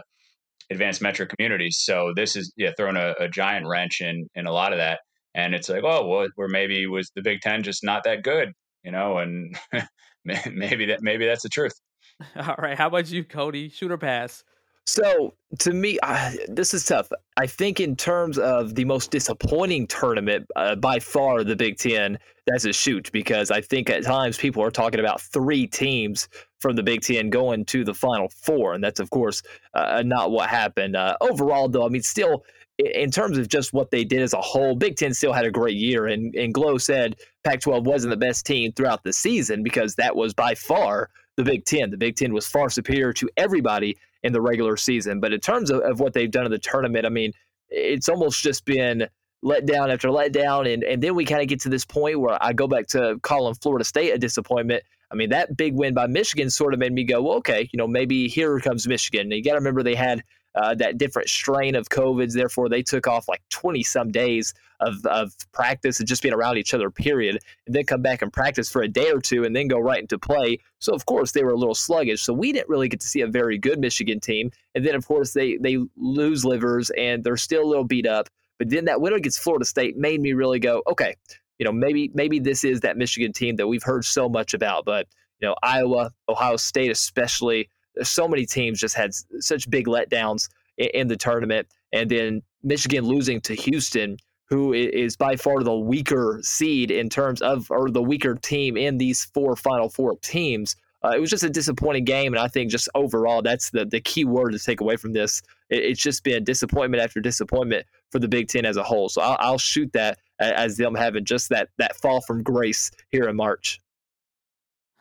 advanced 0.70 1.02
metric 1.02 1.32
communities. 1.36 1.78
So 1.80 2.14
this 2.16 2.36
is 2.36 2.54
yeah 2.56 2.72
throwing 2.78 2.98
a, 2.98 3.14
a, 3.20 3.28
giant 3.30 3.68
wrench 3.68 4.02
in 4.02 4.28
in 4.36 4.46
a 4.46 4.52
lot 4.52 4.74
of 4.74 4.80
that. 4.80 5.00
And 5.36 5.54
it's 5.54 5.70
like, 5.70 5.84
oh 5.84 6.08
well, 6.08 6.28
where 6.36 6.48
maybe 6.48 6.86
was 6.88 7.12
the 7.16 7.22
Big 7.22 7.42
Ten 7.42 7.64
just 7.64 7.84
not 7.84 8.04
that 8.04 8.24
good, 8.24 8.50
you 8.84 8.92
know? 8.92 9.18
And 9.18 9.58
maybe 10.26 10.88
that 10.88 11.00
maybe 11.02 11.26
that's 11.26 11.44
the 11.44 11.50
truth. 11.50 11.74
All 12.36 12.56
right, 12.58 12.78
how 12.78 12.88
about 12.88 13.10
you, 13.10 13.24
Cody? 13.24 13.70
Shoot 13.70 13.92
or 13.92 13.98
pass? 13.98 14.44
So 14.90 15.36
to 15.60 15.72
me, 15.72 16.00
I, 16.02 16.36
this 16.48 16.74
is 16.74 16.84
tough. 16.84 17.12
I 17.38 17.46
think 17.46 17.80
in 17.80 17.96
terms 17.96 18.40
of 18.40 18.74
the 18.74 18.86
most 18.86 19.12
disappointing 19.12 19.86
tournament, 19.86 20.48
uh, 20.56 20.76
by 20.76 21.00
far 21.00 21.44
the 21.44 21.56
Big 21.56 21.78
Ten. 21.78 22.18
That's 22.48 22.66
a 22.66 22.74
shoot 22.74 23.12
because 23.12 23.52
I 23.52 23.62
think 23.62 23.92
at 23.92 24.04
times 24.04 24.36
people 24.36 24.64
are 24.64 24.72
talking 24.72 25.00
about 25.00 25.22
three 25.22 25.68
teams 25.68 26.28
from 26.58 26.76
the 26.76 26.82
Big 26.82 27.02
Ten 27.02 27.30
going 27.30 27.64
to 27.66 27.84
the 27.84 27.94
Final 27.94 28.30
Four, 28.30 28.74
and 28.74 28.84
that's 28.84 29.00
of 29.00 29.12
course 29.12 29.44
uh, 29.76 30.02
not 30.04 30.32
what 30.32 30.50
happened. 30.50 30.96
Uh, 30.96 31.16
overall, 31.22 31.70
though, 31.70 31.86
I 31.86 31.90
mean, 31.90 32.02
still 32.02 32.44
in 32.80 33.12
terms 33.12 33.38
of 33.38 33.48
just 33.48 33.72
what 33.72 33.92
they 33.92 34.04
did 34.04 34.24
as 34.24 34.34
a 34.34 34.42
whole, 34.42 34.76
Big 34.76 34.96
Ten 34.96 35.14
still 35.14 35.34
had 35.34 35.46
a 35.46 35.52
great 35.52 35.76
year. 35.76 36.08
And, 36.08 36.34
and 36.34 36.52
Glow 36.52 36.80
said 36.80 37.18
Pac 37.44 37.62
12 37.62 37.86
wasn't 37.86 38.12
the 38.12 38.18
best 38.18 38.46
team 38.48 38.72
throughout 38.72 39.04
the 39.04 39.14
season 39.14 39.62
because 39.62 39.94
that 39.96 40.16
was 40.16 40.34
by 40.34 40.56
far 40.56 41.12
the 41.36 41.44
Big 41.44 41.66
Ten. 41.66 41.92
The 41.92 41.98
Big 41.98 42.16
Ten 42.16 42.34
was 42.34 42.48
far 42.48 42.70
superior 42.70 43.14
to 43.14 43.30
everybody 43.38 43.96
in 44.24 44.34
the 44.34 44.42
regular 44.42 44.78
season. 44.78 45.20
But 45.20 45.34
in 45.34 45.40
terms 45.40 45.70
of, 45.70 45.82
of 45.82 46.00
what 46.00 46.14
they've 46.14 46.32
done 46.32 46.46
in 46.46 46.52
the 46.52 46.60
tournament, 46.60 47.06
I 47.06 47.10
mean, 47.10 47.34
it's 47.70 48.10
almost 48.10 48.42
just 48.44 48.66
been 48.66 49.08
let 49.42 49.66
down 49.66 49.90
after 49.90 50.12
let 50.12 50.34
down. 50.34 50.68
And, 50.68 50.84
and 50.84 51.02
then 51.02 51.16
we 51.16 51.26
kind 51.26 51.42
of 51.42 51.48
get 51.48 51.62
to 51.62 51.70
this 51.70 51.86
point 51.86 52.20
where 52.20 52.38
I 52.44 52.54
go 52.54 52.68
back 52.68 52.88
to 52.88 53.18
calling 53.22 53.56
Florida 53.56 53.86
State 53.86 54.12
a 54.12 54.18
disappointment. 54.18 54.84
I 55.12 55.16
mean, 55.16 55.30
that 55.30 55.58
big 55.58 55.74
win 55.74 55.94
by 55.94 56.08
Michigan 56.08 56.50
sort 56.50 56.74
of 56.74 56.80
made 56.80 56.94
me 56.94 57.04
go, 57.04 57.22
well, 57.22 57.38
okay, 57.38 57.70
you 57.72 57.78
know, 57.78 57.88
maybe 57.88 58.28
here 58.28 58.60
comes 58.60 58.88
Michigan. 58.88 59.22
And 59.22 59.34
you 59.34 59.44
got 59.44 59.52
to 59.52 59.58
remember 59.58 59.82
they 59.82 59.96
had 59.96 60.24
uh, 60.56 60.76
that 60.76 60.98
different 60.98 61.30
strain 61.30 61.76
of 61.76 61.90
COVIDs. 61.90 62.34
Therefore, 62.34 62.70
they 62.70 62.82
took 62.82 63.08
off 63.08 63.28
like 63.28 63.42
20 63.50 63.84
some 63.84 64.12
days 64.12 64.54
of, 64.80 65.06
of 65.06 65.34
practice 65.52 66.00
and 66.00 66.08
just 66.08 66.22
being 66.22 66.34
around 66.34 66.58
each 66.58 66.74
other, 66.74 66.90
period, 66.90 67.40
and 67.68 67.76
then 67.76 67.86
come 67.86 68.02
back 68.02 68.22
and 68.22 68.32
practice 68.32 68.70
for 68.70 68.82
a 68.82 68.88
day 68.88 69.12
or 69.12 69.20
two 69.20 69.44
and 69.44 69.56
then 69.56 69.68
go 69.68 69.80
right 69.80 70.02
into 70.02 70.18
play. 70.18 70.60
So, 70.80 70.94
of 70.94 71.06
course, 71.06 71.32
they 71.32 71.44
were 71.44 71.52
a 71.52 71.58
little 71.58 71.76
sluggish. 71.76 72.22
So, 72.22 72.34
we 72.34 72.52
didn't 72.52 72.70
really 72.70 72.88
get 72.88 73.00
to 73.02 73.08
see 73.08 73.22
a 73.22 73.28
very 73.28 73.58
good 73.58 73.80
Michigan 73.80 74.20
team. 74.20 74.52
And 74.76 74.86
then, 74.86 74.96
of 74.96 75.06
course, 75.08 75.34
they, 75.34 75.58
they 75.58 75.78
lose 75.98 76.46
Livers 76.46 76.90
and 76.92 77.24
they're 77.24 77.38
still 77.38 77.64
a 77.64 77.70
little 77.70 77.84
beat 77.84 78.08
up. 78.08 78.30
But 78.58 78.70
then 78.70 78.86
that 78.86 79.00
win 79.00 79.14
against 79.14 79.40
Florida 79.40 79.66
State 79.66 79.98
made 79.98 80.22
me 80.22 80.34
really 80.34 80.60
go, 80.60 80.84
okay, 80.86 81.16
you 81.60 81.66
know, 81.66 81.72
maybe 81.72 82.10
maybe 82.14 82.40
this 82.40 82.64
is 82.64 82.82
that 82.82 82.98
Michigan 82.98 83.34
team 83.34 83.58
that 83.58 83.68
we've 83.68 83.84
heard 83.84 84.06
so 84.06 84.30
much 84.30 84.54
about. 84.54 84.86
But 84.86 85.08
you 85.40 85.48
know, 85.48 85.56
Iowa, 85.62 86.12
Ohio 86.28 86.58
State, 86.58 86.92
especially, 86.92 87.70
so 88.04 88.28
many 88.28 88.46
teams 88.46 88.80
just 88.80 88.96
had 88.96 89.12
such 89.40 89.70
big 89.70 89.88
letdowns 89.88 90.50
in, 90.78 90.90
in 90.94 91.08
the 91.08 91.18
tournament, 91.18 91.68
and 91.94 92.10
then 92.10 92.42
Michigan 92.64 93.06
losing 93.06 93.42
to 93.42 93.54
Houston, 93.54 94.18
who 94.46 94.74
is 94.74 95.16
by 95.16 95.36
far 95.36 95.64
the 95.64 95.76
weaker 95.76 96.40
seed 96.42 96.92
in 96.92 97.10
terms 97.10 97.42
of, 97.42 97.70
or 97.70 97.90
the 97.90 98.02
weaker 98.02 98.36
team 98.36 98.78
in 98.78 98.98
these 98.98 99.26
four 99.26 99.56
Final 99.56 99.90
Four 99.90 100.18
teams. 100.22 100.76
Uh, 101.02 101.14
it 101.16 101.20
was 101.20 101.30
just 101.30 101.44
a 101.46 101.50
disappointing 101.50 102.04
game, 102.04 102.34
and 102.34 102.42
I 102.42 102.50
think 102.50 102.70
just 102.70 102.90
overall, 102.94 103.42
that's 103.42 103.70
the 103.70 103.86
the 103.86 104.02
key 104.02 104.26
word 104.26 104.52
to 104.52 104.60
take 104.60 104.82
away 104.82 104.98
from 104.98 105.14
this. 105.14 105.42
It, 105.70 105.84
it's 105.84 106.02
just 106.02 106.24
been 106.24 106.44
disappointment 106.44 107.02
after 107.02 107.22
disappointment 107.22 107.86
for 108.12 108.20
the 108.20 108.28
Big 108.28 108.50
Ten 108.50 108.66
as 108.66 108.76
a 108.76 108.84
whole. 108.84 109.08
So 109.08 109.22
I'll, 109.22 109.38
I'll 109.40 109.58
shoot 109.58 109.94
that 109.94 110.20
as 110.40 110.78
them 110.78 110.96
having 110.96 111.24
just 111.24 111.50
that 111.50 111.70
that 111.78 111.96
fall 111.96 112.22
from 112.22 112.44
grace 112.44 112.92
here 113.12 113.30
in 113.30 113.36
March. 113.36 113.80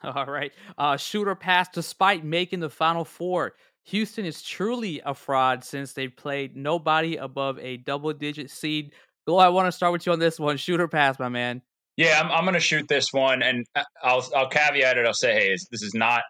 All 0.14 0.26
right, 0.26 0.52
uh, 0.76 0.96
shoot 0.96 1.26
or 1.26 1.34
pass 1.34 1.68
despite 1.68 2.24
making 2.24 2.60
the 2.60 2.70
Final 2.70 3.04
Four. 3.04 3.54
Houston 3.84 4.24
is 4.24 4.42
truly 4.42 5.00
a 5.04 5.14
fraud 5.14 5.64
since 5.64 5.94
they 5.94 6.08
played 6.08 6.56
nobody 6.56 7.16
above 7.16 7.58
a 7.58 7.78
double 7.78 8.12
digit 8.12 8.50
seed. 8.50 8.92
Bill, 9.24 9.40
I 9.40 9.48
want 9.48 9.66
to 9.66 9.72
start 9.72 9.92
with 9.92 10.04
you 10.04 10.12
on 10.12 10.18
this 10.18 10.38
one. 10.38 10.56
Shoot 10.56 10.80
or 10.80 10.88
pass, 10.88 11.18
my 11.18 11.28
man. 11.28 11.62
Yeah, 11.96 12.20
I'm, 12.20 12.30
I'm 12.30 12.44
going 12.44 12.54
to 12.54 12.60
shoot 12.60 12.86
this 12.88 13.06
one, 13.12 13.42
and 13.42 13.66
uh, 13.74 13.82
I'll 14.02 14.24
I'll 14.36 14.48
caveat 14.48 14.98
it. 14.98 15.06
I'll 15.06 15.14
say, 15.14 15.32
hey, 15.32 15.50
this 15.70 15.82
is 15.82 15.94
not 15.94 16.22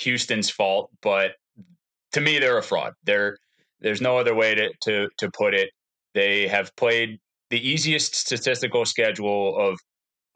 Houston's 0.00 0.50
fault, 0.50 0.90
but 1.02 1.32
to 2.12 2.20
me, 2.20 2.38
they're 2.38 2.58
a 2.58 2.62
fraud. 2.62 2.92
They're 3.04 3.36
there's 3.80 4.00
no 4.00 4.18
other 4.18 4.34
way 4.34 4.54
to 4.54 4.70
to 4.84 5.08
to 5.18 5.30
put 5.36 5.54
it. 5.54 5.70
They 6.14 6.46
have 6.48 6.74
played 6.76 7.18
the 7.50 7.68
easiest 7.68 8.14
statistical 8.14 8.84
schedule 8.84 9.56
of 9.58 9.78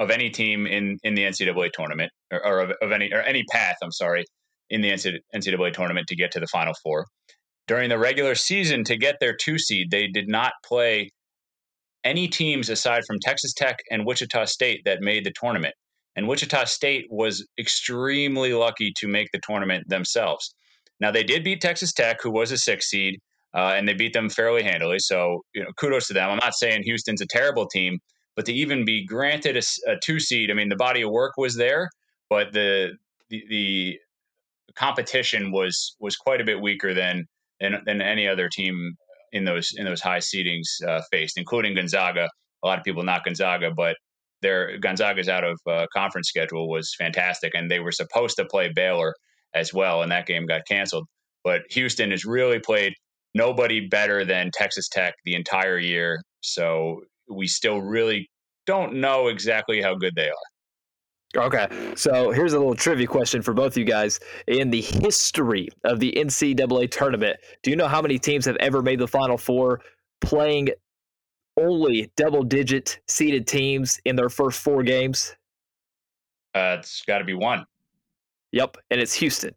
of 0.00 0.10
any 0.10 0.30
team 0.30 0.66
in 0.66 0.98
in 1.04 1.14
the 1.14 1.22
NCAA 1.22 1.70
tournament, 1.72 2.10
or, 2.32 2.44
or 2.44 2.60
of, 2.60 2.72
of, 2.82 2.90
any 2.90 3.12
or 3.12 3.20
any 3.20 3.44
path. 3.52 3.76
I'm 3.82 3.92
sorry, 3.92 4.24
in 4.70 4.80
the 4.80 4.90
NCAA 4.90 5.72
tournament 5.72 6.08
to 6.08 6.16
get 6.16 6.32
to 6.32 6.40
the 6.40 6.48
Final 6.48 6.74
Four. 6.82 7.06
During 7.68 7.90
the 7.90 7.98
regular 7.98 8.34
season, 8.34 8.82
to 8.84 8.96
get 8.96 9.16
their 9.20 9.36
two 9.36 9.58
seed, 9.58 9.92
they 9.92 10.08
did 10.08 10.28
not 10.28 10.52
play 10.66 11.10
any 12.02 12.26
teams 12.26 12.70
aside 12.70 13.04
from 13.06 13.18
Texas 13.22 13.52
Tech 13.52 13.76
and 13.90 14.06
Wichita 14.06 14.46
State 14.46 14.80
that 14.86 15.02
made 15.02 15.24
the 15.24 15.32
tournament. 15.38 15.74
And 16.16 16.26
Wichita 16.26 16.64
State 16.64 17.06
was 17.10 17.46
extremely 17.58 18.54
lucky 18.54 18.92
to 18.96 19.06
make 19.06 19.28
the 19.32 19.40
tournament 19.46 19.88
themselves. 19.88 20.54
Now 20.98 21.10
they 21.10 21.22
did 21.22 21.44
beat 21.44 21.60
Texas 21.60 21.92
Tech, 21.92 22.16
who 22.22 22.30
was 22.30 22.50
a 22.50 22.58
six 22.58 22.88
seed, 22.88 23.20
uh, 23.54 23.74
and 23.76 23.86
they 23.86 23.94
beat 23.94 24.14
them 24.14 24.30
fairly 24.30 24.62
handily. 24.62 24.98
So 24.98 25.42
you 25.54 25.62
know, 25.62 25.70
kudos 25.78 26.08
to 26.08 26.14
them. 26.14 26.30
I'm 26.30 26.40
not 26.42 26.54
saying 26.54 26.82
Houston's 26.84 27.20
a 27.20 27.26
terrible 27.26 27.66
team, 27.66 27.98
but 28.36 28.46
to 28.46 28.52
even 28.52 28.84
be 28.84 29.04
granted 29.04 29.56
a, 29.56 29.90
a 29.90 29.96
two 30.02 30.20
seed, 30.20 30.50
I 30.50 30.54
mean, 30.54 30.68
the 30.68 30.76
body 30.76 31.02
of 31.02 31.10
work 31.10 31.32
was 31.36 31.56
there, 31.56 31.88
but 32.28 32.52
the 32.52 32.92
the, 33.28 33.44
the 33.48 33.98
competition 34.74 35.52
was 35.52 35.96
was 36.00 36.16
quite 36.16 36.40
a 36.40 36.44
bit 36.44 36.60
weaker 36.60 36.94
than 36.94 37.26
than, 37.60 37.82
than 37.84 38.00
any 38.00 38.26
other 38.28 38.48
team 38.48 38.96
in 39.32 39.44
those 39.44 39.72
in 39.76 39.84
those 39.84 40.00
high 40.00 40.18
seedings 40.18 40.82
uh, 40.86 41.02
faced, 41.10 41.38
including 41.38 41.74
Gonzaga. 41.74 42.28
A 42.62 42.66
lot 42.66 42.78
of 42.78 42.84
people 42.84 43.02
not 43.02 43.24
Gonzaga, 43.24 43.70
but 43.74 43.96
their 44.42 44.78
Gonzaga's 44.78 45.28
out 45.28 45.44
of 45.44 45.60
uh, 45.68 45.86
conference 45.94 46.28
schedule 46.28 46.68
was 46.68 46.94
fantastic, 46.98 47.52
and 47.54 47.70
they 47.70 47.80
were 47.80 47.92
supposed 47.92 48.36
to 48.36 48.44
play 48.44 48.70
Baylor 48.74 49.14
as 49.54 49.74
well, 49.74 50.02
and 50.02 50.12
that 50.12 50.26
game 50.26 50.46
got 50.46 50.62
canceled. 50.66 51.06
But 51.44 51.62
Houston 51.70 52.10
has 52.10 52.24
really 52.24 52.58
played 52.58 52.94
nobody 53.34 53.88
better 53.88 54.24
than 54.24 54.50
Texas 54.52 54.88
Tech 54.88 55.14
the 55.24 55.34
entire 55.34 55.78
year, 55.78 56.22
so 56.40 57.02
we 57.30 57.46
still 57.46 57.80
really 57.80 58.30
don't 58.66 58.94
know 58.94 59.28
exactly 59.28 59.80
how 59.80 59.94
good 59.94 60.14
they 60.14 60.28
are. 60.28 60.34
Okay, 61.36 61.68
so 61.94 62.32
here's 62.32 62.54
a 62.54 62.58
little 62.58 62.74
trivia 62.74 63.06
question 63.06 63.40
for 63.40 63.54
both 63.54 63.76
you 63.76 63.84
guys. 63.84 64.18
In 64.48 64.70
the 64.70 64.80
history 64.80 65.68
of 65.84 66.00
the 66.00 66.12
NCAA 66.16 66.90
tournament, 66.90 67.36
do 67.62 67.70
you 67.70 67.76
know 67.76 67.86
how 67.86 68.02
many 68.02 68.18
teams 68.18 68.44
have 68.46 68.56
ever 68.56 68.82
made 68.82 68.98
the 68.98 69.06
Final 69.06 69.38
Four 69.38 69.80
playing 70.20 70.70
only 71.56 72.10
double 72.16 72.42
digit 72.42 72.98
seeded 73.06 73.46
teams 73.46 74.00
in 74.04 74.16
their 74.16 74.28
first 74.28 74.60
four 74.60 74.82
games? 74.82 75.36
Uh, 76.54 76.76
it's 76.80 77.02
got 77.02 77.18
to 77.18 77.24
be 77.24 77.34
one. 77.34 77.64
Yep, 78.50 78.78
and 78.90 79.00
it's 79.00 79.14
Houston. 79.14 79.54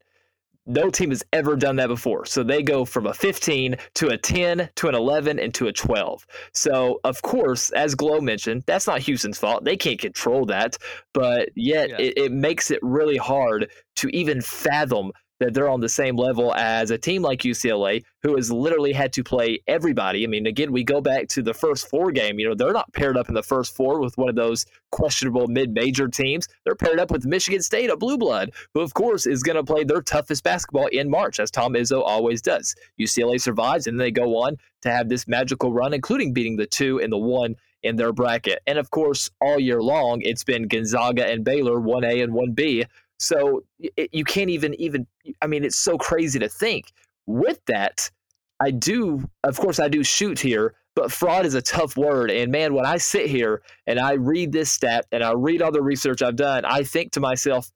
No 0.65 0.89
team 0.89 1.09
has 1.09 1.23
ever 1.33 1.55
done 1.55 1.75
that 1.77 1.87
before. 1.87 2.25
So 2.25 2.43
they 2.43 2.63
go 2.63 2.85
from 2.85 3.05
a 3.05 3.13
15 3.13 3.75
to 3.95 4.07
a 4.07 4.17
10 4.17 4.69
to 4.75 4.87
an 4.87 4.95
11 4.95 5.39
and 5.39 5.53
to 5.55 5.67
a 5.67 5.73
12. 5.73 6.25
So, 6.53 6.99
of 7.03 7.21
course, 7.21 7.69
as 7.71 7.95
Glow 7.95 8.21
mentioned, 8.21 8.63
that's 8.65 8.87
not 8.87 9.01
Houston's 9.01 9.37
fault. 9.37 9.65
They 9.65 9.75
can't 9.75 9.99
control 9.99 10.45
that. 10.45 10.77
But 11.13 11.49
yet, 11.55 11.89
yeah. 11.89 11.97
it, 11.99 12.13
it 12.17 12.31
makes 12.31 12.71
it 12.71 12.79
really 12.81 13.17
hard 13.17 13.69
to 13.95 14.07
even 14.09 14.41
fathom 14.41 15.11
that 15.43 15.53
they're 15.53 15.69
on 15.69 15.81
the 15.81 15.89
same 15.89 16.15
level 16.15 16.53
as 16.55 16.89
a 16.89 16.97
team 16.97 17.21
like 17.21 17.41
UCLA, 17.41 18.03
who 18.21 18.35
has 18.35 18.51
literally 18.51 18.93
had 18.93 19.11
to 19.13 19.23
play 19.23 19.59
everybody. 19.67 20.23
I 20.23 20.27
mean, 20.27 20.47
again, 20.47 20.71
we 20.71 20.83
go 20.83 21.01
back 21.01 21.27
to 21.29 21.41
the 21.41 21.53
first 21.53 21.89
four 21.89 22.11
game. 22.11 22.39
You 22.39 22.47
know, 22.47 22.55
they're 22.55 22.71
not 22.71 22.91
paired 22.93 23.17
up 23.17 23.27
in 23.27 23.35
the 23.35 23.43
first 23.43 23.75
four 23.75 23.99
with 23.99 24.17
one 24.17 24.29
of 24.29 24.35
those 24.35 24.65
questionable 24.91 25.47
mid-major 25.47 26.07
teams. 26.07 26.47
They're 26.63 26.75
paired 26.75 26.99
up 26.99 27.11
with 27.11 27.25
Michigan 27.25 27.61
State, 27.61 27.89
a 27.89 27.97
blue 27.97 28.17
blood, 28.17 28.51
who 28.73 28.79
of 28.79 28.93
course 28.93 29.25
is 29.25 29.43
going 29.43 29.57
to 29.57 29.63
play 29.63 29.83
their 29.83 30.01
toughest 30.01 30.43
basketball 30.43 30.87
in 30.87 31.09
March, 31.09 31.39
as 31.39 31.51
Tom 31.51 31.73
Izzo 31.73 32.01
always 32.01 32.41
does. 32.41 32.73
UCLA 32.99 33.41
survives, 33.41 33.87
and 33.87 33.99
they 33.99 34.11
go 34.11 34.37
on 34.43 34.55
to 34.83 34.91
have 34.91 35.09
this 35.09 35.27
magical 35.27 35.73
run, 35.73 35.93
including 35.93 36.33
beating 36.33 36.55
the 36.55 36.65
two 36.65 36.99
and 37.01 37.11
the 37.11 37.17
one 37.17 37.55
in 37.83 37.97
their 37.97 38.13
bracket. 38.13 38.59
And 38.65 38.77
of 38.77 38.89
course, 38.91 39.29
all 39.41 39.59
year 39.59 39.81
long, 39.81 40.21
it's 40.21 40.43
been 40.43 40.67
Gonzaga 40.67 41.27
and 41.27 41.43
Baylor, 41.43 41.79
1A 41.79 42.23
and 42.23 42.33
1B, 42.33 42.85
so 43.23 43.63
it, 43.79 44.09
you 44.11 44.23
can't 44.23 44.49
even 44.49 44.73
even 44.75 45.07
I 45.41 45.47
mean 45.47 45.63
it's 45.63 45.77
so 45.77 45.97
crazy 45.97 46.39
to 46.39 46.49
think. 46.49 46.91
With 47.25 47.59
that, 47.67 48.09
I 48.59 48.71
do 48.71 49.29
of 49.43 49.57
course 49.57 49.79
I 49.79 49.87
do 49.87 50.03
shoot 50.03 50.39
here, 50.39 50.75
but 50.95 51.11
fraud 51.11 51.45
is 51.45 51.55
a 51.55 51.61
tough 51.61 51.95
word 51.95 52.29
and 52.29 52.51
man 52.51 52.73
when 52.73 52.85
I 52.85 52.97
sit 52.97 53.29
here 53.29 53.61
and 53.87 53.99
I 53.99 54.13
read 54.13 54.51
this 54.51 54.71
stat 54.71 55.05
and 55.11 55.23
I 55.23 55.31
read 55.31 55.61
all 55.61 55.71
the 55.71 55.81
research 55.81 56.21
I've 56.21 56.35
done, 56.35 56.65
I 56.65 56.83
think 56.83 57.13
to 57.13 57.19
myself 57.19 57.71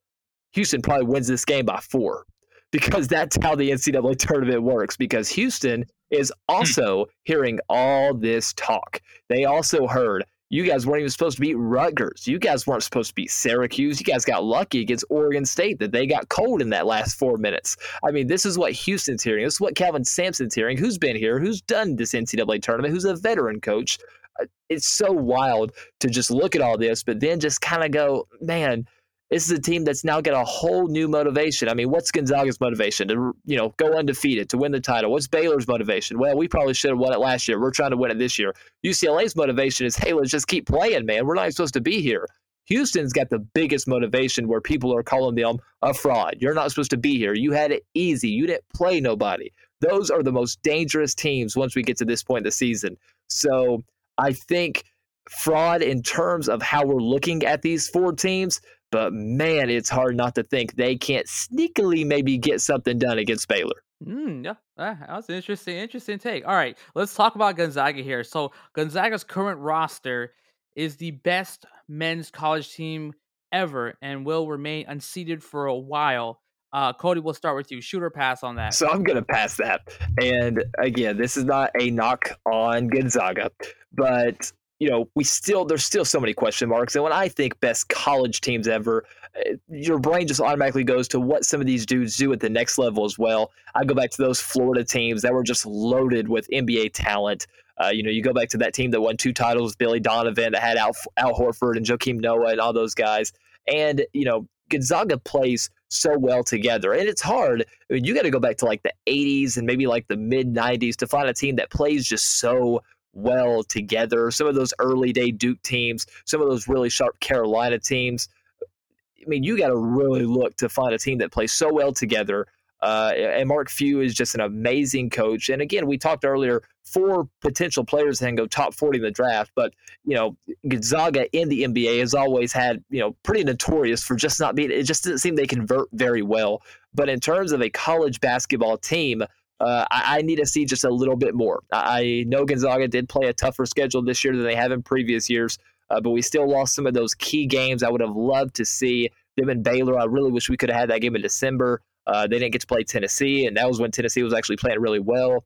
Houston 0.53 0.81
probably 0.81 1.05
wins 1.05 1.27
this 1.27 1.45
game 1.45 1.65
by 1.65 1.79
4 1.79 2.25
because 2.71 3.07
that's 3.07 3.37
how 3.41 3.55
the 3.55 3.71
NCAA 3.71 4.17
tournament 4.17 4.61
works 4.61 4.97
because 4.97 5.29
Houston 5.29 5.85
is 6.11 6.31
hmm. 6.49 6.55
also 6.55 7.05
hearing 7.23 7.59
all 7.69 8.13
this 8.13 8.53
talk. 8.53 9.01
They 9.29 9.45
also 9.45 9.87
heard 9.87 10.25
you 10.49 10.63
guys 10.65 10.85
weren't 10.85 11.01
even 11.01 11.09
supposed 11.09 11.35
to 11.37 11.41
beat 11.41 11.55
Rutgers. 11.55 12.25
You 12.25 12.39
guys 12.39 12.65
weren't 12.65 12.83
supposed 12.83 13.09
to 13.09 13.15
beat 13.15 13.31
Syracuse. 13.31 13.99
You 13.99 14.05
guys 14.05 14.23
got 14.23 14.45
lucky 14.45 14.81
against 14.81 15.03
Oregon 15.09 15.45
State 15.45 15.79
that 15.79 15.91
they 15.91 16.07
got 16.07 16.29
cold 16.29 16.61
in 16.61 16.69
that 16.69 16.85
last 16.85 17.15
four 17.15 17.37
minutes. 17.37 17.75
I 18.03 18.11
mean, 18.11 18.27
this 18.27 18.45
is 18.45 18.57
what 18.57 18.71
Houston's 18.71 19.23
hearing. 19.23 19.43
This 19.43 19.55
is 19.55 19.61
what 19.61 19.75
Kelvin 19.75 20.05
Sampson's 20.05 20.55
hearing, 20.55 20.77
who's 20.77 20.97
been 20.97 21.17
here, 21.17 21.39
who's 21.39 21.61
done 21.61 21.97
this 21.97 22.13
NCAA 22.13 22.61
tournament, 22.61 22.93
who's 22.93 23.05
a 23.05 23.15
veteran 23.15 23.59
coach. 23.59 23.99
Uh, 24.39 24.45
it's 24.69 24.87
so 24.87 25.11
wild 25.11 25.73
to 25.99 26.09
just 26.09 26.31
look 26.31 26.55
at 26.55 26.61
all 26.61 26.77
this, 26.77 27.03
but 27.03 27.19
then 27.19 27.39
just 27.39 27.59
kind 27.59 27.83
of 27.83 27.91
go, 27.91 28.27
man, 28.39 28.87
this 29.29 29.49
is 29.49 29.57
a 29.57 29.61
team 29.61 29.83
that's 29.83 30.03
now 30.03 30.21
got 30.21 30.41
a 30.41 30.45
whole 30.45 30.87
new 30.87 31.07
motivation. 31.07 31.67
I 31.67 31.73
mean, 31.73 31.89
what's 31.89 32.11
Gonzaga's 32.11 32.59
motivation 32.61 33.07
to 33.09 33.33
you 33.45 33.57
know 33.57 33.73
go 33.77 33.97
undefeated 33.97 34.49
to 34.49 34.57
win 34.57 34.71
the 34.71 34.79
title? 34.79 35.11
What's 35.11 35.27
Baylor's 35.27 35.67
motivation? 35.67 36.17
Well, 36.17 36.37
we 36.37 36.47
probably 36.47 36.73
should 36.73 36.91
have 36.91 36.99
won 36.99 37.13
it 37.13 37.19
last 37.19 37.47
year. 37.47 37.59
We're 37.59 37.71
trying 37.71 37.91
to 37.91 37.97
win 37.97 38.11
it 38.11 38.19
this 38.19 38.39
year. 38.39 38.53
UCLA's 38.85 39.35
motivation 39.35 39.85
is, 39.85 39.95
hey, 39.95 40.13
let's 40.13 40.31
just 40.31 40.47
keep 40.47 40.67
playing, 40.67 41.05
man. 41.05 41.25
We're 41.25 41.35
not 41.35 41.51
supposed 41.51 41.73
to 41.73 41.81
be 41.81 42.01
here. 42.01 42.25
Houston's 42.65 43.13
got 43.13 43.29
the 43.29 43.39
biggest 43.39 43.87
motivation 43.87 44.47
where 44.47 44.59
people 44.59 44.93
are 44.93 45.03
calling 45.03 45.35
them 45.35 45.57
a 45.81 45.93
fraud. 45.93 46.35
You're 46.39 46.53
not 46.53 46.69
supposed 46.69 46.91
to 46.91 46.97
be 46.97 47.17
here. 47.17 47.33
You 47.33 47.53
had 47.53 47.71
it 47.71 47.85
easy. 47.93 48.29
You 48.29 48.45
didn't 48.45 48.67
play 48.73 48.99
nobody. 48.99 49.51
Those 49.79 50.09
are 50.09 50.21
the 50.21 50.33
most 50.33 50.61
dangerous 50.63 51.15
teams 51.15 51.55
once 51.55 51.75
we 51.75 51.83
get 51.83 51.97
to 51.97 52.05
this 52.05 52.23
point 52.23 52.39
in 52.39 52.43
the 52.43 52.51
season. 52.51 52.97
So 53.29 53.83
I 54.17 54.33
think 54.33 54.83
fraud 55.29 55.81
in 55.81 56.01
terms 56.01 56.49
of 56.49 56.61
how 56.61 56.85
we're 56.85 57.01
looking 57.01 57.43
at 57.43 57.61
these 57.61 57.87
four 57.87 58.13
teams 58.13 58.59
but 58.91 59.13
man, 59.13 59.69
it's 59.69 59.89
hard 59.89 60.15
not 60.15 60.35
to 60.35 60.43
think 60.43 60.75
they 60.75 60.95
can't 60.95 61.27
sneakily 61.27 62.05
maybe 62.05 62.37
get 62.37 62.61
something 62.61 62.97
done 62.97 63.17
against 63.17 63.47
Baylor. 63.47 63.83
Mm, 64.05 64.45
yeah, 64.45 64.53
that 64.77 65.09
was 65.09 65.29
an 65.29 65.35
interesting, 65.35 65.77
interesting 65.77 66.19
take. 66.19 66.47
All 66.47 66.55
right, 66.55 66.77
let's 66.93 67.15
talk 67.15 67.35
about 67.35 67.55
Gonzaga 67.55 68.01
here. 68.01 68.23
So 68.23 68.51
Gonzaga's 68.73 69.23
current 69.23 69.59
roster 69.59 70.33
is 70.75 70.97
the 70.97 71.11
best 71.11 71.65
men's 71.87 72.29
college 72.29 72.73
team 72.73 73.13
ever 73.51 73.97
and 74.01 74.25
will 74.25 74.47
remain 74.47 74.85
unseated 74.87 75.43
for 75.43 75.65
a 75.65 75.75
while. 75.75 76.41
Uh, 76.73 76.93
Cody, 76.93 77.21
we'll 77.21 77.33
start 77.33 77.55
with 77.55 77.71
you. 77.71 77.81
Shoot 77.81 78.03
or 78.03 78.09
pass 78.09 78.43
on 78.43 78.55
that. 78.57 78.73
So 78.73 78.89
I'm 78.89 79.03
going 79.03 79.17
to 79.17 79.25
pass 79.25 79.57
that. 79.57 79.81
And 80.21 80.63
again, 80.77 81.17
this 81.17 81.37
is 81.37 81.45
not 81.45 81.71
a 81.79 81.89
knock 81.89 82.29
on 82.45 82.87
Gonzaga, 82.87 83.49
but 83.93 84.51
you 84.79 84.89
know, 84.89 85.09
we 85.15 85.23
still 85.23 85.65
there's 85.65 85.83
still 85.83 86.05
so 86.05 86.19
many 86.19 86.33
question 86.33 86.69
marks. 86.69 86.95
And 86.95 87.03
when 87.03 87.13
I 87.13 87.27
think 87.27 87.59
best 87.59 87.89
college 87.89 88.41
teams 88.41 88.67
ever, 88.67 89.05
eh, 89.35 89.55
your 89.69 89.99
brain 89.99 90.27
just 90.27 90.39
automatically 90.39 90.83
goes 90.83 91.07
to 91.09 91.19
what 91.19 91.45
some 91.45 91.59
of 91.59 91.67
these 91.67 91.85
dudes 91.85 92.15
do 92.15 92.31
at 92.31 92.39
the 92.39 92.49
next 92.49 92.77
level 92.77 93.03
as 93.05 93.17
well. 93.17 93.51
I 93.75 93.85
go 93.85 93.95
back 93.95 94.11
to 94.11 94.21
those 94.21 94.39
Florida 94.39 94.83
teams 94.83 95.21
that 95.23 95.33
were 95.33 95.43
just 95.43 95.65
loaded 95.65 96.27
with 96.27 96.47
NBA 96.51 96.91
talent. 96.93 97.47
Uh, 97.83 97.89
you 97.89 98.03
know, 98.03 98.09
you 98.09 98.21
go 98.21 98.33
back 98.33 98.49
to 98.49 98.57
that 98.57 98.73
team 98.73 98.91
that 98.91 99.01
won 99.01 99.17
two 99.17 99.33
titles, 99.33 99.75
Billy 99.75 99.99
Donovan, 99.99 100.53
that 100.53 100.61
had 100.61 100.77
Al, 100.77 100.93
Al 101.17 101.33
Horford 101.33 101.77
and 101.77 101.85
Joakim 101.85 102.19
Noah 102.19 102.51
and 102.51 102.59
all 102.59 102.73
those 102.73 102.95
guys. 102.95 103.31
And, 103.67 104.05
you 104.13 104.25
know, 104.25 104.47
Gonzaga 104.69 105.17
plays 105.17 105.69
so 105.89 106.17
well 106.17 106.43
together. 106.43 106.93
And 106.93 107.07
it's 107.07 107.21
hard. 107.21 107.65
I 107.89 107.93
mean, 107.93 108.03
you 108.03 108.13
got 108.13 108.23
to 108.23 108.31
go 108.31 108.39
back 108.39 108.57
to 108.57 108.65
like 108.65 108.83
the 108.83 108.93
80s 109.07 109.57
and 109.57 109.65
maybe 109.65 109.87
like 109.87 110.07
the 110.07 110.17
mid 110.17 110.53
90s 110.53 110.95
to 110.97 111.07
find 111.07 111.29
a 111.29 111.33
team 111.33 111.55
that 111.57 111.69
plays 111.69 112.05
just 112.05 112.39
so 112.39 112.81
well 113.13 113.63
together. 113.63 114.31
Some 114.31 114.47
of 114.47 114.55
those 114.55 114.73
early 114.79 115.11
day 115.11 115.31
Duke 115.31 115.61
teams, 115.63 116.05
some 116.25 116.41
of 116.41 116.49
those 116.49 116.67
really 116.67 116.89
sharp 116.89 117.19
Carolina 117.19 117.79
teams. 117.79 118.29
I 118.53 119.27
mean, 119.27 119.43
you 119.43 119.57
got 119.57 119.67
to 119.67 119.77
really 119.77 120.25
look 120.25 120.55
to 120.57 120.69
find 120.69 120.93
a 120.93 120.97
team 120.97 121.17
that 121.19 121.31
plays 121.31 121.51
so 121.51 121.71
well 121.71 121.91
together. 121.91 122.47
Uh, 122.81 123.11
and 123.15 123.47
Mark 123.47 123.69
Few 123.69 124.01
is 124.01 124.13
just 124.13 124.35
an 124.35 124.41
amazing 124.41 125.09
coach. 125.09 125.49
And 125.49 125.61
again, 125.61 125.87
we 125.87 125.97
talked 125.97 126.23
earlier, 126.23 126.61
four 126.83 127.27
potential 127.41 127.83
players 127.83 128.19
that 128.19 128.27
can 128.27 128.35
go 128.35 128.45
top 128.45 128.73
40 128.73 128.99
in 128.99 129.03
the 129.03 129.11
draft. 129.11 129.51
But, 129.55 129.73
you 130.05 130.15
know, 130.15 130.37
Gonzaga 130.67 131.27
in 131.35 131.49
the 131.49 131.63
NBA 131.63 131.99
has 131.99 132.13
always 132.13 132.53
had, 132.53 132.83
you 132.89 132.99
know, 132.99 133.15
pretty 133.23 133.43
notorious 133.43 134.03
for 134.03 134.15
just 134.15 134.39
not 134.39 134.55
being, 134.55 134.71
it 134.71 134.83
just 134.83 135.03
doesn't 135.03 135.19
seem 135.19 135.35
they 135.35 135.47
convert 135.47 135.89
very 135.93 136.21
well. 136.21 136.61
But 136.93 137.09
in 137.09 137.19
terms 137.19 137.51
of 137.51 137.61
a 137.61 137.69
college 137.69 138.21
basketball 138.21 138.77
team, 138.77 139.23
uh, 139.59 139.85
I, 139.89 140.17
I, 140.17 140.21
need 140.21 140.35
to 140.35 140.45
see 140.45 140.65
just 140.65 140.83
a 140.83 140.89
little 140.89 141.15
bit 141.15 141.33
more. 141.33 141.63
I, 141.71 142.25
know 142.27 142.45
Gonzaga 142.45 142.87
did 142.87 143.09
play 143.09 143.27
a 143.27 143.33
tougher 143.33 143.65
schedule 143.65 144.03
this 144.03 144.23
year 144.23 144.35
than 144.35 144.45
they 144.45 144.55
have 144.55 144.71
in 144.71 144.83
previous 144.83 145.29
years, 145.29 145.57
uh, 145.89 145.99
but 145.99 146.11
we 146.11 146.21
still 146.21 146.47
lost 146.47 146.75
some 146.75 146.85
of 146.85 146.93
those 146.93 147.15
key 147.15 147.47
games. 147.47 147.81
I 147.81 147.89
would 147.89 148.01
have 148.01 148.15
loved 148.15 148.55
to 148.55 148.65
see 148.65 149.09
them 149.35 149.49
in 149.49 149.63
Baylor. 149.63 149.97
I 149.97 150.05
really 150.05 150.31
wish 150.31 150.49
we 150.49 150.57
could 150.57 150.69
have 150.69 150.79
had 150.79 150.89
that 150.91 151.01
game 151.01 151.15
in 151.15 151.21
December. 151.21 151.81
Uh, 152.05 152.27
they 152.27 152.39
didn't 152.39 152.53
get 152.53 152.61
to 152.61 152.67
play 152.67 152.83
Tennessee, 152.83 153.47
and 153.47 153.57
that 153.57 153.67
was 153.67 153.79
when 153.79 153.91
Tennessee 153.91 154.23
was 154.23 154.33
actually 154.33 154.57
playing 154.57 154.79
really 154.79 154.99
well. 154.99 155.43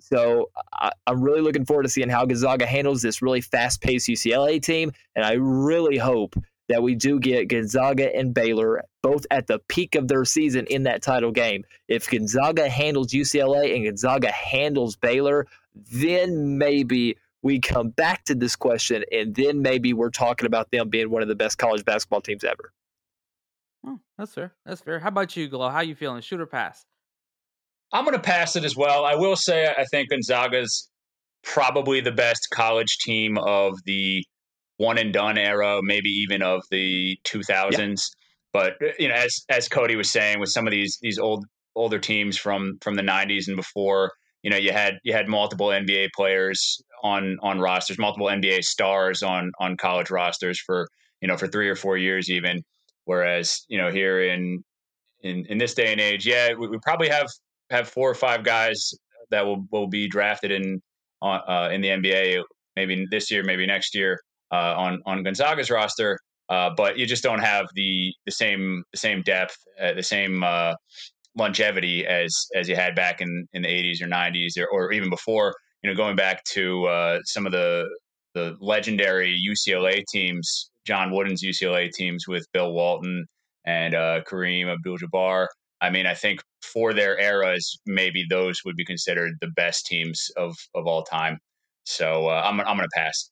So 0.00 0.50
I, 0.72 0.90
am 1.06 1.22
really 1.22 1.40
looking 1.40 1.64
forward 1.64 1.84
to 1.84 1.88
seeing 1.88 2.08
how 2.08 2.26
Gonzaga 2.26 2.66
handles 2.66 3.02
this 3.02 3.22
really 3.22 3.40
fast-paced 3.40 4.08
UCLA 4.08 4.60
team, 4.60 4.92
and 5.14 5.24
I 5.24 5.34
really 5.34 5.96
hope 5.96 6.34
that 6.68 6.82
we 6.82 6.94
do 6.94 7.20
get 7.20 7.48
Gonzaga 7.48 8.14
and 8.14 8.32
Baylor 8.32 8.84
both 9.02 9.26
at 9.30 9.46
the 9.46 9.58
peak 9.68 9.94
of 9.94 10.08
their 10.08 10.24
season 10.24 10.66
in 10.66 10.84
that 10.84 11.02
title 11.02 11.30
game. 11.30 11.64
If 11.88 12.10
Gonzaga 12.10 12.68
handles 12.68 13.08
UCLA 13.08 13.74
and 13.74 13.84
Gonzaga 13.84 14.30
handles 14.30 14.96
Baylor, 14.96 15.46
then 15.74 16.56
maybe 16.58 17.18
we 17.42 17.60
come 17.60 17.90
back 17.90 18.24
to 18.24 18.34
this 18.34 18.56
question 18.56 19.04
and 19.12 19.34
then 19.34 19.60
maybe 19.60 19.92
we're 19.92 20.10
talking 20.10 20.46
about 20.46 20.70
them 20.70 20.88
being 20.88 21.10
one 21.10 21.22
of 21.22 21.28
the 21.28 21.34
best 21.34 21.58
college 21.58 21.84
basketball 21.84 22.22
teams 22.22 22.44
ever. 22.44 22.72
Oh, 23.86 24.00
that's 24.16 24.32
fair. 24.32 24.54
That's 24.64 24.80
fair. 24.80 24.98
How 24.98 25.08
about 25.08 25.36
you, 25.36 25.48
Glow? 25.48 25.68
How 25.68 25.80
you 25.80 25.94
feeling? 25.94 26.22
Shoot 26.22 26.40
or 26.40 26.46
pass? 26.46 26.86
I'm 27.92 28.04
going 28.04 28.16
to 28.16 28.22
pass 28.22 28.56
it 28.56 28.64
as 28.64 28.74
well. 28.74 29.04
I 29.04 29.14
will 29.14 29.36
say 29.36 29.66
I 29.66 29.84
think 29.84 30.08
Gonzaga's 30.08 30.88
probably 31.42 32.00
the 32.00 32.12
best 32.12 32.48
college 32.50 32.96
team 33.04 33.36
of 33.36 33.74
the 33.84 34.24
one 34.76 34.98
and 34.98 35.12
done 35.12 35.38
era, 35.38 35.80
maybe 35.82 36.08
even 36.08 36.42
of 36.42 36.62
the 36.70 37.18
2000s. 37.24 37.78
Yeah. 37.78 37.94
But 38.52 38.74
you 38.98 39.08
know, 39.08 39.14
as 39.14 39.44
as 39.48 39.68
Cody 39.68 39.96
was 39.96 40.10
saying, 40.10 40.38
with 40.38 40.50
some 40.50 40.66
of 40.66 40.70
these 40.70 40.98
these 41.02 41.18
old 41.18 41.44
older 41.74 41.98
teams 41.98 42.36
from 42.36 42.78
from 42.80 42.94
the 42.94 43.02
90s 43.02 43.48
and 43.48 43.56
before, 43.56 44.12
you 44.42 44.50
know, 44.50 44.56
you 44.56 44.72
had 44.72 44.94
you 45.02 45.12
had 45.12 45.28
multiple 45.28 45.68
NBA 45.68 46.10
players 46.14 46.80
on 47.02 47.36
on 47.42 47.58
rosters, 47.58 47.98
multiple 47.98 48.28
NBA 48.28 48.62
stars 48.62 49.22
on 49.22 49.50
on 49.58 49.76
college 49.76 50.10
rosters 50.10 50.60
for 50.60 50.86
you 51.20 51.26
know 51.26 51.36
for 51.36 51.48
three 51.48 51.68
or 51.68 51.74
four 51.74 51.96
years 51.96 52.30
even. 52.30 52.62
Whereas 53.06 53.64
you 53.68 53.76
know 53.76 53.90
here 53.90 54.22
in 54.22 54.62
in 55.22 55.46
in 55.48 55.58
this 55.58 55.74
day 55.74 55.90
and 55.90 56.00
age, 56.00 56.24
yeah, 56.24 56.54
we, 56.56 56.68
we 56.68 56.78
probably 56.80 57.08
have 57.08 57.26
have 57.70 57.88
four 57.88 58.08
or 58.08 58.14
five 58.14 58.44
guys 58.44 58.92
that 59.30 59.44
will 59.44 59.66
will 59.72 59.88
be 59.88 60.08
drafted 60.08 60.52
in 60.52 60.80
uh, 61.22 61.70
in 61.72 61.80
the 61.80 61.88
NBA 61.88 62.42
maybe 62.76 63.04
this 63.10 63.32
year, 63.32 63.42
maybe 63.42 63.66
next 63.66 63.96
year 63.96 64.20
uh, 64.54 64.74
on 64.76 65.02
on 65.06 65.22
Gonzaga's 65.22 65.70
roster. 65.70 66.18
Uh, 66.48 66.70
but 66.76 66.98
you 66.98 67.06
just 67.06 67.22
don't 67.22 67.40
have 67.40 67.66
the 67.74 68.12
the 68.26 68.32
same 68.32 68.84
the 68.92 68.98
same 68.98 69.22
depth, 69.22 69.56
uh, 69.80 69.94
the 69.94 70.02
same 70.02 70.44
uh, 70.44 70.74
longevity 71.36 72.06
as 72.06 72.46
as 72.54 72.68
you 72.68 72.76
had 72.76 72.94
back 72.94 73.20
in 73.20 73.46
in 73.52 73.62
the 73.62 73.68
80s 73.68 74.02
or 74.02 74.06
90s 74.06 74.58
or, 74.58 74.68
or 74.68 74.92
even 74.92 75.10
before. 75.10 75.54
You 75.82 75.90
know, 75.90 75.96
going 75.96 76.16
back 76.16 76.44
to 76.56 76.84
uh, 76.84 77.20
some 77.24 77.46
of 77.46 77.52
the 77.52 77.88
the 78.34 78.56
legendary 78.60 79.40
UCLA 79.50 80.02
teams, 80.12 80.70
John 80.86 81.12
Wooden's 81.12 81.42
UCLA 81.42 81.90
teams 81.90 82.26
with 82.28 82.46
Bill 82.52 82.72
Walton 82.72 83.26
and 83.64 83.94
Kareem 83.94 84.66
Abdul-Jabbar. 84.72 85.46
I 85.80 85.90
mean, 85.90 86.06
I 86.06 86.14
think 86.14 86.40
for 86.62 86.92
their 86.92 87.18
eras, 87.18 87.78
maybe 87.86 88.24
those 88.28 88.60
would 88.64 88.76
be 88.76 88.84
considered 88.84 89.34
the 89.40 89.48
best 89.48 89.86
teams 89.86 90.30
of 90.36 90.54
of 90.74 90.86
all 90.86 91.04
time. 91.04 91.38
So 91.84 92.28
uh, 92.28 92.42
I'm 92.44 92.60
I'm 92.60 92.76
going 92.76 92.88
to 92.88 92.96
pass. 93.00 93.30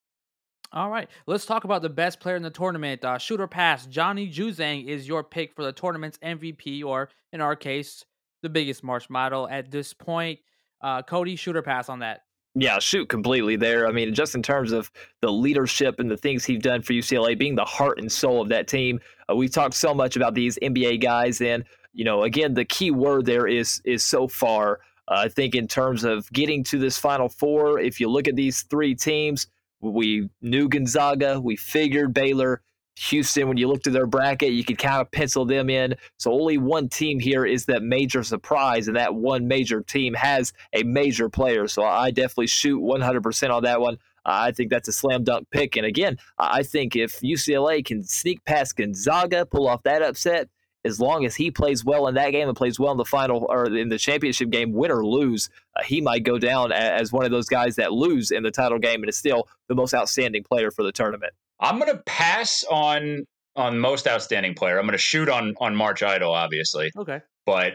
All 0.74 0.88
right, 0.88 1.08
let's 1.26 1.44
talk 1.44 1.64
about 1.64 1.82
the 1.82 1.90
best 1.90 2.18
player 2.18 2.34
in 2.34 2.42
the 2.42 2.48
tournament. 2.48 3.04
Uh, 3.04 3.18
shoot 3.18 3.42
or 3.42 3.46
pass, 3.46 3.84
Johnny 3.86 4.30
Juzang 4.30 4.86
is 4.86 5.06
your 5.06 5.22
pick 5.22 5.54
for 5.54 5.62
the 5.64 5.72
tournament's 5.72 6.16
MVP, 6.18 6.82
or 6.82 7.10
in 7.30 7.42
our 7.42 7.54
case, 7.54 8.06
the 8.42 8.48
biggest 8.48 8.82
March 8.82 9.10
model 9.10 9.46
at 9.50 9.70
this 9.70 9.92
point. 9.92 10.38
Uh, 10.80 11.02
Cody, 11.02 11.36
shoot 11.36 11.56
or 11.56 11.62
pass 11.62 11.90
on 11.90 11.98
that. 11.98 12.22
Yeah, 12.54 12.78
shoot 12.78 13.10
completely 13.10 13.56
there. 13.56 13.86
I 13.86 13.92
mean, 13.92 14.14
just 14.14 14.34
in 14.34 14.42
terms 14.42 14.72
of 14.72 14.90
the 15.20 15.30
leadership 15.30 16.00
and 16.00 16.10
the 16.10 16.16
things 16.16 16.44
he's 16.44 16.62
done 16.62 16.80
for 16.80 16.94
UCLA, 16.94 17.38
being 17.38 17.54
the 17.54 17.64
heart 17.64 17.98
and 17.98 18.10
soul 18.10 18.40
of 18.40 18.48
that 18.48 18.66
team. 18.66 18.98
Uh, 19.30 19.36
we've 19.36 19.52
talked 19.52 19.74
so 19.74 19.92
much 19.92 20.16
about 20.16 20.34
these 20.34 20.58
NBA 20.62 21.02
guys, 21.02 21.42
and 21.42 21.64
you 21.92 22.04
know, 22.04 22.22
again, 22.22 22.54
the 22.54 22.64
key 22.64 22.90
word 22.90 23.26
there 23.26 23.46
is 23.46 23.82
is 23.84 24.04
so 24.04 24.26
far. 24.26 24.80
Uh, 25.08 25.16
I 25.18 25.28
think 25.28 25.54
in 25.54 25.68
terms 25.68 26.04
of 26.04 26.32
getting 26.32 26.64
to 26.64 26.78
this 26.78 26.98
Final 26.98 27.28
Four, 27.28 27.78
if 27.78 28.00
you 28.00 28.08
look 28.08 28.26
at 28.26 28.36
these 28.36 28.62
three 28.62 28.94
teams, 28.94 29.48
we 29.82 30.28
knew 30.40 30.68
Gonzaga, 30.68 31.40
we 31.40 31.56
figured 31.56 32.14
Baylor, 32.14 32.62
Houston. 32.96 33.48
When 33.48 33.56
you 33.56 33.68
looked 33.68 33.86
at 33.86 33.92
their 33.92 34.06
bracket, 34.06 34.52
you 34.52 34.64
could 34.64 34.78
kind 34.78 35.00
of 35.00 35.10
pencil 35.10 35.44
them 35.44 35.68
in. 35.70 35.94
So 36.18 36.32
only 36.32 36.58
one 36.58 36.88
team 36.88 37.18
here 37.18 37.44
is 37.44 37.66
that 37.66 37.82
major 37.82 38.22
surprise, 38.22 38.86
and 38.86 38.96
that 38.96 39.14
one 39.14 39.48
major 39.48 39.82
team 39.82 40.14
has 40.14 40.52
a 40.72 40.82
major 40.82 41.28
player. 41.28 41.66
So 41.68 41.84
I 41.84 42.10
definitely 42.10 42.46
shoot 42.48 42.80
100% 42.80 43.50
on 43.50 43.62
that 43.64 43.80
one. 43.80 43.98
I 44.24 44.52
think 44.52 44.70
that's 44.70 44.88
a 44.88 44.92
slam 44.92 45.24
dunk 45.24 45.48
pick. 45.50 45.76
And 45.76 45.84
again, 45.84 46.16
I 46.38 46.62
think 46.62 46.94
if 46.94 47.20
UCLA 47.20 47.84
can 47.84 48.04
sneak 48.04 48.44
past 48.44 48.76
Gonzaga, 48.76 49.46
pull 49.46 49.66
off 49.66 49.82
that 49.82 50.02
upset, 50.02 50.48
as 50.84 51.00
long 51.00 51.24
as 51.24 51.34
he 51.34 51.50
plays 51.50 51.84
well 51.84 52.08
in 52.08 52.14
that 52.14 52.30
game 52.30 52.48
and 52.48 52.56
plays 52.56 52.78
well 52.78 52.92
in 52.92 52.98
the 52.98 53.04
final 53.04 53.46
or 53.48 53.66
in 53.66 53.88
the 53.88 53.98
championship 53.98 54.50
game, 54.50 54.72
win 54.72 54.90
or 54.90 55.04
lose, 55.04 55.48
uh, 55.76 55.82
he 55.84 56.00
might 56.00 56.24
go 56.24 56.38
down 56.38 56.72
as 56.72 57.12
one 57.12 57.24
of 57.24 57.30
those 57.30 57.46
guys 57.46 57.76
that 57.76 57.92
lose 57.92 58.30
in 58.30 58.42
the 58.42 58.50
title 58.50 58.78
game 58.78 59.02
and 59.02 59.08
is 59.08 59.16
still 59.16 59.48
the 59.68 59.74
most 59.74 59.94
outstanding 59.94 60.42
player 60.42 60.70
for 60.70 60.82
the 60.82 60.92
tournament. 60.92 61.32
I'm 61.60 61.78
going 61.78 61.92
to 61.92 62.02
pass 62.04 62.64
on 62.70 63.24
on 63.54 63.78
most 63.78 64.08
outstanding 64.08 64.54
player. 64.54 64.78
I'm 64.78 64.86
going 64.86 64.92
to 64.92 64.98
shoot 64.98 65.28
on 65.28 65.54
on 65.60 65.76
March 65.76 66.02
Idol, 66.02 66.32
obviously. 66.32 66.90
Okay, 66.96 67.20
but 67.46 67.74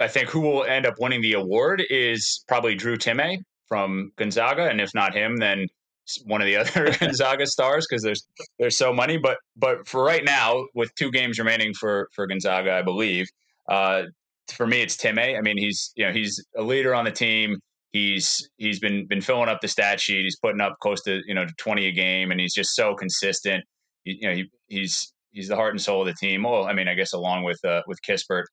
I 0.00 0.08
think 0.08 0.28
who 0.28 0.40
will 0.40 0.64
end 0.64 0.86
up 0.86 0.94
winning 0.98 1.20
the 1.20 1.34
award 1.34 1.82
is 1.90 2.44
probably 2.48 2.74
Drew 2.74 2.96
Timme 2.96 3.38
from 3.68 4.12
Gonzaga, 4.16 4.68
and 4.68 4.80
if 4.80 4.94
not 4.94 5.14
him, 5.14 5.36
then 5.36 5.66
one 6.24 6.40
of 6.40 6.46
the 6.46 6.56
other 6.56 6.92
Gonzaga 6.98 7.46
stars 7.46 7.86
because 7.88 8.02
there's 8.02 8.26
there's 8.58 8.76
so 8.76 8.92
many. 8.92 9.16
But 9.16 9.38
but 9.56 9.86
for 9.86 10.02
right 10.02 10.24
now, 10.24 10.64
with 10.74 10.94
two 10.94 11.10
games 11.10 11.38
remaining 11.38 11.74
for 11.74 12.08
for 12.14 12.26
Gonzaga, 12.26 12.72
I 12.72 12.82
believe. 12.82 13.26
Uh, 13.68 14.02
for 14.52 14.66
me, 14.66 14.80
it's 14.80 14.96
Timme. 14.96 15.36
I 15.36 15.40
mean, 15.40 15.58
he's 15.58 15.92
you 15.96 16.06
know 16.06 16.12
he's 16.12 16.44
a 16.56 16.62
leader 16.62 16.94
on 16.94 17.04
the 17.04 17.10
team. 17.10 17.56
He's 17.92 18.48
he's 18.58 18.78
been 18.78 19.06
been 19.06 19.20
filling 19.20 19.48
up 19.48 19.60
the 19.60 19.68
stat 19.68 20.00
sheet. 20.00 20.22
He's 20.22 20.38
putting 20.38 20.60
up 20.60 20.76
close 20.80 21.02
to 21.02 21.20
you 21.26 21.34
know 21.34 21.44
to 21.44 21.52
twenty 21.56 21.86
a 21.86 21.92
game, 21.92 22.30
and 22.30 22.40
he's 22.40 22.54
just 22.54 22.74
so 22.74 22.94
consistent. 22.94 23.64
He, 24.04 24.18
you 24.20 24.28
know, 24.28 24.34
he, 24.34 24.50
he's 24.68 25.12
he's 25.32 25.48
the 25.48 25.56
heart 25.56 25.72
and 25.72 25.80
soul 25.80 26.02
of 26.02 26.06
the 26.06 26.14
team. 26.14 26.42
Well, 26.42 26.66
I 26.66 26.72
mean, 26.72 26.88
I 26.88 26.94
guess 26.94 27.12
along 27.12 27.44
with 27.44 27.58
uh, 27.64 27.82
with 27.86 27.98
Kispert, 28.08 28.44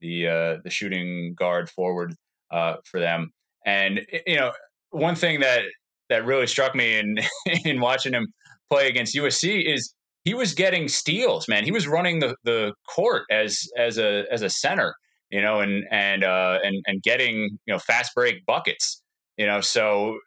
the 0.00 0.26
uh, 0.26 0.56
the 0.64 0.70
shooting 0.70 1.34
guard 1.36 1.68
forward 1.70 2.14
uh, 2.50 2.76
for 2.84 3.00
them. 3.00 3.30
And 3.64 4.00
you 4.26 4.36
know, 4.36 4.52
one 4.90 5.14
thing 5.14 5.40
that 5.40 5.62
that 6.10 6.26
really 6.26 6.46
struck 6.46 6.74
me 6.74 6.98
in 6.98 7.16
in 7.64 7.80
watching 7.80 8.12
him 8.12 8.26
play 8.68 8.88
against 8.88 9.16
USC 9.16 9.64
is 9.66 9.94
he 10.24 10.34
was 10.34 10.52
getting 10.52 10.88
steals, 10.88 11.48
man. 11.48 11.64
He 11.64 11.72
was 11.72 11.88
running 11.88 12.20
the, 12.20 12.36
the 12.44 12.74
court 12.94 13.24
as 13.30 13.58
as 13.78 13.98
a 13.98 14.24
as 14.30 14.42
a 14.42 14.50
center, 14.50 14.94
you 15.30 15.40
know, 15.40 15.60
and 15.60 15.84
and 15.90 16.24
uh, 16.24 16.58
and 16.62 16.76
and 16.86 17.02
getting 17.02 17.58
you 17.66 17.74
know 17.74 17.78
fast 17.78 18.14
break 18.14 18.44
buckets, 18.46 19.02
you 19.38 19.46
know. 19.46 19.60
So 19.60 20.18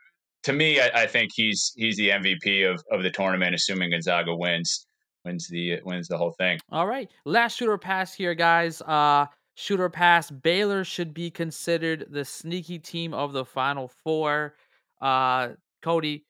to 0.44 0.54
me, 0.54 0.80
I, 0.80 1.04
I, 1.04 1.08
think 1.08 1.32
he's 1.36 1.72
he's 1.76 1.96
the 1.98 2.10
MVP 2.10 2.70
of 2.70 2.84
of 2.92 3.04
the 3.04 3.12
tournament, 3.12 3.54
assuming 3.54 3.92
Gonzaga 3.92 4.36
wins 4.36 4.88
wins 5.26 5.48
the 5.50 5.80
wins 5.84 6.08
the 6.08 6.18
whole 6.18 6.34
thing. 6.40 6.60
All 6.72 6.88
right, 6.88 7.10
last 7.26 7.58
shoot 7.58 7.70
or 7.70 7.78
pass 7.78 8.14
here, 8.14 8.34
guys. 8.34 8.82
Uh, 8.82 9.28
shoot 9.56 9.80
or 9.80 9.90
pass. 9.90 10.32
Baylor 10.32 10.84
should 10.84 11.14
be 11.14 11.30
considered 11.30 12.08
the 12.10 12.26
sneaky 12.26 12.80
team 12.80 13.14
of 13.14 13.34
the 13.34 13.46
Final 13.46 13.92
Four. 14.04 14.56
Uh, 15.02 15.50
Cody, 15.84 16.26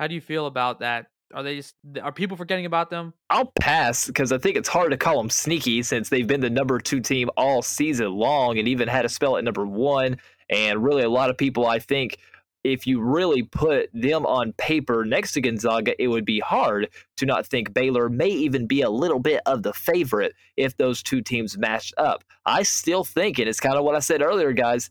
how 0.00 0.06
do 0.06 0.14
you 0.14 0.20
feel 0.20 0.46
about 0.46 0.80
that? 0.80 1.06
Are 1.32 1.42
they 1.42 1.56
just 1.56 1.74
are 2.02 2.12
people 2.12 2.36
forgetting 2.36 2.66
about 2.66 2.90
them? 2.90 3.12
I'll 3.30 3.52
pass 3.60 4.06
because 4.06 4.32
I 4.32 4.38
think 4.38 4.56
it's 4.56 4.68
hard 4.68 4.90
to 4.90 4.96
call 4.96 5.16
them 5.16 5.30
sneaky 5.30 5.82
since 5.82 6.08
they've 6.08 6.26
been 6.26 6.40
the 6.40 6.50
number 6.50 6.78
two 6.78 7.00
team 7.00 7.28
all 7.36 7.62
season 7.62 8.12
long 8.12 8.58
and 8.58 8.68
even 8.68 8.88
had 8.88 9.04
a 9.04 9.08
spell 9.08 9.36
at 9.36 9.44
number 9.44 9.66
one. 9.66 10.16
And 10.50 10.84
really, 10.84 11.02
a 11.02 11.08
lot 11.08 11.30
of 11.30 11.38
people, 11.38 11.66
I 11.66 11.78
think, 11.78 12.18
if 12.62 12.86
you 12.86 13.00
really 13.00 13.42
put 13.42 13.90
them 13.92 14.24
on 14.26 14.52
paper 14.54 15.04
next 15.04 15.32
to 15.32 15.40
Gonzaga, 15.40 16.00
it 16.02 16.08
would 16.08 16.24
be 16.24 16.40
hard 16.40 16.88
to 17.18 17.26
not 17.26 17.46
think 17.46 17.74
Baylor 17.74 18.08
may 18.08 18.28
even 18.28 18.66
be 18.66 18.82
a 18.82 18.90
little 18.90 19.18
bit 19.18 19.42
of 19.44 19.62
the 19.62 19.72
favorite 19.72 20.34
if 20.56 20.76
those 20.76 21.02
two 21.02 21.20
teams 21.20 21.58
matched 21.58 21.94
up. 21.98 22.24
I 22.46 22.62
still 22.62 23.04
think, 23.04 23.38
and 23.38 23.48
it's 23.48 23.60
kind 23.60 23.76
of 23.76 23.84
what 23.84 23.96
I 23.96 24.00
said 24.00 24.22
earlier, 24.22 24.52
guys. 24.52 24.90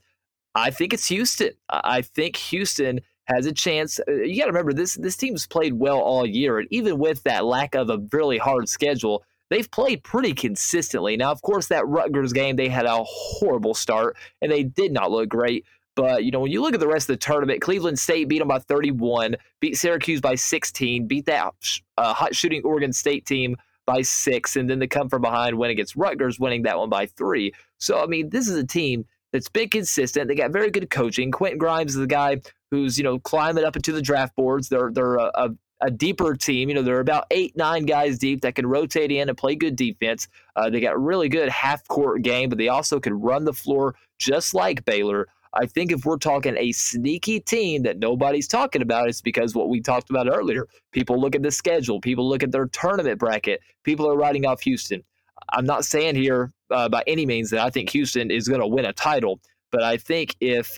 I 0.56 0.70
think 0.70 0.94
it's 0.94 1.08
Houston. 1.08 1.54
I 1.70 2.04
think 2.04 2.36
Houston 2.36 3.00
has 3.26 3.46
a 3.46 3.54
chance. 3.54 4.00
Uh, 4.08 4.12
you 4.12 4.38
got 4.38 4.46
to 4.46 4.52
remember 4.52 4.74
this 4.74 4.96
this 4.96 5.18
team's 5.18 5.48
played 5.48 5.74
well 5.74 6.00
all 6.00 6.26
year, 6.26 6.60
and 6.60 6.68
even 6.72 6.98
with 6.98 7.24
that 7.24 7.46
lack 7.46 7.76
of 7.76 7.90
a 7.90 8.00
really 8.12 8.38
hard 8.38 8.68
schedule, 8.70 9.24
they've 9.50 9.70
played 9.70 10.04
pretty 10.04 10.34
consistently. 10.34 11.18
Now, 11.18 11.32
of 11.32 11.42
course, 11.42 11.68
that 11.68 11.88
Rutgers 11.88 12.34
game 12.34 12.56
they 12.56 12.70
had 12.70 12.86
a 12.86 13.04
horrible 13.04 13.74
start 13.74 14.18
and 14.42 14.52
they 14.52 14.64
did 14.64 14.92
not 14.92 15.12
look 15.12 15.30
great. 15.30 15.66
But 15.96 16.24
you 16.24 16.32
know, 16.32 16.40
when 16.40 16.52
you 16.52 16.62
look 16.62 16.74
at 16.74 16.80
the 16.80 16.88
rest 16.88 17.10
of 17.10 17.14
the 17.14 17.26
tournament, 17.26 17.62
Cleveland 17.62 18.00
State 18.00 18.28
beat 18.28 18.40
them 18.40 18.48
by 18.48 18.60
31, 18.60 19.36
beat 19.60 19.78
Syracuse 19.78 20.22
by 20.22 20.36
16, 20.36 21.08
beat 21.08 21.26
that 21.28 21.54
uh, 21.98 22.14
hot 22.14 22.36
shooting 22.36 22.64
Oregon 22.64 22.92
State 22.92 23.26
team 23.26 23.56
by 23.86 24.02
six, 24.02 24.56
and 24.56 24.70
then 24.70 24.80
they 24.80 24.88
come 24.88 25.10
from 25.10 25.22
behind, 25.22 25.58
win 25.58 25.70
against 25.70 25.96
Rutgers, 25.96 26.40
winning 26.40 26.64
that 26.64 26.80
one 26.80 26.90
by 26.90 27.06
three. 27.06 27.54
So 27.78 28.02
I 28.02 28.08
mean, 28.08 28.30
this 28.30 28.48
is 28.48 28.56
a 28.56 28.66
team 28.66 29.06
that's 29.34 29.50
been 29.50 29.68
consistent. 29.68 30.28
They 30.30 30.36
got 30.36 30.52
very 30.52 30.70
good 30.70 30.90
coaching. 30.90 31.32
Quentin 31.32 31.58
Grimes 31.58 31.96
is 31.96 31.98
the 31.98 32.08
guy 32.08 32.40
who's 32.72 32.98
you 32.98 33.04
know 33.04 33.20
climbing 33.20 33.66
up 33.66 33.76
into 33.76 33.92
the 33.92 34.02
draft 34.02 34.36
boards. 34.36 34.70
They're 34.70 34.92
they're 34.94 35.16
a, 35.16 35.32
a, 35.34 35.50
a 35.82 35.92
deeper 35.92 36.36
team. 36.36 36.70
You 36.70 36.76
know 36.76 36.84
they're 36.84 37.00
about 37.00 37.26
eight 37.32 37.58
nine 37.58 37.86
guys 37.86 38.20
deep 38.20 38.42
that 38.42 38.56
can 38.56 38.68
rotate 38.68 39.12
in 39.12 39.28
and 39.28 39.38
play 39.38 39.56
good 39.56 39.76
defense. 39.76 40.28
Uh, 40.56 40.70
they 40.70 40.80
got 40.80 41.02
really 41.02 41.28
good 41.28 41.50
half 41.50 41.86
court 41.88 42.22
game, 42.22 42.48
but 42.48 42.58
they 42.58 42.70
also 42.70 43.00
can 43.00 43.20
run 43.20 43.44
the 43.44 43.54
floor 43.54 43.96
just 44.20 44.54
like 44.54 44.86
Baylor. 44.86 45.28
I 45.56 45.68
think 45.68 45.92
if 45.92 46.04
we're 46.04 46.18
talking 46.18 46.56
a 46.58 46.72
sneaky 46.72 47.40
team 47.40 47.84
that 47.84 48.00
nobody's 48.00 48.48
talking 48.48 48.82
about, 48.82 49.08
it's 49.08 49.22
because 49.22 49.54
what 49.54 49.70
we 49.70 49.82
talked 49.82 50.10
about 50.10 50.28
earlier. 50.28 50.68
People 50.92 51.20
look 51.20 51.36
at 51.36 51.44
the 51.44 51.52
schedule, 51.52 52.00
people 52.00 52.28
look 52.28 52.42
at 52.42 52.52
their 52.52 52.66
tournament 52.68 53.20
bracket, 53.20 53.62
people 53.84 54.10
are 54.10 54.18
writing 54.18 54.46
off 54.46 54.62
Houston. 54.62 55.04
I'm 55.50 55.66
not 55.66 55.86
saying 55.86 56.16
here 56.16 56.52
uh, 56.74 56.90
by 56.90 57.04
any 57.08 57.26
means 57.26 57.50
that 57.52 57.60
I 57.60 57.70
think 57.70 57.90
Houston 57.92 58.32
is 58.32 58.48
going 58.48 58.62
to 58.62 58.68
win 58.68 58.86
a 58.86 58.94
title, 58.94 59.40
but 59.72 59.84
I 59.84 59.98
think 59.98 60.36
if 60.40 60.78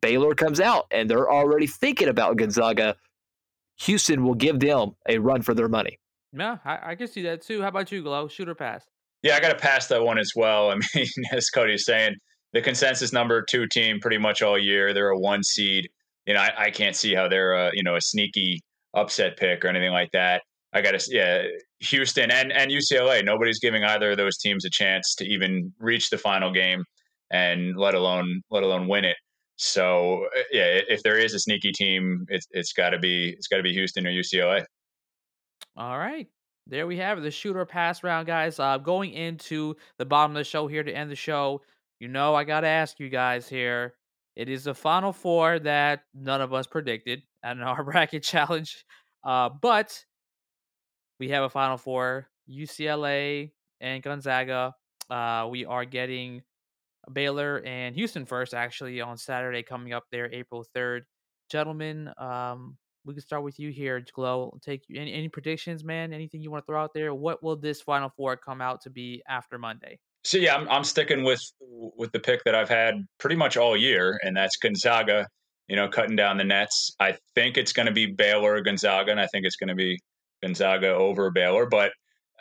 Baylor 0.00 0.34
comes 0.34 0.60
out 0.60 0.86
and 0.90 1.08
they're 1.10 1.30
already 1.30 1.66
thinking 1.66 2.08
about 2.08 2.36
Gonzaga, 2.36 2.96
Houston 3.80 4.24
will 4.24 4.34
give 4.34 4.60
them 4.60 4.92
a 5.08 5.18
run 5.18 5.42
for 5.42 5.54
their 5.54 5.68
money. 5.68 5.98
Yeah, 6.32 6.58
I, 6.64 6.92
I 6.92 6.94
can 6.94 7.08
see 7.08 7.22
that 7.22 7.42
too. 7.42 7.60
How 7.60 7.68
about 7.68 7.92
you, 7.92 8.02
Glow? 8.02 8.28
Shoot 8.28 8.48
or 8.48 8.54
pass? 8.54 8.84
Yeah, 9.22 9.36
I 9.36 9.40
got 9.40 9.50
to 9.50 9.58
pass 9.58 9.86
that 9.88 10.02
one 10.02 10.18
as 10.18 10.32
well. 10.34 10.70
I 10.72 10.76
mean, 10.94 11.06
as 11.32 11.50
Cody's 11.50 11.84
saying, 11.84 12.14
the 12.52 12.62
consensus 12.62 13.12
number 13.12 13.42
two 13.42 13.66
team 13.66 13.98
pretty 14.00 14.18
much 14.18 14.42
all 14.42 14.58
year. 14.58 14.92
They're 14.92 15.10
a 15.10 15.18
one 15.18 15.42
seed. 15.42 15.88
You 16.26 16.34
know, 16.34 16.40
I, 16.40 16.64
I 16.64 16.70
can't 16.70 16.94
see 16.94 17.14
how 17.14 17.28
they're 17.28 17.52
a 17.52 17.70
you 17.74 17.82
know 17.82 17.96
a 17.96 18.00
sneaky 18.00 18.60
upset 18.94 19.36
pick 19.36 19.64
or 19.64 19.68
anything 19.68 19.92
like 19.92 20.10
that. 20.12 20.42
I 20.72 20.80
got 20.80 20.98
to 20.98 21.14
yeah, 21.14 21.42
Houston 21.80 22.30
and 22.30 22.52
and 22.52 22.70
UCLA. 22.70 23.24
Nobody's 23.24 23.58
giving 23.58 23.84
either 23.84 24.12
of 24.12 24.16
those 24.16 24.38
teams 24.38 24.64
a 24.64 24.70
chance 24.70 25.14
to 25.16 25.24
even 25.26 25.72
reach 25.78 26.10
the 26.10 26.18
final 26.18 26.52
game, 26.52 26.84
and 27.30 27.76
let 27.76 27.94
alone 27.94 28.42
let 28.50 28.62
alone 28.62 28.88
win 28.88 29.04
it. 29.04 29.16
So 29.56 30.26
uh, 30.36 30.42
yeah, 30.50 30.80
if 30.88 31.02
there 31.02 31.18
is 31.18 31.34
a 31.34 31.38
sneaky 31.38 31.72
team, 31.72 32.24
it's 32.28 32.46
it's 32.52 32.72
got 32.72 32.90
to 32.90 32.98
be 32.98 33.34
it's 33.36 33.48
got 33.48 33.58
to 33.58 33.62
be 33.62 33.72
Houston 33.72 34.06
or 34.06 34.10
UCLA. 34.10 34.64
All 35.76 35.98
right. 35.98 36.26
There 36.66 36.86
we 36.86 36.96
have 36.98 37.18
it, 37.18 37.22
the 37.22 37.30
shoot 37.30 37.56
or 37.56 37.66
pass 37.66 38.04
round, 38.04 38.26
guys. 38.26 38.58
Uh, 38.58 38.78
going 38.78 39.12
into 39.12 39.74
the 39.98 40.04
bottom 40.06 40.32
of 40.32 40.40
the 40.40 40.44
show 40.44 40.68
here 40.68 40.82
to 40.82 40.92
end 40.92 41.10
the 41.10 41.16
show, 41.16 41.60
you 41.98 42.08
know 42.08 42.34
I 42.34 42.44
gotta 42.44 42.68
ask 42.68 42.98
you 42.98 43.08
guys 43.08 43.48
here. 43.48 43.94
It 44.36 44.48
is 44.48 44.64
the 44.64 44.74
final 44.74 45.12
four 45.12 45.58
that 45.58 46.04
none 46.14 46.40
of 46.40 46.54
us 46.54 46.66
predicted 46.66 47.22
at 47.42 47.60
our 47.60 47.84
bracket 47.84 48.22
challenge, 48.22 48.84
uh, 49.24 49.50
but 49.60 50.04
we 51.22 51.28
have 51.28 51.44
a 51.44 51.48
final 51.48 51.76
four: 51.76 52.26
UCLA 52.50 53.52
and 53.80 54.02
Gonzaga. 54.02 54.74
Uh, 55.08 55.46
we 55.48 55.64
are 55.64 55.84
getting 55.84 56.42
Baylor 57.12 57.62
and 57.64 57.94
Houston 57.94 58.26
first, 58.26 58.54
actually, 58.54 59.00
on 59.00 59.16
Saturday 59.16 59.62
coming 59.62 59.92
up 59.92 60.02
there, 60.10 60.28
April 60.32 60.64
third. 60.74 61.04
Gentlemen, 61.48 62.10
um, 62.18 62.76
we 63.04 63.14
can 63.14 63.22
start 63.22 63.44
with 63.44 63.60
you 63.60 63.70
here, 63.70 64.04
Glow. 64.12 64.58
Take 64.62 64.82
any, 64.92 65.12
any 65.12 65.28
predictions, 65.28 65.84
man. 65.84 66.12
Anything 66.12 66.42
you 66.42 66.50
want 66.50 66.64
to 66.64 66.72
throw 66.72 66.82
out 66.82 66.90
there? 66.92 67.14
What 67.14 67.40
will 67.40 67.54
this 67.54 67.80
Final 67.80 68.08
Four 68.08 68.36
come 68.36 68.60
out 68.60 68.80
to 68.80 68.90
be 68.90 69.22
after 69.28 69.60
Monday? 69.60 70.00
So 70.24 70.38
yeah, 70.38 70.56
I'm 70.56 70.68
I'm 70.68 70.82
sticking 70.82 71.22
with 71.22 71.40
with 71.60 72.10
the 72.10 72.18
pick 72.18 72.42
that 72.46 72.56
I've 72.56 72.68
had 72.68 72.94
pretty 73.20 73.36
much 73.36 73.56
all 73.56 73.76
year, 73.76 74.18
and 74.24 74.36
that's 74.36 74.56
Gonzaga. 74.56 75.28
You 75.68 75.76
know, 75.76 75.88
cutting 75.88 76.16
down 76.16 76.36
the 76.36 76.44
nets. 76.44 76.90
I 76.98 77.16
think 77.36 77.56
it's 77.56 77.72
going 77.72 77.86
to 77.86 77.92
be 77.92 78.06
Baylor 78.06 78.60
Gonzaga, 78.60 79.12
and 79.12 79.20
I 79.20 79.28
think 79.28 79.46
it's 79.46 79.54
going 79.54 79.68
to 79.68 79.76
be 79.76 80.00
Gonzaga 80.42 80.88
over 80.88 81.30
Baylor. 81.30 81.66
But 81.66 81.92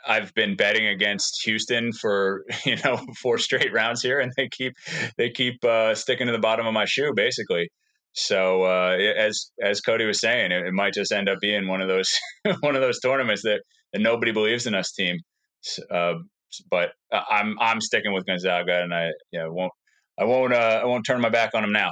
I've 0.06 0.34
been 0.34 0.56
betting 0.56 0.88
against 0.88 1.42
Houston 1.46 1.92
for 1.94 2.44
you 2.66 2.78
know 2.84 2.98
four 3.22 3.38
straight 3.38 3.74
rounds 3.74 4.02
here, 4.02 4.20
and 4.20 4.32
they 4.38 4.50
keep 4.50 4.74
they 5.18 5.30
keep 5.30 5.64
uh, 5.64 5.96
sticking 5.96 6.28
to 6.28 6.34
the 6.34 6.40
bottom 6.40 6.66
of 6.66 6.74
my 6.74 6.86
shoe, 6.86 7.14
basically. 7.16 7.70
So 8.14 8.64
uh, 8.64 8.98
as 9.18 9.52
as 9.64 9.82
Cody 9.82 10.06
was 10.06 10.20
saying, 10.20 10.52
it, 10.52 10.66
it, 10.66 10.74
might 10.74 10.94
just 10.94 11.14
end 11.14 11.30
up 11.30 11.38
being 11.40 11.68
one 11.68 11.82
of 11.82 11.88
those 11.88 12.12
one 12.60 12.76
of 12.76 12.82
those 12.82 13.00
tournaments 13.00 13.44
that, 13.44 13.62
that 13.94 14.02
nobody 14.02 14.32
believes 14.32 14.68
in 14.68 14.76
us 14.76 14.92
team. 14.92 15.18
Uh, 15.90 16.16
but 16.70 16.90
I'm 17.12 17.58
I'm 17.60 17.80
sticking 17.80 18.14
with 18.14 18.26
Gonzaga, 18.26 18.82
and 18.82 18.94
I 18.94 19.10
yeah 19.32 19.48
won't 19.48 19.72
I 20.20 20.26
won't 20.26 20.54
uh, 20.54 20.82
I 20.82 20.86
won't 20.86 21.06
turn 21.06 21.22
my 21.22 21.30
back 21.30 21.52
on 21.54 21.62
them 21.62 21.72
now. 21.72 21.92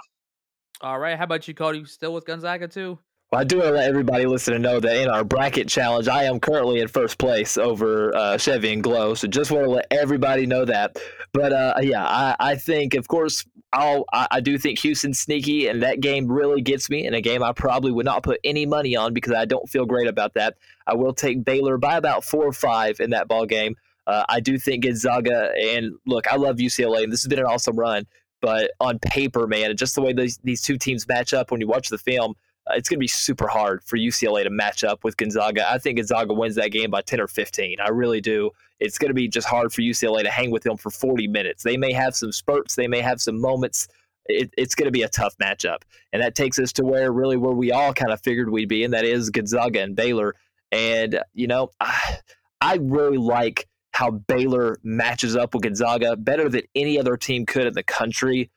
All 0.81 0.99
right, 0.99 1.17
how 1.17 1.25
about 1.25 1.47
you, 1.47 1.53
Cody? 1.53 1.85
Still 1.85 2.13
with 2.13 2.25
Gonzaga 2.25 2.67
too? 2.67 2.99
Well, 3.31 3.41
I 3.41 3.43
do 3.43 3.57
want 3.57 3.67
to 3.67 3.73
let 3.75 3.87
everybody 3.87 4.25
listen 4.25 4.53
to 4.53 4.59
know 4.59 4.79
that 4.79 4.95
in 4.95 5.07
our 5.07 5.23
bracket 5.23 5.67
challenge, 5.67 6.07
I 6.07 6.23
am 6.23 6.39
currently 6.39 6.79
in 6.79 6.87
first 6.87 7.19
place 7.19 7.59
over 7.59 8.15
uh, 8.15 8.39
Chevy 8.39 8.73
and 8.73 8.81
Glow. 8.81 9.13
So 9.13 9.27
just 9.27 9.51
want 9.51 9.65
to 9.65 9.69
let 9.69 9.85
everybody 9.91 10.47
know 10.47 10.65
that. 10.65 10.97
But 11.31 11.53
uh, 11.53 11.75
yeah, 11.79 12.03
I, 12.03 12.35
I, 12.39 12.55
think, 12.55 12.95
of 12.95 13.07
course, 13.07 13.45
I'll, 13.71 14.05
I, 14.11 14.27
I 14.31 14.39
do 14.39 14.57
think 14.57 14.79
Houston's 14.79 15.19
sneaky, 15.19 15.67
and 15.67 15.83
that 15.83 15.99
game 15.99 16.27
really 16.27 16.61
gets 16.63 16.89
me 16.89 17.05
in 17.05 17.13
a 17.13 17.21
game 17.21 17.43
I 17.43 17.53
probably 17.53 17.91
would 17.91 18.05
not 18.05 18.23
put 18.23 18.39
any 18.43 18.65
money 18.65 18.95
on 18.95 19.13
because 19.13 19.33
I 19.33 19.45
don't 19.45 19.69
feel 19.69 19.85
great 19.85 20.07
about 20.07 20.33
that. 20.33 20.55
I 20.87 20.95
will 20.95 21.13
take 21.13 21.45
Baylor 21.45 21.77
by 21.77 21.97
about 21.97 22.23
four 22.23 22.45
or 22.45 22.53
five 22.53 22.99
in 22.99 23.11
that 23.11 23.27
ball 23.27 23.45
game. 23.45 23.75
Uh, 24.07 24.23
I 24.27 24.39
do 24.39 24.57
think 24.57 24.85
Gonzaga, 24.85 25.51
and 25.55 25.93
look, 26.07 26.25
I 26.27 26.37
love 26.37 26.55
UCLA, 26.55 27.03
and 27.03 27.13
this 27.13 27.21
has 27.21 27.27
been 27.27 27.37
an 27.37 27.45
awesome 27.45 27.77
run. 27.77 28.07
But 28.41 28.71
on 28.79 28.97
paper, 28.97 29.45
man, 29.45 29.77
just 29.77 29.93
the 29.93 30.01
way 30.01 30.13
these, 30.13 30.39
these 30.43 30.63
two 30.63 30.79
teams 30.79 31.07
match 31.07 31.31
up 31.31 31.51
when 31.51 31.61
you 31.61 31.67
watch 31.67 31.89
the 31.89 31.99
film– 31.99 32.33
it's 32.71 32.89
going 32.89 32.97
to 32.97 33.03
be 33.03 33.07
super 33.07 33.47
hard 33.47 33.83
for 33.83 33.97
UCLA 33.97 34.43
to 34.43 34.49
match 34.49 34.83
up 34.83 35.03
with 35.03 35.17
Gonzaga. 35.17 35.69
I 35.71 35.77
think 35.77 35.97
Gonzaga 35.97 36.33
wins 36.33 36.55
that 36.55 36.71
game 36.71 36.91
by 36.91 37.01
10 37.01 37.19
or 37.19 37.27
15. 37.27 37.77
I 37.79 37.89
really 37.89 38.21
do. 38.21 38.51
It's 38.79 38.97
going 38.97 39.09
to 39.09 39.13
be 39.15 39.27
just 39.27 39.47
hard 39.47 39.73
for 39.73 39.81
UCLA 39.81 40.23
to 40.23 40.29
hang 40.29 40.51
with 40.51 40.63
them 40.63 40.77
for 40.77 40.89
40 40.89 41.27
minutes. 41.27 41.63
They 41.63 41.77
may 41.77 41.91
have 41.93 42.15
some 42.15 42.31
spurts, 42.31 42.75
they 42.75 42.87
may 42.87 43.01
have 43.01 43.21
some 43.21 43.39
moments. 43.39 43.87
It, 44.25 44.53
it's 44.57 44.75
going 44.75 44.85
to 44.85 44.91
be 44.91 45.01
a 45.01 45.09
tough 45.09 45.35
matchup. 45.37 45.81
And 46.13 46.21
that 46.21 46.35
takes 46.35 46.59
us 46.59 46.71
to 46.73 46.85
where 46.85 47.11
really 47.11 47.37
where 47.37 47.53
we 47.53 47.71
all 47.71 47.93
kind 47.93 48.11
of 48.11 48.21
figured 48.21 48.49
we'd 48.49 48.69
be, 48.69 48.83
and 48.83 48.93
that 48.93 49.05
is 49.05 49.29
Gonzaga 49.29 49.81
and 49.81 49.95
Baylor. 49.95 50.35
And, 50.71 51.19
you 51.33 51.47
know, 51.47 51.71
I, 51.79 52.19
I 52.61 52.77
really 52.81 53.17
like 53.17 53.67
how 53.93 54.11
Baylor 54.11 54.77
matches 54.83 55.35
up 55.35 55.53
with 55.53 55.63
Gonzaga 55.63 56.15
better 56.15 56.47
than 56.49 56.61
any 56.75 56.99
other 56.99 57.17
team 57.17 57.45
could 57.45 57.67
in 57.67 57.73
the 57.73 57.83
country. 57.83 58.49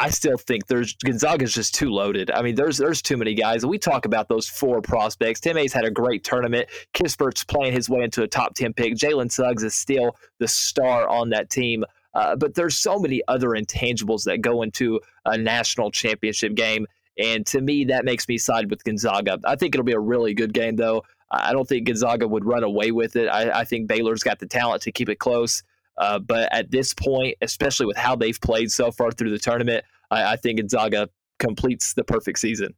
I 0.00 0.08
still 0.08 0.38
think 0.38 0.66
there's 0.66 0.94
Gonzaga's 0.94 1.52
just 1.52 1.74
too 1.74 1.90
loaded. 1.90 2.30
I 2.30 2.40
mean, 2.40 2.54
there's 2.54 2.78
there's 2.78 3.02
too 3.02 3.18
many 3.18 3.34
guys. 3.34 3.66
We 3.66 3.78
talk 3.78 4.06
about 4.06 4.28
those 4.28 4.48
four 4.48 4.80
prospects. 4.80 5.40
Timme 5.40 5.70
had 5.70 5.84
a 5.84 5.90
great 5.90 6.24
tournament. 6.24 6.68
Kispert's 6.94 7.44
playing 7.44 7.74
his 7.74 7.90
way 7.90 8.02
into 8.02 8.22
a 8.22 8.28
top 8.28 8.54
ten 8.54 8.72
pick. 8.72 8.94
Jalen 8.94 9.30
Suggs 9.30 9.62
is 9.62 9.74
still 9.74 10.16
the 10.38 10.48
star 10.48 11.06
on 11.06 11.28
that 11.30 11.50
team. 11.50 11.84
Uh, 12.14 12.34
but 12.34 12.54
there's 12.54 12.78
so 12.78 12.98
many 12.98 13.20
other 13.28 13.50
intangibles 13.50 14.24
that 14.24 14.40
go 14.40 14.62
into 14.62 15.00
a 15.26 15.36
national 15.36 15.90
championship 15.90 16.54
game. 16.54 16.86
And 17.18 17.46
to 17.48 17.60
me, 17.60 17.84
that 17.84 18.06
makes 18.06 18.26
me 18.26 18.38
side 18.38 18.70
with 18.70 18.82
Gonzaga. 18.82 19.38
I 19.44 19.54
think 19.54 19.74
it'll 19.74 19.84
be 19.84 19.92
a 19.92 20.00
really 20.00 20.32
good 20.32 20.54
game, 20.54 20.76
though. 20.76 21.04
I 21.30 21.52
don't 21.52 21.68
think 21.68 21.86
Gonzaga 21.86 22.26
would 22.26 22.44
run 22.44 22.64
away 22.64 22.90
with 22.90 23.16
it. 23.16 23.28
I, 23.28 23.60
I 23.60 23.64
think 23.64 23.86
Baylor's 23.86 24.22
got 24.22 24.38
the 24.38 24.46
talent 24.46 24.82
to 24.82 24.92
keep 24.92 25.08
it 25.08 25.18
close. 25.18 25.62
Uh, 25.98 26.18
but 26.18 26.48
at 26.52 26.70
this 26.70 26.94
point, 26.94 27.36
especially 27.42 27.86
with 27.86 27.96
how 27.96 28.16
they've 28.16 28.40
played 28.40 28.70
so 28.70 28.90
far 28.90 29.10
through 29.10 29.30
the 29.30 29.38
tournament, 29.38 29.84
I, 30.10 30.32
I 30.32 30.36
think 30.36 30.58
Gonzaga 30.58 31.08
completes 31.38 31.94
the 31.94 32.04
perfect 32.04 32.38
season. 32.38 32.74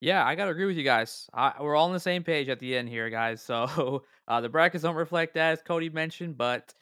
Yeah, 0.00 0.24
I 0.24 0.34
gotta 0.34 0.50
agree 0.50 0.66
with 0.66 0.76
you 0.76 0.84
guys. 0.84 1.28
I, 1.34 1.52
we're 1.60 1.76
all 1.76 1.86
on 1.86 1.92
the 1.92 2.00
same 2.00 2.24
page 2.24 2.48
at 2.48 2.58
the 2.58 2.76
end 2.76 2.88
here, 2.88 3.10
guys. 3.10 3.42
So 3.50 4.04
uh, 4.28 4.40
the 4.40 4.48
brackets 4.48 4.82
don't 4.82 4.94
reflect 4.94 5.34
that, 5.34 5.52
as 5.52 5.62
Cody 5.62 5.90
mentioned, 5.90 6.38
but 6.38 6.72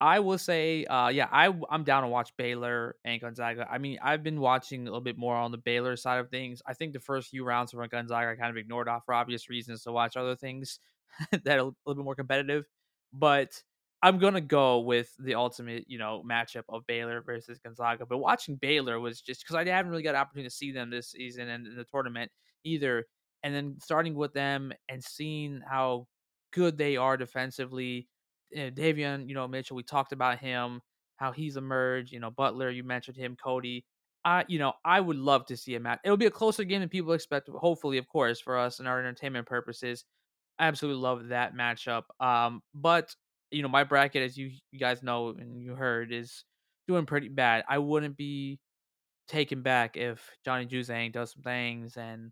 I 0.00 0.20
will 0.20 0.38
say, 0.38 0.84
uh, 0.84 1.08
yeah, 1.08 1.28
I 1.32 1.52
I'm 1.70 1.84
down 1.84 2.02
to 2.02 2.08
watch 2.08 2.36
Baylor 2.36 2.96
and 3.04 3.20
Gonzaga. 3.20 3.66
I 3.70 3.78
mean, 3.78 3.98
I've 4.02 4.22
been 4.22 4.40
watching 4.40 4.82
a 4.82 4.84
little 4.84 5.00
bit 5.00 5.16
more 5.16 5.34
on 5.34 5.50
the 5.50 5.58
Baylor 5.58 5.96
side 5.96 6.18
of 6.18 6.30
things. 6.30 6.60
I 6.66 6.74
think 6.74 6.92
the 6.92 7.00
first 7.00 7.30
few 7.30 7.44
rounds 7.44 7.70
from 7.70 7.86
Gonzaga 7.88 8.30
I 8.30 8.34
kind 8.34 8.50
of 8.50 8.56
ignored 8.56 8.88
off 8.88 9.04
for 9.06 9.14
obvious 9.14 9.48
reasons 9.48 9.82
to 9.84 9.92
watch 9.92 10.16
other 10.16 10.36
things 10.36 10.78
that 11.30 11.46
are 11.46 11.60
a 11.60 11.64
little 11.64 11.74
bit 11.86 12.04
more 12.04 12.14
competitive. 12.14 12.66
But 13.12 13.62
I'm 14.04 14.18
gonna 14.18 14.42
go 14.42 14.80
with 14.80 15.14
the 15.18 15.34
ultimate, 15.34 15.86
you 15.88 15.98
know, 15.98 16.22
matchup 16.30 16.64
of 16.68 16.86
Baylor 16.86 17.22
versus 17.22 17.58
Gonzaga. 17.58 18.04
But 18.04 18.18
watching 18.18 18.56
Baylor 18.56 19.00
was 19.00 19.22
just 19.22 19.40
because 19.42 19.56
I 19.56 19.64
haven't 19.64 19.90
really 19.90 20.02
got 20.02 20.14
an 20.14 20.20
opportunity 20.20 20.50
to 20.50 20.54
see 20.54 20.72
them 20.72 20.90
this 20.90 21.12
season 21.12 21.48
and 21.48 21.66
in 21.66 21.74
the 21.74 21.84
tournament 21.84 22.30
either. 22.64 23.06
And 23.42 23.54
then 23.54 23.78
starting 23.82 24.14
with 24.14 24.34
them 24.34 24.74
and 24.90 25.02
seeing 25.02 25.62
how 25.66 26.06
good 26.52 26.76
they 26.76 26.98
are 26.98 27.16
defensively. 27.16 28.06
You 28.50 28.64
know, 28.64 28.70
Davion, 28.72 29.26
you 29.26 29.34
know, 29.34 29.48
Mitchell, 29.48 29.76
we 29.76 29.82
talked 29.82 30.12
about 30.12 30.38
him, 30.38 30.82
how 31.16 31.32
he's 31.32 31.56
emerged. 31.56 32.12
You 32.12 32.20
know, 32.20 32.30
Butler, 32.30 32.68
you 32.70 32.84
mentioned 32.84 33.16
him, 33.16 33.36
Cody. 33.42 33.86
I, 34.26 34.44
you 34.48 34.58
know, 34.58 34.74
I 34.84 35.00
would 35.00 35.16
love 35.16 35.46
to 35.46 35.56
see 35.56 35.76
a 35.76 35.80
match. 35.80 36.00
It'll 36.04 36.18
be 36.18 36.26
a 36.26 36.30
closer 36.30 36.64
game 36.64 36.80
than 36.80 36.90
people 36.90 37.12
expect. 37.14 37.48
Hopefully, 37.48 37.96
of 37.96 38.06
course, 38.08 38.38
for 38.38 38.58
us 38.58 38.80
and 38.80 38.88
our 38.88 38.98
entertainment 38.98 39.46
purposes. 39.46 40.04
I 40.58 40.66
absolutely 40.66 41.00
love 41.02 41.28
that 41.28 41.54
matchup. 41.54 42.02
Um, 42.20 42.62
but 42.74 43.14
you 43.54 43.62
know, 43.62 43.68
my 43.68 43.84
bracket, 43.84 44.22
as 44.22 44.36
you, 44.36 44.50
you 44.72 44.78
guys 44.78 45.02
know 45.02 45.28
and 45.38 45.62
you 45.62 45.74
heard, 45.74 46.12
is 46.12 46.44
doing 46.88 47.06
pretty 47.06 47.28
bad. 47.28 47.64
I 47.68 47.78
wouldn't 47.78 48.16
be 48.16 48.58
taken 49.28 49.62
back 49.62 49.96
if 49.96 50.30
Johnny 50.44 50.66
Juzang 50.66 51.12
does 51.12 51.32
some 51.32 51.42
things 51.42 51.96
and 51.96 52.30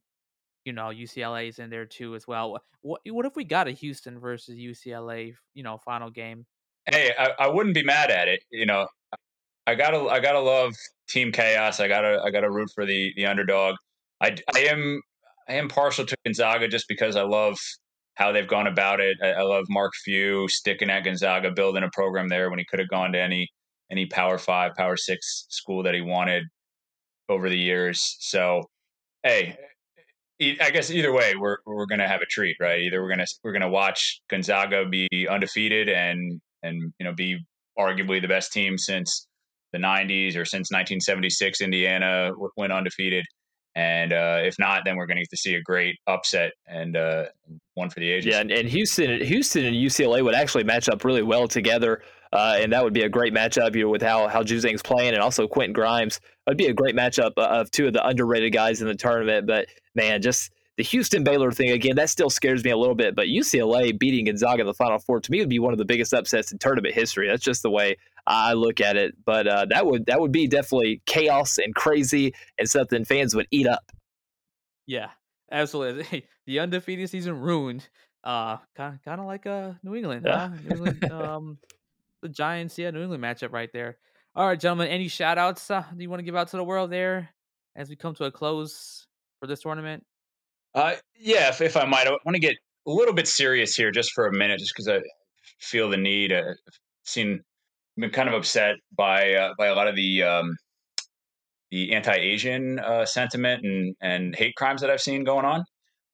you 0.65 0.73
know 0.73 0.85
UCLA 0.85 1.49
is 1.49 1.59
in 1.59 1.71
there 1.71 1.87
too 1.87 2.15
as 2.15 2.27
well. 2.27 2.59
What 2.83 3.01
what 3.07 3.27
if 3.27 3.37
we 3.37 3.45
got 3.45 3.69
a 3.69 3.73
Houston 3.73 4.19
versus 4.19 4.57
UCLA, 4.57 5.35
you 5.55 5.63
know, 5.63 5.79
final 5.79 6.11
game? 6.11 6.47
Hey, 6.91 7.13
I, 7.17 7.31
I 7.39 7.49
wouldn't 7.49 7.75
be 7.75 7.85
mad 7.85 8.11
at 8.11 8.29
it. 8.29 8.43
You 8.51 8.67
know, 8.67 8.87
I 9.67 9.75
gotta 9.75 10.09
I 10.09 10.21
gotta 10.21 10.41
love 10.41 10.75
Team 11.09 11.33
Chaos. 11.33 11.81
I 11.81 11.89
gotta 11.89 12.21
I 12.25 12.31
gotta 12.31 12.51
root 12.51 12.71
for 12.75 12.85
the 12.85 13.13
the 13.17 13.27
underdog. 13.27 13.77
I 14.21 14.37
I 14.55 14.61
am 14.61 15.01
I 15.49 15.55
am 15.55 15.69
partial 15.69 16.05
to 16.07 16.17
Gonzaga 16.25 16.69
just 16.69 16.87
because 16.89 17.17
I 17.17 17.23
love 17.23 17.59
how 18.15 18.33
they've 18.33 18.49
gone 18.49 18.67
about 18.67 19.01
it. 19.01 19.17
I, 19.23 19.33
I, 19.33 19.43
love 19.43 19.65
Mark 19.69 19.93
Few 20.05 20.47
sticking 20.49 20.91
at 20.91 21.05
Gonzaga, 21.05 21.51
building 21.51 21.83
a 21.83 21.91
program 21.93 22.29
there 22.29 22.51
when 22.51 22.59
he 22.59 22.65
could 22.65 22.79
have 22.79 22.89
gone 22.89 23.13
to 23.13 23.21
any 23.21 23.49
any 23.91 24.07
Power 24.07 24.39
Five, 24.39 24.73
Power 24.77 24.97
Six 24.97 25.47
school 25.51 25.83
that 25.85 25.95
he 25.95 26.01
wanted 26.01 26.45
over 27.29 27.49
the 27.49 27.59
years. 27.59 28.17
So, 28.21 28.63
hey, 29.23 29.57
I 30.41 30.71
guess 30.71 30.91
either 30.91 31.13
way, 31.13 31.35
we're 31.39 31.59
we're 31.67 31.87
gonna 31.87 32.09
have 32.09 32.21
a 32.21 32.27
treat, 32.27 32.57
right? 32.61 32.81
Either 32.83 33.03
we're 33.03 33.11
gonna 33.11 33.27
we're 33.43 33.53
gonna 33.53 33.71
watch 33.71 34.21
Gonzaga 34.29 34.87
be 34.89 35.09
undefeated 35.29 35.89
and 35.89 36.41
and 36.63 36.93
you 36.99 37.05
know 37.05 37.15
be 37.15 37.39
arguably 37.79 38.21
the 38.21 38.29
best 38.29 38.53
team 38.53 38.77
since 38.77 39.27
the 39.73 39.79
90s 39.79 40.37
or 40.37 40.45
since 40.45 40.71
1976 40.71 41.63
indiana 41.63 42.31
went 42.59 42.71
undefeated 42.71 43.25
and 43.75 44.13
uh, 44.13 44.41
if 44.43 44.59
not, 44.59 44.83
then 44.85 44.97
we're 44.97 45.07
going 45.07 45.17
to 45.17 45.23
get 45.23 45.31
to 45.31 45.37
see 45.37 45.55
a 45.55 45.63
great 45.63 45.97
upset 46.07 46.53
and 46.67 46.97
uh, 46.97 47.25
one 47.75 47.91
for 47.91 48.01
the 48.01 48.11
ages. 48.11 48.27
Yeah, 48.27 48.41
and, 48.41 48.51
and, 48.51 48.69
Houston, 48.69 49.21
Houston 49.25 49.65
and 49.65 49.77
UCLA 49.77 50.23
would 50.23 50.35
actually 50.35 50.65
match 50.65 50.89
up 50.89 51.05
really 51.05 51.23
well 51.23 51.49
together. 51.49 52.03
uh, 52.33 52.57
and 52.59 52.73
that 52.73 52.83
would 52.83 52.95
be 52.95 53.03
a 53.03 53.09
great 53.09 53.35
matchup. 53.35 53.75
You 53.75 53.85
know, 53.85 53.91
with 53.91 54.03
how 54.03 54.29
how 54.29 54.43
Juzang's 54.43 54.83
playing, 54.83 55.13
and 55.15 55.23
also 55.23 55.47
Quentin 55.47 55.73
Grimes, 55.73 56.21
it'd 56.47 56.57
be 56.57 56.67
a 56.67 56.73
great 56.73 56.97
matchup 56.97 57.33
of 57.37 57.71
two 57.71 57.87
of 57.87 57.93
the 57.93 58.07
underrated 58.07 58.53
guys 58.53 58.81
in 58.81 58.89
the 58.89 58.95
tournament. 58.95 59.47
But 59.47 59.67
man, 59.95 60.23
just 60.23 60.51
the 60.79 60.83
Houston 60.85 61.25
Baylor 61.25 61.53
thing 61.53 61.71
again, 61.71 61.97
that 61.97 62.09
still 62.09 62.31
scares 62.31 62.65
me 62.65 62.71
a 62.71 62.77
little 62.77 62.95
bit. 62.95 63.15
But 63.15 63.27
UCLA 63.27 63.99
beating 63.99 64.25
Gonzaga 64.25 64.63
in 64.63 64.67
the 64.67 64.75
Final 64.75 64.99
Four 64.99 65.21
to 65.21 65.31
me 65.31 65.41
would 65.41 65.51
be 65.51 65.59
one 65.59 65.73
of 65.73 65.79
the 65.79 65.85
biggest 65.85 66.15
upsets 66.15 66.53
in 66.53 66.59
tournament 66.59 66.95
history. 66.95 67.29
That's 67.29 67.45
just 67.45 67.63
the 67.63 67.71
way 67.71 67.97
I 68.27 68.55
look 68.55 68.81
at 68.81 68.97
it. 68.97 69.15
But 69.25 69.47
uh, 69.47 69.67
that 69.69 69.85
would 69.87 70.07
that 70.07 70.21
would 70.21 70.33
be 70.33 70.47
definitely 70.47 71.03
chaos 71.05 71.59
and 71.59 71.75
crazy 71.75 72.33
and 72.59 72.69
something 72.69 73.05
fans 73.05 73.35
would 73.35 73.47
eat 73.51 73.67
up. 73.67 73.93
Yeah, 74.87 75.11
absolutely. 75.53 76.25
the 76.47 76.61
undefeated 76.61 77.09
season 77.11 77.39
ruined. 77.41 77.89
Uh, 78.25 78.59
kind 78.77 78.95
of 78.95 79.05
kind 79.05 79.21
of 79.21 79.27
like 79.27 79.47
uh 79.47 79.73
New 79.83 79.97
England, 79.97 80.27
huh? 80.29 80.51
New 80.65 80.77
England, 80.77 81.13
um, 81.13 81.59
the 82.23 82.29
Giants, 82.29 82.79
yeah, 82.79 82.91
New 82.91 83.03
England 83.03 83.23
matchup 83.23 83.53
right 83.53 83.71
there. 83.73 83.99
All 84.35 84.47
right, 84.47 84.59
gentlemen, 84.59 84.89
any 84.89 85.09
shout 85.09 85.39
outs 85.39 85.71
uh, 85.71 85.85
do 85.95 86.03
you 86.03 86.09
want 86.09 86.21
to 86.21 86.25
give 86.25 86.37
out 86.37 86.49
to 86.49 86.57
the 86.57 86.65
world 86.65 86.91
there 86.91 87.29
as 87.77 87.89
we 87.89 87.97
come 87.97 88.15
to 88.15 88.25
a 88.25 88.31
close 88.31 89.07
for 89.41 89.47
this 89.47 89.61
tournament? 89.61 90.05
Uh, 90.75 90.95
yeah, 91.19 91.49
if, 91.49 91.61
if 91.61 91.77
I 91.77 91.85
might, 91.85 92.07
I 92.07 92.11
want 92.25 92.35
to 92.35 92.41
get 92.41 92.55
a 92.87 92.91
little 92.91 93.13
bit 93.13 93.29
serious 93.29 93.75
here 93.75 93.91
just 93.91 94.13
for 94.13 94.27
a 94.27 94.33
minute, 94.33 94.59
just 94.59 94.73
because 94.75 94.89
I 94.89 95.01
feel 95.59 95.91
the 95.91 95.97
need. 95.97 96.33
Uh, 96.33 96.43
I've 96.49 96.57
seen, 97.05 97.43
been 97.97 98.11
kind 98.11 98.29
of 98.29 98.35
upset 98.35 98.77
by 98.97 99.35
uh, 99.35 99.53
by 99.59 99.67
a 99.67 99.75
lot 99.75 99.89
of 99.89 99.97
the 99.97 100.23
um, 100.23 100.57
the 101.73 101.93
anti-Asian 101.95 102.79
uh, 102.79 103.05
sentiment 103.05 103.65
and 103.65 103.97
and 104.01 104.37
hate 104.37 104.55
crimes 104.55 104.83
that 104.83 104.91
I've 104.91 105.01
seen 105.01 105.25
going 105.25 105.45
on. 105.45 105.65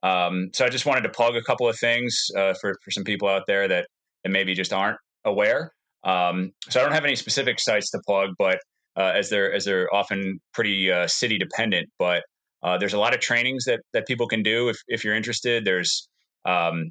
Um, 0.02 0.48
so 0.54 0.64
I 0.64 0.68
just 0.68 0.86
wanted 0.86 1.02
to 1.02 1.11
plug 1.11 1.34
a 1.34 1.42
couple 1.42 1.68
of 1.68 1.76
things 1.78 2.16
uh, 2.36 2.54
for 2.61 2.74
for 2.82 2.90
some 2.90 3.04
people 3.04 3.28
out 3.28 3.42
there 3.46 3.68
that 3.68 3.86
that 4.24 4.30
maybe 4.30 4.54
just 4.54 4.72
aren't 4.72 4.96
aware. 5.26 5.72
Um, 6.04 6.52
so 6.70 6.80
I 6.80 6.84
don't 6.84 6.92
have 6.92 7.04
any 7.04 7.16
specific 7.16 7.61
sites 7.61 7.90
to 7.90 8.00
plug, 8.06 8.30
but 8.38 8.59
uh, 8.96 9.12
as 9.14 9.28
they're 9.28 9.52
as 9.52 9.64
they're 9.64 9.92
often 9.92 10.38
pretty 10.54 10.90
uh, 10.90 11.09
city 11.09 11.36
dependent, 11.36 11.88
but 11.98 12.22
uh, 12.62 12.78
there's 12.78 12.94
a 12.94 12.98
lot 12.98 13.14
of 13.14 13.20
trainings 13.20 13.64
that 13.64 13.80
that 13.92 14.06
people 14.06 14.28
can 14.28 14.42
do 14.42 14.68
if 14.68 14.76
if 14.86 15.04
you're 15.04 15.14
interested. 15.14 15.64
There's 15.64 16.09
um, 16.44 16.90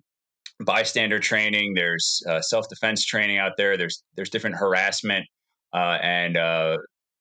bystander 0.66 1.20
training. 1.20 1.74
There's 1.74 2.22
uh, 2.30 2.42
self 2.42 2.68
defense 2.70 3.06
training 3.06 3.38
out 3.38 3.54
there. 3.58 3.78
There's 3.78 4.04
there's 4.16 4.30
different 4.30 4.58
harassment 4.58 5.26
uh, 5.74 5.98
and 6.02 6.38
uh, 6.38 6.78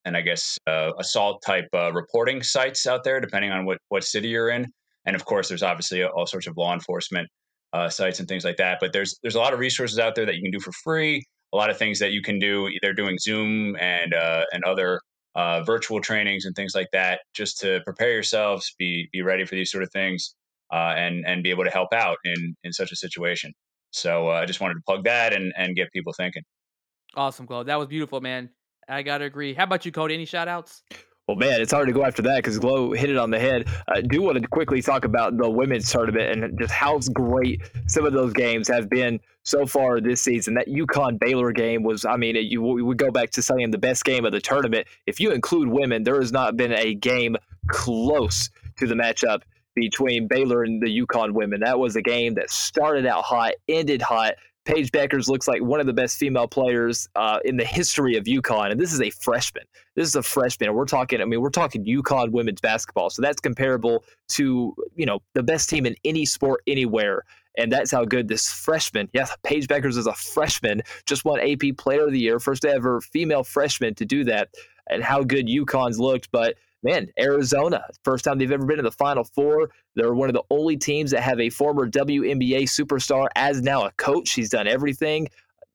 and 0.06 0.16
I 0.16 0.22
guess 0.22 0.56
uh, 0.66 0.92
assault 0.98 1.42
type 1.44 1.68
uh, 1.74 1.92
reporting 1.92 2.42
sites 2.42 2.86
out 2.86 3.04
there, 3.04 3.20
depending 3.20 3.50
on 3.50 3.66
what 3.66 3.78
what 3.88 4.04
city 4.04 4.28
you're 4.28 4.48
in. 4.48 4.66
And 5.04 5.14
of 5.14 5.24
course, 5.24 5.48
there's 5.48 5.62
obviously 5.62 6.02
all 6.02 6.26
sorts 6.26 6.46
of 6.46 6.56
law 6.56 6.72
enforcement 6.72 7.28
sites 7.90 8.20
and 8.20 8.26
things 8.26 8.42
like 8.42 8.56
that. 8.56 8.78
But 8.80 8.94
there's 8.94 9.18
there's 9.22 9.34
a 9.34 9.38
lot 9.38 9.52
of 9.52 9.58
resources 9.58 9.98
out 9.98 10.14
there 10.14 10.24
that 10.24 10.34
you 10.36 10.42
can 10.42 10.50
do 10.50 10.60
for 10.60 10.72
free. 10.82 11.22
A 11.52 11.56
lot 11.56 11.68
of 11.68 11.76
things 11.76 11.98
that 11.98 12.12
you 12.12 12.22
can 12.22 12.38
do. 12.38 12.70
They're 12.80 12.94
doing 12.94 13.18
Zoom 13.18 13.76
and 13.78 14.14
and 14.14 14.64
other 14.64 15.00
uh, 15.36 15.62
virtual 15.62 16.00
trainings 16.00 16.46
and 16.46 16.56
things 16.56 16.74
like 16.74 16.88
that, 16.92 17.20
just 17.34 17.58
to 17.60 17.80
prepare 17.84 18.10
yourselves, 18.10 18.74
be 18.78 19.08
be 19.12 19.20
ready 19.20 19.44
for 19.44 19.54
these 19.54 19.70
sort 19.70 19.84
of 19.84 19.90
things, 19.92 20.34
uh, 20.72 20.94
and 20.96 21.24
and 21.26 21.42
be 21.42 21.50
able 21.50 21.64
to 21.64 21.70
help 21.70 21.92
out 21.92 22.16
in 22.24 22.56
in 22.64 22.72
such 22.72 22.90
a 22.90 22.96
situation. 22.96 23.52
So 23.90 24.30
uh, 24.30 24.32
I 24.32 24.46
just 24.46 24.60
wanted 24.60 24.74
to 24.74 24.80
plug 24.86 25.04
that 25.04 25.34
and 25.34 25.52
and 25.56 25.76
get 25.76 25.92
people 25.92 26.14
thinking. 26.14 26.42
Awesome, 27.14 27.46
Claude. 27.46 27.66
That 27.66 27.78
was 27.78 27.86
beautiful, 27.86 28.20
man. 28.20 28.48
I 28.88 29.02
gotta 29.02 29.24
agree. 29.24 29.54
How 29.54 29.64
about 29.64 29.84
you, 29.84 29.92
Cody? 29.92 30.14
Any 30.14 30.24
shout 30.24 30.48
outs? 30.48 30.82
Well, 31.26 31.36
man, 31.36 31.60
it's 31.60 31.72
hard 31.72 31.88
to 31.88 31.92
go 31.92 32.04
after 32.04 32.22
that 32.22 32.36
because 32.36 32.56
Glow 32.60 32.92
hit 32.92 33.10
it 33.10 33.16
on 33.16 33.30
the 33.30 33.40
head. 33.40 33.66
I 33.88 34.00
do 34.00 34.22
want 34.22 34.40
to 34.40 34.46
quickly 34.46 34.80
talk 34.80 35.04
about 35.04 35.36
the 35.36 35.50
women's 35.50 35.90
tournament 35.90 36.44
and 36.44 36.56
just 36.56 36.72
how 36.72 37.00
great 37.12 37.62
some 37.88 38.06
of 38.06 38.12
those 38.12 38.32
games 38.32 38.68
have 38.68 38.88
been 38.88 39.18
so 39.42 39.66
far 39.66 40.00
this 40.00 40.22
season. 40.22 40.54
That 40.54 40.68
UConn 40.68 41.18
Baylor 41.18 41.50
game 41.50 41.82
was, 41.82 42.04
I 42.04 42.16
mean, 42.16 42.36
you 42.36 42.62
we 42.62 42.94
go 42.94 43.10
back 43.10 43.30
to 43.30 43.42
saying 43.42 43.72
the 43.72 43.78
best 43.78 44.04
game 44.04 44.24
of 44.24 44.30
the 44.30 44.40
tournament. 44.40 44.86
If 45.06 45.18
you 45.18 45.32
include 45.32 45.66
women, 45.66 46.04
there 46.04 46.20
has 46.20 46.30
not 46.30 46.56
been 46.56 46.72
a 46.72 46.94
game 46.94 47.36
close 47.66 48.48
to 48.76 48.86
the 48.86 48.94
matchup 48.94 49.42
between 49.74 50.28
Baylor 50.28 50.62
and 50.62 50.80
the 50.80 51.00
UConn 51.00 51.32
women. 51.32 51.60
That 51.60 51.80
was 51.80 51.96
a 51.96 52.02
game 52.02 52.34
that 52.34 52.50
started 52.50 53.04
out 53.04 53.24
hot, 53.24 53.54
ended 53.68 54.00
hot. 54.00 54.34
Paige 54.66 54.90
Bueckers 54.90 55.28
looks 55.28 55.46
like 55.46 55.62
one 55.62 55.78
of 55.78 55.86
the 55.86 55.92
best 55.92 56.18
female 56.18 56.48
players 56.48 57.08
uh, 57.14 57.38
in 57.44 57.56
the 57.56 57.64
history 57.64 58.16
of 58.16 58.24
UConn, 58.24 58.72
and 58.72 58.80
this 58.80 58.92
is 58.92 59.00
a 59.00 59.10
freshman. 59.10 59.62
This 59.94 60.08
is 60.08 60.16
a 60.16 60.22
freshman, 60.22 60.68
and 60.68 60.76
we're 60.76 60.86
talking. 60.86 61.20
I 61.20 61.24
mean, 61.24 61.40
we're 61.40 61.50
talking 61.50 61.84
UConn 61.84 62.32
women's 62.32 62.60
basketball, 62.60 63.08
so 63.08 63.22
that's 63.22 63.40
comparable 63.40 64.04
to 64.30 64.74
you 64.96 65.06
know 65.06 65.20
the 65.34 65.42
best 65.42 65.70
team 65.70 65.86
in 65.86 65.94
any 66.04 66.26
sport 66.26 66.62
anywhere, 66.66 67.22
and 67.56 67.70
that's 67.70 67.92
how 67.92 68.04
good 68.04 68.26
this 68.26 68.50
freshman. 68.50 69.08
Yeah, 69.12 69.26
Paige 69.44 69.68
Bueckers 69.68 69.96
is 69.96 70.08
a 70.08 70.14
freshman, 70.14 70.82
just 71.06 71.24
won 71.24 71.40
AP 71.40 71.76
Player 71.78 72.06
of 72.06 72.12
the 72.12 72.20
Year, 72.20 72.40
first 72.40 72.64
ever 72.64 73.00
female 73.00 73.44
freshman 73.44 73.94
to 73.94 74.04
do 74.04 74.24
that, 74.24 74.48
and 74.90 75.02
how 75.02 75.22
good 75.22 75.46
UConn's 75.46 76.00
looked. 76.00 76.30
But 76.32 76.56
man, 76.82 77.08
Arizona, 77.20 77.84
first 78.02 78.24
time 78.24 78.38
they've 78.38 78.50
ever 78.50 78.66
been 78.66 78.80
in 78.80 78.84
the 78.84 78.90
Final 78.90 79.22
Four. 79.22 79.70
They're 79.96 80.14
one 80.14 80.28
of 80.28 80.34
the 80.34 80.44
only 80.50 80.76
teams 80.76 81.10
that 81.10 81.22
have 81.22 81.40
a 81.40 81.50
former 81.50 81.88
WNBA 81.88 82.64
superstar 82.64 83.28
as 83.34 83.62
now 83.62 83.86
a 83.86 83.90
coach. 83.92 84.32
He's 84.32 84.50
done 84.50 84.68
everything. 84.68 85.28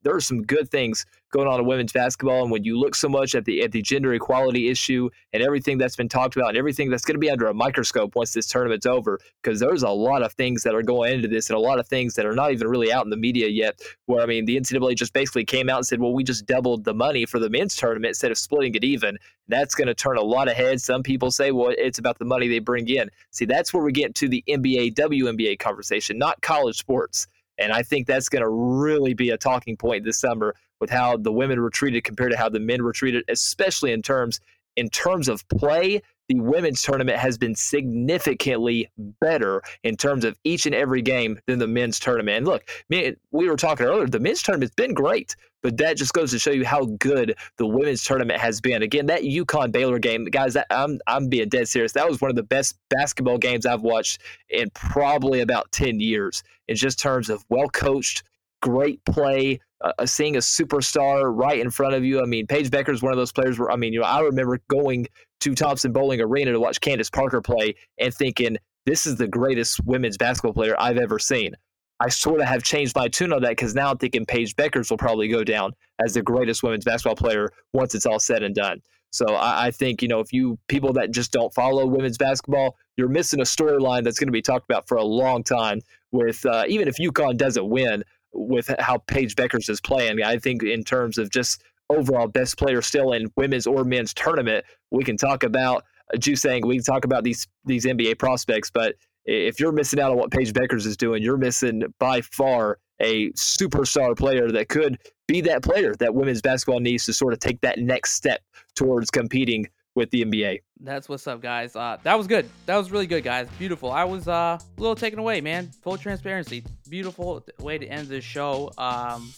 There 0.04 0.16
are 0.16 0.22
some 0.22 0.44
good 0.44 0.70
things 0.70 1.06
going 1.32 1.48
on 1.48 1.60
in 1.60 1.66
women's 1.66 1.94
basketball. 1.94 2.44
And 2.44 2.52
when 2.52 2.64
you 2.64 2.78
look 2.78 2.94
so 2.96 3.08
much 3.08 3.36
at 3.36 3.46
the 3.46 3.62
at 3.64 3.72
the 3.72 3.82
gender 3.82 4.14
equality 4.14 4.70
issue 4.70 5.10
and 5.34 5.42
everything 5.42 5.78
that's 5.78 5.96
been 5.96 6.10
talked 6.10 6.36
about 6.36 6.50
and 6.50 6.58
everything 6.58 6.90
that's 6.90 7.06
going 7.06 7.16
to 7.16 7.20
be 7.20 7.30
under 7.30 7.48
a 7.48 7.54
microscope 7.54 8.16
once 8.16 8.34
this 8.34 8.48
tournament's 8.48 8.86
over, 8.86 9.20
because 9.42 9.60
there's 9.60 9.84
a 9.84 9.90
lot 9.90 10.24
of 10.24 10.34
things 10.34 10.64
that 10.64 10.76
are 10.76 10.84
going 10.84 11.14
into 11.14 11.28
this 11.28 11.50
and 11.50 11.58
a 11.58 11.60
lot 11.60 11.80
of 11.80 11.88
things 11.88 12.16
that 12.16 12.26
are 12.26 12.36
not 12.36 12.52
even 12.52 12.68
really 12.68 12.92
out 12.92 13.06
in 13.06 13.10
the 13.10 13.18
media 13.18 13.48
yet. 13.48 13.80
Where 14.06 14.22
I 14.22 14.26
mean, 14.26 14.46
the 14.46 14.58
NCAA 14.58 14.96
just 14.96 15.14
basically 15.14 15.46
came 15.46 15.70
out 15.70 15.78
and 15.78 15.86
said, 15.86 16.00
"Well, 16.00 16.14
we 16.14 16.24
just 16.24 16.46
doubled 16.46 16.84
the 16.84 16.94
money 16.94 17.26
for 17.26 17.40
the 17.40 17.50
men's 17.50 17.76
tournament 17.76 18.10
instead 18.10 18.32
of 18.32 18.38
splitting 18.38 18.76
it 18.76 18.84
even." 18.84 19.18
That's 19.48 19.76
going 19.76 19.88
to 19.88 19.96
turn 19.96 20.18
a 20.18 20.22
lot 20.22 20.48
of 20.48 20.56
heads. 20.56 20.84
Some 20.84 21.04
people 21.04 21.32
say, 21.32 21.52
"Well, 21.52 21.74
it's 21.78 22.00
about 22.00 22.20
the 22.20 22.26
money 22.26 22.48
they 22.48 22.60
bring 22.60 22.88
in." 22.88 23.10
See, 23.32 23.46
that's 23.46 23.74
where 23.74 23.84
we 23.84 23.92
get 23.92 24.16
to 24.16 24.28
the 24.28 24.44
NBA 24.48 24.92
WNBA 24.96 25.60
conversation, 25.60 26.18
not 26.18 26.42
college 26.42 26.78
sports. 26.78 27.28
And 27.62 27.72
I 27.72 27.84
think 27.84 28.08
that's 28.08 28.30
going 28.30 28.42
to 28.42 28.50
really 28.50 29.14
be 29.14 29.30
a 29.30 29.38
talking 29.38 29.78
point 29.78 30.04
this 30.04 30.20
summer 30.20 30.56
with 30.80 30.90
how 30.90 31.18
the 31.18 31.32
women 31.32 31.62
were 31.62 31.70
treated 31.70 32.04
compared 32.04 32.32
to 32.32 32.38
how 32.38 32.50
the 32.50 32.60
men 32.60 32.84
were 32.84 32.92
treated, 32.92 33.24
especially 33.30 33.92
in 33.92 34.02
terms 34.02 34.40
in 34.76 34.90
terms 34.90 35.28
of 35.30 35.48
play. 35.50 36.02
The 36.28 36.40
women's 36.40 36.82
tournament 36.82 37.18
has 37.18 37.38
been 37.38 37.56
significantly 37.56 38.90
better 39.20 39.62
in 39.84 39.98
terms 39.98 40.24
of 40.24 40.38
each 40.46 40.66
and 40.66 40.74
every 40.74 41.02
game 41.02 41.38
than 41.46 41.60
the 41.60 41.68
men's 41.68 42.00
tournament. 42.00 42.38
And 42.38 42.48
look, 42.48 42.70
we 42.90 43.50
were 43.50 43.58
talking 43.58 43.86
earlier, 43.86 44.08
the 44.08 44.20
men's 44.20 44.42
tournament's 44.42 44.74
been 44.74 44.94
great, 44.94 45.36
but 45.62 45.78
that 45.78 45.98
just 45.98 46.14
goes 46.14 46.32
to 46.32 46.40
show 46.40 46.52
you 46.52 46.66
how 46.66 46.86
good 47.00 47.36
the 47.58 47.68
women's 47.68 48.04
tournament 48.04 48.40
has 48.40 48.62
been. 48.62 48.82
Again, 48.82 49.06
that 49.08 49.22
UConn 49.22 49.72
Baylor 49.72 50.00
game, 50.00 50.26
guys, 50.26 50.54
that, 50.54 50.68
I'm 50.70 51.00
I'm 51.08 51.28
being 51.28 51.50
dead 51.50 51.68
serious. 51.68 51.94
That 51.94 52.10
was 52.10 52.22
one 52.22 52.30
of 52.30 52.36
the 52.36 52.44
best 52.44 52.78
basketball 52.90 53.38
games 53.38 53.66
I've 53.66 53.82
watched 53.82 54.22
in 54.50 54.70
probably 54.72 55.42
about 55.42 55.72
ten 55.72 56.00
years. 56.00 56.44
In 56.68 56.76
just 56.76 57.00
terms 57.00 57.30
of 57.30 57.44
well 57.50 57.68
coached, 57.68 58.24
great 58.62 59.04
play, 59.06 59.60
uh, 59.82 60.06
seeing 60.06 60.36
a 60.36 60.40
superstar 60.40 61.32
right 61.36 61.60
in 61.60 61.70
front 61.70 61.96
of 61.96 62.04
you. 62.04 62.22
I 62.22 62.26
mean, 62.26 62.48
Paige 62.48 62.70
Bueckers 62.70 62.96
is 62.96 63.02
one 63.02 63.12
of 63.12 63.18
those 63.18 63.32
players 63.32 63.60
where 63.60 63.72
I 63.72 63.76
mean, 63.76 63.94
you 63.94 64.00
know, 64.00 64.06
I 64.06 64.22
remember 64.22 64.60
going 64.70 65.08
to 65.42 65.56
Thompson 65.56 65.92
Boling 65.92 66.22
Arena 66.22 66.52
to 66.52 66.60
watch 66.60 66.80
Candace 66.82 67.10
Parker 67.10 67.42
play 67.42 67.76
and 67.98 68.14
thinking 68.14 68.58
this 68.86 69.06
is 69.06 69.18
the 69.18 69.28
greatest 69.28 69.84
women's 69.86 70.18
basketball 70.18 70.54
player 70.54 70.76
I've 70.80 70.98
ever 70.98 71.20
seen. 71.20 71.56
I 72.02 72.10
sort 72.10 72.42
of 72.42 72.48
have 72.48 72.64
changed 72.64 72.96
my 72.96 73.08
tune 73.08 73.32
on 73.32 73.44
that 73.44 73.50
because 73.50 73.76
now 73.76 73.92
I'm 73.92 73.98
thinking 73.98 74.26
Paige 74.26 74.56
Bueckers 74.56 74.90
will 74.90 74.98
probably 74.98 75.28
go 75.28 75.44
down 75.44 75.74
as 76.04 76.16
the 76.16 76.24
greatest 76.24 76.64
women's 76.64 76.84
basketball 76.84 77.16
player 77.16 77.52
once 77.74 77.94
it's 77.94 78.08
all 78.08 78.20
said 78.20 78.42
and 78.42 78.56
done. 78.56 78.82
So 79.12 79.36
I, 79.36 79.68
I 79.68 79.72
think 79.72 80.02
you 80.02 80.08
know 80.08 80.20
if 80.20 80.34
you 80.34 80.58
people 80.68 80.94
that 80.94 81.12
just 81.12 81.32
don't 81.32 81.54
follow 81.54 81.86
women's 81.86 82.18
basketball, 82.18 82.76
you're 82.98 83.08
missing 83.08 83.40
a 83.40 83.44
storyline 83.44 84.04
that's 84.04 84.18
going 84.18 84.30
to 84.30 84.34
be 84.34 84.42
talked 84.42 84.66
about 84.70 84.88
for 84.88 84.98
a 84.98 85.04
long 85.04 85.44
time. 85.44 85.80
With 86.12 86.44
uh, 86.46 86.64
even 86.68 86.88
if 86.88 86.96
UConn 86.98 87.38
doesn't 87.38 87.70
win, 87.70 88.04
with 88.34 88.74
how 88.80 88.98
Paige 88.98 89.36
Bueckers 89.36 89.70
is 89.70 89.80
playing. 89.80 90.24
I 90.24 90.38
think 90.38 90.64
in 90.64 90.84
terms 90.84 91.18
of 91.18 91.30
just 91.30 91.64
overall 91.90 92.28
best 92.28 92.58
player 92.58 92.82
still 92.82 93.12
in 93.14 93.32
women's 93.36 93.68
or 93.68 93.84
men's 93.84 94.14
tournament, 94.14 94.66
we 94.90 95.04
can 95.04 95.18
talk 95.18 95.44
about 95.44 95.84
uh, 96.14 96.18
Juzang. 96.18 96.66
We 96.66 96.78
can 96.78 96.84
talk 96.84 97.06
about 97.06 97.24
these 97.24 97.48
these 97.66 97.86
NBA 97.86 98.18
prospects, 98.18 98.72
but 98.72 98.96
if 99.26 99.60
you're 99.60 99.72
missing 99.72 100.00
out 100.00 100.12
on 100.12 100.18
what 100.18 100.32
Paige 100.32 100.54
Bueckers 100.54 100.86
is 100.86 100.98
doing, 100.98 101.22
you're 101.22 101.38
missing 101.38 101.84
by 102.00 102.22
far 102.22 102.80
a 103.00 103.32
superstar 103.32 104.18
player 104.18 104.52
that 104.52 104.70
could 104.70 104.98
be 105.28 105.42
that 105.42 105.64
player 105.64 105.96
that 105.96 106.14
women's 106.14 106.42
basketball 106.42 106.80
needs 106.80 107.06
to 107.06 107.14
sort 107.14 107.34
of 107.34 107.40
take 107.40 107.62
that 107.62 107.80
next 107.80 108.14
step 108.14 108.42
towards 108.76 109.10
competing 109.10 109.68
with 109.96 110.10
the 110.12 110.24
NBA. 110.24 110.60
That's 110.80 111.10
what's 111.10 111.28
up, 111.28 111.42
guys. 111.42 111.76
Uh, 111.76 111.98
that 112.04 112.18
was 112.18 112.28
good. 112.28 112.48
That 112.66 112.78
was 112.78 112.92
really 112.92 113.08
good, 113.08 113.24
guys. 113.24 113.48
Beautiful. 113.60 113.92
I 113.92 114.04
was 114.04 114.28
uh, 114.28 114.58
a 114.60 114.82
little 114.82 114.96
taken 114.96 115.20
away, 115.20 115.42
man. 115.42 115.70
Full 115.82 115.98
transparency. 115.98 116.64
Beautiful 116.90 117.46
way 117.60 117.78
to 117.78 117.86
end 117.86 118.08
this 118.08 118.24
show. 118.24 118.72
Um, 118.78 119.34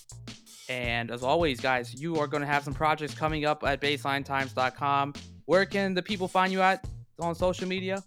and 0.70 1.12
as 1.12 1.24
always, 1.24 1.60
guys, 1.60 1.94
you 2.00 2.18
are 2.18 2.28
going 2.28 2.42
to 2.42 2.48
have 2.48 2.64
some 2.64 2.74
projects 2.74 3.14
coming 3.14 3.46
up 3.46 3.64
at 3.64 3.82
baselinetimes.com. 3.82 5.14
Where 5.46 5.66
can 5.66 5.94
the 5.94 6.02
people 6.02 6.28
find 6.28 6.54
you 6.54 6.62
at 6.62 6.86
on 7.20 7.36
social 7.36 7.68
media? 7.68 8.04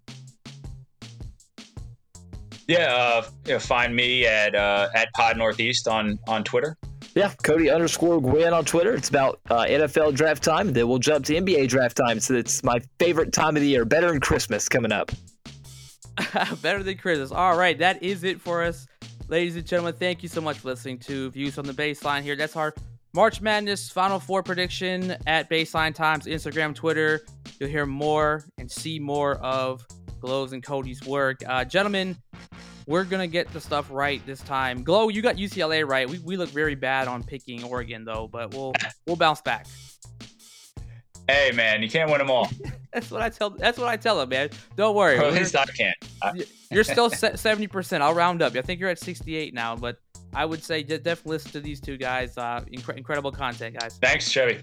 Yeah, 2.68 3.22
uh, 3.48 3.58
find 3.60 3.94
me 3.94 4.26
at 4.26 4.54
uh, 4.54 4.88
at 4.94 5.12
Pod 5.14 5.36
Northeast 5.36 5.86
on 5.86 6.18
on 6.26 6.42
Twitter. 6.42 6.76
Yeah, 7.14 7.32
Cody 7.44 7.70
underscore 7.70 8.20
Gwen 8.20 8.52
on 8.52 8.64
Twitter. 8.64 8.92
It's 8.94 9.08
about 9.08 9.40
uh, 9.48 9.64
NFL 9.64 10.14
draft 10.14 10.42
time. 10.42 10.72
Then 10.72 10.88
we'll 10.88 10.98
jump 10.98 11.24
to 11.26 11.34
NBA 11.34 11.68
draft 11.68 11.96
time. 11.96 12.20
So 12.20 12.34
it's 12.34 12.62
my 12.62 12.80
favorite 12.98 13.32
time 13.32 13.56
of 13.56 13.62
the 13.62 13.68
year, 13.68 13.84
better 13.84 14.08
than 14.08 14.20
Christmas 14.20 14.68
coming 14.68 14.92
up. 14.92 15.12
better 16.62 16.82
than 16.82 16.98
Christmas. 16.98 17.30
All 17.30 17.56
right, 17.56 17.78
that 17.78 18.02
is 18.02 18.24
it 18.24 18.40
for 18.40 18.62
us, 18.62 18.86
ladies 19.28 19.56
and 19.56 19.64
gentlemen. 19.64 19.94
Thank 19.94 20.22
you 20.22 20.28
so 20.28 20.40
much 20.40 20.58
for 20.58 20.68
listening 20.68 20.98
to 21.00 21.30
Views 21.30 21.58
on 21.58 21.66
the 21.66 21.72
Baseline 21.72 22.22
here. 22.22 22.36
That's 22.36 22.56
our 22.56 22.74
March 23.14 23.40
Madness 23.40 23.90
Final 23.90 24.18
Four 24.18 24.42
prediction 24.42 25.16
at 25.26 25.48
Baseline 25.48 25.94
Times, 25.94 26.26
Instagram, 26.26 26.74
Twitter. 26.74 27.22
You'll 27.60 27.70
hear 27.70 27.86
more 27.86 28.44
and 28.58 28.70
see 28.70 28.98
more 28.98 29.36
of 29.36 29.86
Glow's 30.20 30.52
and 30.52 30.62
Cody's 30.62 31.04
work. 31.04 31.40
Uh, 31.46 31.64
gentlemen, 31.64 32.16
we're 32.86 33.04
gonna 33.04 33.26
get 33.26 33.52
the 33.52 33.60
stuff 33.60 33.88
right 33.90 34.24
this 34.26 34.40
time. 34.40 34.82
Glow, 34.82 35.08
you 35.08 35.22
got 35.22 35.36
UCLA 35.36 35.86
right. 35.86 36.08
We, 36.08 36.18
we 36.20 36.36
look 36.36 36.50
very 36.50 36.74
bad 36.74 37.08
on 37.08 37.22
picking 37.22 37.64
Oregon 37.64 38.04
though, 38.04 38.28
but 38.30 38.54
we'll 38.54 38.72
we'll 39.06 39.16
bounce 39.16 39.40
back. 39.40 39.66
Hey 41.28 41.50
man, 41.52 41.82
you 41.82 41.90
can't 41.90 42.08
win 42.08 42.18
them 42.18 42.30
all. 42.30 42.48
that's 42.92 43.10
what 43.10 43.20
I 43.20 43.28
tell. 43.30 43.50
That's 43.50 43.78
what 43.78 43.88
I 43.88 43.96
tell 43.96 44.18
them, 44.18 44.28
man. 44.28 44.50
Don't 44.76 44.94
worry. 44.94 45.18
Or 45.18 45.24
at 45.24 45.32
least 45.32 45.56
I 45.56 45.64
can't. 45.66 46.48
You're 46.70 46.84
still 46.84 47.10
seventy 47.10 47.66
percent. 47.66 48.02
I'll 48.02 48.14
round 48.14 48.42
up. 48.42 48.54
I 48.54 48.62
think 48.62 48.78
you're 48.78 48.90
at 48.90 49.00
sixty-eight 49.00 49.52
now, 49.52 49.74
but 49.74 49.98
I 50.32 50.44
would 50.44 50.62
say 50.62 50.82
definitely 50.82 51.32
listen 51.32 51.50
to 51.52 51.60
these 51.60 51.80
two 51.80 51.96
guys. 51.96 52.36
Uh, 52.38 52.60
inc- 52.72 52.96
incredible 52.96 53.32
content, 53.32 53.78
guys. 53.80 53.98
Thanks, 54.00 54.28
Chevy. 54.28 54.62